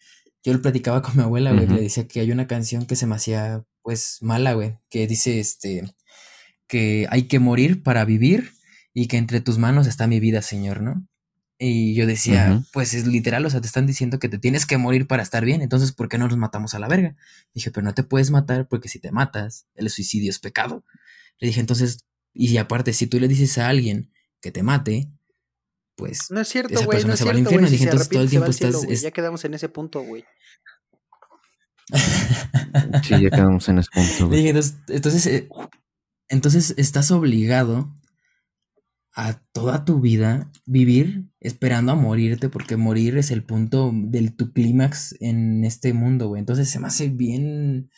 Yo 0.43 0.53
lo 0.53 0.61
platicaba 0.61 1.01
con 1.01 1.17
mi 1.17 1.23
abuela, 1.23 1.51
güey, 1.51 1.65
le 1.65 1.81
decía 1.81 2.07
que 2.07 2.19
hay 2.19 2.31
una 2.31 2.45
canción 2.45 2.85
que 2.85 2.95
se 2.95 3.07
me 3.07 3.15
hacía 3.15 3.65
pues 3.81 4.19
mala, 4.21 4.53
güey, 4.53 4.77
que 4.91 5.07
dice 5.07 5.39
este, 5.39 5.91
que 6.67 7.07
hay 7.09 7.23
que 7.23 7.39
morir 7.39 7.81
para 7.81 8.05
vivir 8.05 8.51
y 8.93 9.07
que 9.07 9.17
entre 9.17 9.41
tus 9.41 9.57
manos 9.57 9.87
está 9.87 10.05
mi 10.05 10.19
vida, 10.19 10.43
Señor, 10.43 10.83
¿no? 10.83 11.07
Y 11.61 11.93
yo 11.93 12.07
decía, 12.07 12.63
pues 12.71 12.93
es 12.93 13.05
literal, 13.05 13.45
o 13.45 13.49
sea, 13.49 13.59
te 13.59 13.67
están 13.67 13.85
diciendo 13.85 14.17
que 14.17 14.29
te 14.29 14.37
tienes 14.39 14.65
que 14.65 14.77
morir 14.77 15.07
para 15.07 15.21
estar 15.23 15.43
bien, 15.43 15.61
entonces, 15.61 15.91
¿por 15.91 16.07
qué 16.07 16.17
no 16.17 16.27
nos 16.29 16.37
matamos 16.37 16.73
a 16.73 16.79
la 16.79 16.87
verga? 16.87 17.17
Dije, 17.53 17.69
pero 17.69 17.83
no 17.85 17.93
te 17.93 18.03
puedes 18.03 18.31
matar 18.31 18.67
porque 18.69 18.87
si 18.87 18.99
te 18.99 19.11
matas, 19.11 19.65
el 19.75 19.89
suicidio 19.89 20.29
es 20.29 20.39
pecado. 20.39 20.85
Le 21.37 21.47
dije, 21.49 21.59
entonces, 21.59 22.05
y 22.33 22.55
aparte, 22.57 22.93
si 22.93 23.07
tú 23.07 23.19
le 23.19 23.27
dices 23.27 23.57
a 23.57 23.67
alguien 23.67 24.09
que 24.41 24.51
te 24.51 24.63
mate, 24.63 25.09
pues 25.95 26.31
No 26.31 26.39
es 26.39 26.47
cierto, 26.47 26.73
esa 26.75 26.87
persona 26.87 27.07
no 27.09 27.13
es 27.15 27.19
se 27.19 27.25
va 27.25 27.31
al 27.31 27.39
infierno. 27.39 27.67
Si 27.67 27.73
Dije, 27.73 27.83
entonces 27.83 28.07
todo 28.09 28.21
el 28.23 28.29
tiempo 28.29 28.53
cielo, 28.53 28.77
estás. 28.79 28.89
es- 28.89 29.01
Ya 29.01 29.11
quedamos 29.11 29.43
en 29.43 29.53
ese 29.53 29.67
punto, 29.67 30.01
güey. 30.01 30.23
Sí, 33.03 33.21
ya 33.21 33.29
quedamos 33.29 33.67
en 33.69 33.79
ese 33.79 33.89
punto, 33.91 34.09
Le 34.19 34.25
güey. 34.27 34.37
dije, 34.37 34.49
entonces, 34.49 34.75
entonces, 34.87 35.25
eh, 35.25 35.49
entonces 36.29 36.73
estás 36.77 37.11
obligado 37.11 37.93
a 39.19 39.41
toda 39.51 39.83
tu 39.83 39.99
vida 39.99 40.49
vivir 40.65 41.25
esperando 41.41 41.91
a 41.91 41.95
morirte, 41.95 42.47
porque 42.47 42.77
morir 42.77 43.17
es 43.17 43.31
el 43.31 43.43
punto 43.43 43.91
del 43.93 44.33
tu 44.33 44.53
clímax 44.53 45.15
en 45.19 45.65
este 45.65 45.91
mundo, 45.91 46.29
güey. 46.29 46.39
Entonces 46.39 46.69
se 46.69 46.79
me 46.79 46.87
hace 46.87 47.09
bien, 47.09 47.89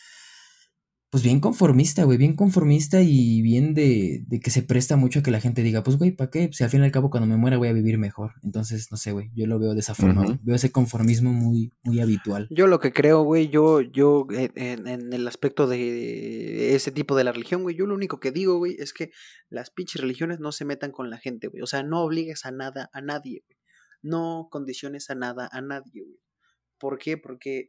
pues 1.12 1.24
bien 1.26 1.42
conformista, 1.42 2.06
güey, 2.06 2.18
bien 2.18 2.38
conformista 2.38 3.02
y 3.02 3.42
bien 3.42 3.74
de, 3.74 4.24
de 4.28 4.40
que 4.40 4.50
se 4.50 4.64
presta 4.64 4.96
mucho 4.96 5.20
a 5.20 5.24
que 5.24 5.30
la 5.30 5.42
gente 5.42 5.62
diga, 5.62 5.84
pues, 5.84 5.98
güey, 5.98 6.12
¿para 6.12 6.32
qué? 6.32 6.50
Si 6.54 6.64
al 6.64 6.70
fin 6.70 6.80
y 6.80 6.86
al 6.86 6.92
cabo 6.94 7.10
cuando 7.10 7.28
me 7.28 7.36
muera 7.36 7.58
voy 7.58 7.68
a 7.68 7.74
vivir 7.74 7.98
mejor. 7.98 8.36
Entonces, 8.44 8.90
no 8.92 8.98
sé, 8.98 9.12
güey, 9.12 9.30
yo 9.36 9.46
lo 9.46 9.60
veo 9.60 9.74
de 9.74 9.82
esa 9.82 9.94
forma. 9.94 10.40
Veo 10.42 10.56
ese 10.56 10.72
conformismo 10.72 11.34
muy, 11.34 11.74
muy 11.84 12.00
habitual. 12.00 12.48
Yo 12.50 12.66
lo 12.66 12.80
que 12.80 12.94
creo, 12.94 13.24
güey, 13.24 13.50
yo, 13.50 13.82
yo, 13.82 14.26
eh, 14.32 14.52
en, 14.56 14.88
en 14.88 15.12
el 15.12 15.28
aspecto 15.28 15.68
de 15.68 16.76
ese 16.76 16.94
tipo 16.94 17.14
de 17.18 17.26
la 17.26 17.34
religión, 17.34 17.64
güey, 17.64 17.76
yo 17.76 17.86
lo 17.86 17.94
único 17.94 18.22
que 18.22 18.32
digo, 18.32 18.58
güey, 18.58 18.78
es 18.80 18.94
que 18.94 19.12
las 19.50 19.70
pinches 19.70 20.00
religiones 20.00 20.40
no 20.40 20.54
se 20.54 20.64
metan 20.64 20.94
con 20.94 21.10
la 21.10 21.18
gente, 21.18 21.50
güey. 21.50 21.62
O 21.62 21.68
sea, 21.68 21.84
no 21.84 22.04
obligues 22.04 22.46
a 22.46 22.52
nada 22.52 22.90
a 22.94 23.02
nadie, 23.02 23.44
güey. 23.46 23.58
No 24.02 24.48
condiciones 24.50 25.10
a 25.10 25.16
nada 25.16 25.50
a 25.52 25.60
nadie, 25.60 26.04
güey. 26.04 26.22
¿Por 26.80 26.98
qué? 26.98 27.18
Porque 27.18 27.68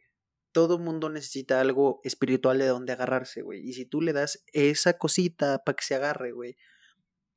todo 0.52 0.78
mundo 0.78 1.08
necesita 1.08 1.60
algo 1.60 2.00
espiritual 2.04 2.58
de 2.58 2.66
donde 2.66 2.92
agarrarse, 2.92 3.42
güey. 3.42 3.66
Y 3.68 3.72
si 3.72 3.86
tú 3.86 4.00
le 4.00 4.12
das 4.12 4.44
esa 4.52 4.98
cosita 4.98 5.62
para 5.64 5.76
que 5.76 5.84
se 5.84 5.94
agarre, 5.94 6.32
güey, 6.32 6.56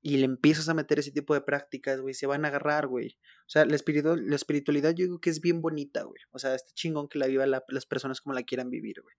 y 0.01 0.17
le 0.17 0.25
empiezas 0.25 0.69
a 0.69 0.73
meter 0.75 0.99
ese 0.99 1.11
tipo 1.11 1.33
de 1.33 1.41
prácticas, 1.41 1.99
güey, 1.99 2.13
se 2.13 2.27
van 2.27 2.45
a 2.45 2.49
agarrar, 2.49 2.85
güey. 2.87 3.17
O 3.47 3.49
sea, 3.49 3.65
la, 3.65 3.75
espiritu- 3.75 4.15
la 4.21 4.35
espiritualidad 4.35 4.91
yo 4.91 5.05
digo 5.05 5.19
que 5.19 5.31
es 5.31 5.41
bien 5.41 5.61
bonita, 5.61 6.03
güey. 6.03 6.21
O 6.31 6.37
sea, 6.37 6.53
está 6.53 6.71
chingón 6.75 7.07
que 7.07 7.17
la 7.17 7.25
viva 7.27 7.45
la- 7.47 7.63
las 7.69 7.85
personas 7.87 8.21
como 8.21 8.35
la 8.35 8.43
quieran 8.43 8.69
vivir, 8.69 9.01
güey. 9.01 9.15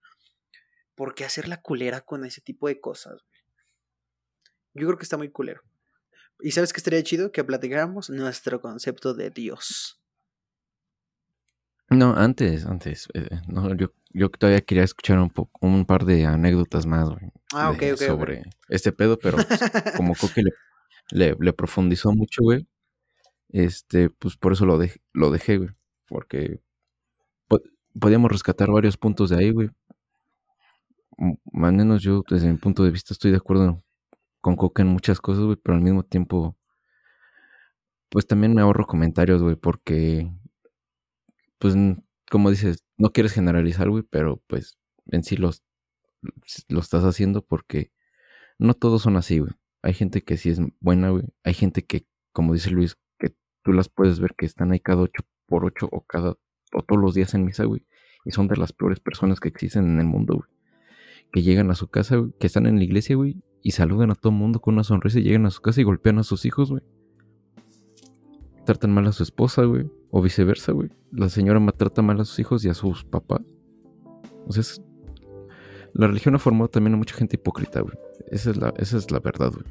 ¿Por 0.94 1.14
qué 1.14 1.24
hacer 1.24 1.48
la 1.48 1.60
culera 1.60 2.02
con 2.02 2.24
ese 2.24 2.40
tipo 2.40 2.68
de 2.68 2.80
cosas, 2.80 3.14
güey? 3.14 3.40
Yo 4.74 4.86
creo 4.86 4.98
que 4.98 5.04
está 5.04 5.16
muy 5.16 5.30
culero. 5.30 5.62
¿Y 6.40 6.52
sabes 6.52 6.72
qué 6.72 6.78
estaría 6.78 7.02
chido? 7.02 7.32
Que 7.32 7.42
platicáramos 7.44 8.10
nuestro 8.10 8.60
concepto 8.60 9.14
de 9.14 9.30
Dios. 9.30 10.00
No, 11.90 12.14
antes, 12.16 12.66
antes. 12.66 13.08
eh, 13.14 13.28
no, 13.46 13.72
yo, 13.74 13.92
yo 14.12 14.28
todavía 14.30 14.60
quería 14.60 14.84
escuchar 14.84 15.18
un, 15.20 15.30
po- 15.30 15.50
un 15.60 15.84
par 15.84 16.04
de 16.04 16.24
anécdotas 16.26 16.84
más, 16.86 17.08
güey. 17.08 17.30
Ah, 17.54 17.70
ok, 17.70 17.78
de- 17.78 17.92
ok, 17.92 18.00
ok. 18.00 18.06
Sobre 18.06 18.42
este 18.68 18.92
pedo, 18.92 19.18
pero 19.18 19.38
pues, 19.38 19.60
como 19.96 20.14
Coque 20.20 20.42
le, 20.42 20.50
le, 21.10 21.36
le 21.38 21.52
profundizó 21.52 22.12
mucho, 22.12 22.42
güey. 22.42 22.66
Este, 23.50 24.10
pues 24.10 24.36
por 24.36 24.52
eso 24.52 24.66
lo, 24.66 24.78
dej- 24.80 25.00
lo 25.12 25.30
dejé, 25.30 25.58
güey. 25.58 25.70
Porque 26.08 26.60
po- 27.46 27.62
podíamos 27.98 28.32
rescatar 28.32 28.70
varios 28.70 28.96
puntos 28.96 29.30
de 29.30 29.36
ahí, 29.36 29.50
güey. 29.52 29.70
M- 31.18 31.38
Al 31.64 31.72
menos 31.72 32.02
yo, 32.02 32.24
desde 32.28 32.50
mi 32.50 32.56
punto 32.58 32.82
de 32.82 32.90
vista, 32.90 33.14
estoy 33.14 33.30
de 33.30 33.36
acuerdo 33.36 33.82
con 34.40 34.56
Coque 34.56 34.82
en 34.82 34.88
muchas 34.88 35.20
cosas, 35.20 35.44
güey, 35.44 35.56
pero 35.56 35.76
al 35.76 35.82
mismo 35.82 36.02
tiempo, 36.02 36.56
pues 38.10 38.26
también 38.26 38.54
me 38.54 38.60
ahorro 38.62 38.86
comentarios, 38.86 39.42
güey, 39.42 39.56
porque, 39.56 40.30
pues, 41.58 41.74
como 42.30 42.50
dices, 42.50 42.84
no 42.96 43.12
quieres 43.12 43.32
generalizar, 43.32 43.88
güey, 43.88 44.04
pero 44.08 44.42
pues 44.46 44.78
en 45.06 45.22
sí 45.22 45.36
los, 45.36 45.62
lo 46.68 46.80
estás 46.80 47.04
haciendo 47.04 47.42
porque 47.44 47.92
no 48.58 48.74
todos 48.74 49.02
son 49.02 49.16
así, 49.16 49.38
güey. 49.38 49.52
Hay 49.82 49.94
gente 49.94 50.22
que 50.22 50.36
sí 50.36 50.50
es 50.50 50.60
buena, 50.80 51.10
güey. 51.10 51.24
Hay 51.44 51.54
gente 51.54 51.84
que, 51.84 52.06
como 52.32 52.54
dice 52.54 52.70
Luis, 52.70 52.96
que 53.18 53.34
tú 53.62 53.72
las 53.72 53.88
puedes 53.88 54.18
ver 54.20 54.34
que 54.36 54.46
están 54.46 54.72
ahí 54.72 54.80
cada 54.80 55.02
ocho 55.02 55.22
por 55.46 55.64
ocho 55.64 55.88
o 55.92 56.02
cada 56.02 56.36
o 56.72 56.82
todos 56.82 57.00
los 57.00 57.14
días 57.14 57.34
en 57.34 57.44
misa, 57.44 57.64
güey. 57.64 57.86
Y 58.24 58.32
son 58.32 58.48
de 58.48 58.56
las 58.56 58.72
peores 58.72 58.98
personas 59.00 59.38
que 59.38 59.48
existen 59.48 59.84
en 59.84 60.00
el 60.00 60.06
mundo, 60.06 60.34
güey. 60.34 60.48
Que 61.32 61.42
llegan 61.42 61.70
a 61.70 61.74
su 61.74 61.88
casa, 61.88 62.16
güey, 62.16 62.32
que 62.40 62.46
están 62.46 62.66
en 62.66 62.76
la 62.78 62.84
iglesia, 62.84 63.16
güey, 63.16 63.42
y 63.62 63.72
saludan 63.72 64.10
a 64.10 64.14
todo 64.14 64.32
el 64.32 64.38
mundo 64.38 64.60
con 64.60 64.74
una 64.74 64.84
sonrisa 64.84 65.18
y 65.18 65.22
llegan 65.22 65.46
a 65.46 65.50
su 65.50 65.60
casa 65.60 65.80
y 65.80 65.84
golpean 65.84 66.18
a 66.18 66.22
sus 66.22 66.44
hijos, 66.44 66.70
güey. 66.70 66.82
Tratan 68.64 68.92
mal 68.92 69.06
a 69.06 69.12
su 69.12 69.22
esposa, 69.22 69.62
güey. 69.64 69.88
O 70.16 70.22
viceversa, 70.22 70.72
güey. 70.72 70.88
La 71.12 71.28
señora 71.28 71.60
maltrata 71.60 72.00
mal 72.00 72.18
a 72.18 72.24
sus 72.24 72.38
hijos 72.38 72.64
y 72.64 72.70
a 72.70 72.74
sus 72.74 73.04
papás. 73.04 73.42
O 74.46 74.52
sea, 74.54 74.62
es- 74.62 74.80
la 75.92 76.06
religión 76.06 76.34
ha 76.34 76.38
formado 76.38 76.70
también 76.70 76.94
a 76.94 76.96
mucha 76.96 77.14
gente 77.14 77.36
hipócrita, 77.36 77.82
güey. 77.82 77.92
Esa 78.28 78.48
es 78.48 78.56
la, 78.56 78.72
esa 78.78 78.96
es 78.96 79.10
la 79.10 79.20
verdad, 79.20 79.52
güey. 79.52 79.66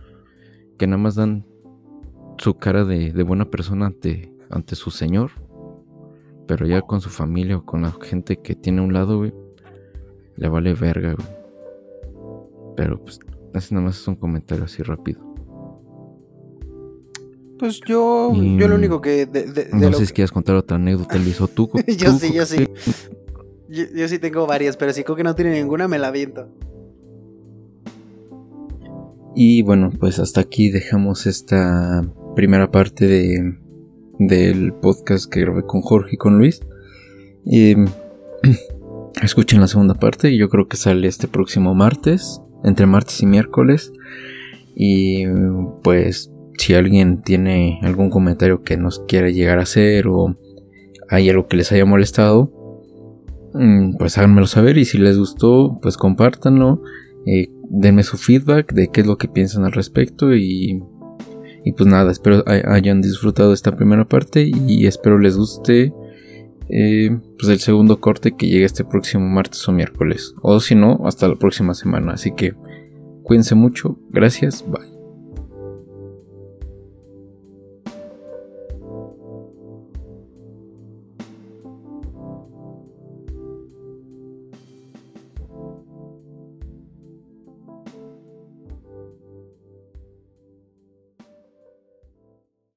Que 0.78 0.86
nada 0.86 1.00
más 1.00 1.16
dan 1.16 1.48
su 2.38 2.54
cara 2.60 2.86
de, 2.86 3.24
buena 3.24 3.46
persona 3.46 3.88
ante, 3.88 4.32
ante 4.52 4.76
su 4.76 4.92
señor. 4.92 5.32
Pero 6.46 6.68
ya 6.68 6.84
con 6.84 7.02
su 7.02 7.10
familia 7.10 7.58
o 7.58 7.66
con 7.66 7.82
la 7.82 7.92
gente 8.04 8.38
que 8.40 8.54
tiene 8.54 8.82
a 8.82 8.84
un 8.84 8.94
lado, 8.94 9.18
güey. 9.18 9.34
Le 10.36 10.48
vale 10.48 10.76
verga, 10.76 11.16
güey. 11.16 11.28
Pero 12.76 13.04
pues, 13.04 13.20
así 13.56 13.74
nada 13.74 13.88
más 13.88 14.00
es 14.00 14.08
un 14.08 14.16
comentario 14.16 14.66
así 14.66 14.84
rápido. 14.84 15.25
Pues 17.60 17.80
yo, 17.88 18.32
Y- 18.36 18.58
yo 18.60 18.68
lo 18.68 18.76
único 18.76 19.00
que 19.02 19.26
de, 19.26 19.44
de- 19.44 19.70
No 19.72 19.92
sé 19.94 20.02
si 20.02 20.08
que- 20.08 20.14
quieres 20.16 20.32
contar 20.32 20.56
otra 20.56 20.76
anécdota, 20.78 21.18
Luis, 21.18 21.40
o 21.42 21.48
tú. 21.48 21.70
Yo 21.98 22.12
tú, 22.12 22.20
sí, 22.20 22.34
yo 22.34 22.46
sí. 22.46 22.58
¿qué- 22.58 22.74
Yo, 23.70 23.84
yo 23.96 24.08
sí 24.08 24.20
tengo 24.20 24.46
varias, 24.46 24.78
pero 24.78 24.94
si 24.94 25.04
creo 25.04 25.16
que 25.16 25.24
no 25.24 25.34
tiene 25.36 25.52
ninguna, 25.54 25.88
me 25.88 25.98
la 25.98 26.08
aviento. 26.10 26.50
Y 29.36 29.64
bueno, 29.64 29.92
pues 30.00 30.20
hasta 30.20 30.42
aquí 30.42 30.70
dejamos 30.70 31.26
esta 31.28 32.06
primera 32.36 32.72
parte 32.72 33.06
de, 33.08 33.58
del 34.20 34.74
podcast 34.74 35.30
que 35.32 35.42
grabé 35.42 35.64
con 35.66 35.82
Jorge 35.82 36.12
y 36.14 36.18
con 36.18 36.38
Luis. 36.38 36.62
Y, 37.46 37.76
escuchen 39.22 39.60
la 39.62 39.68
segunda 39.68 39.96
parte, 39.96 40.36
yo 40.38 40.48
creo 40.50 40.68
que 40.68 40.78
sale 40.78 41.08
este 41.08 41.28
próximo 41.28 41.74
martes, 41.76 42.42
entre 42.64 42.86
martes 42.86 43.22
y 43.22 43.26
miércoles. 43.26 43.92
Y 44.74 45.26
pues 45.84 46.32
si 46.58 46.74
alguien 46.74 47.22
tiene 47.22 47.80
algún 47.84 48.10
comentario 48.10 48.64
que 48.64 48.78
nos 48.78 49.00
quiera 49.08 49.30
llegar 49.30 49.60
a 49.60 49.64
hacer 49.64 50.08
o 50.08 50.36
hay 51.10 51.30
algo 51.30 51.48
que 51.48 51.58
les 51.58 51.72
haya 51.72 51.86
molestado, 51.86 52.52
mm, 53.54 53.98
pues 53.98 54.18
háganmelo 54.18 54.48
saber 54.48 54.78
y 54.78 54.86
si 54.86 54.98
les 54.98 55.18
gustó, 55.18 55.78
pues 55.82 55.98
compártanlo. 55.98 56.82
Eh, 57.26 57.50
denme 57.70 58.04
su 58.04 58.18
feedback 58.18 58.74
de 58.74 58.90
qué 58.90 59.02
es 59.02 59.08
lo 59.08 59.18
que 59.18 59.28
piensan 59.28 59.66
al 59.66 59.72
respecto 59.72 60.36
y, 60.36 60.82
pues 61.76 61.88
nada, 61.90 62.12
espero 62.12 62.44
hay- 62.46 62.62
hayan 62.66 63.02
disfrutado 63.02 63.52
esta 63.54 63.76
primera 63.76 64.06
parte 64.08 64.44
y 64.44 64.86
espero 64.86 65.18
les 65.18 65.36
guste 65.36 65.92
eh, 66.70 67.18
pues 67.40 67.50
el 67.52 67.60
segundo 67.60 68.00
corte 68.00 68.32
que 68.36 68.48
llegue 68.48 68.66
este 68.66 68.84
próximo 68.84 69.28
martes 69.28 69.68
o 69.68 69.72
miércoles 69.72 70.34
o 70.42 70.60
si 70.60 70.74
no 70.76 71.02
hasta 71.06 71.28
la 71.28 71.36
próxima 71.36 71.74
semana 71.76 72.14
así 72.14 72.32
que 72.36 72.54
cuídense 73.24 73.54
mucho 73.56 74.00
gracias 74.12 74.64
bye 74.68 74.95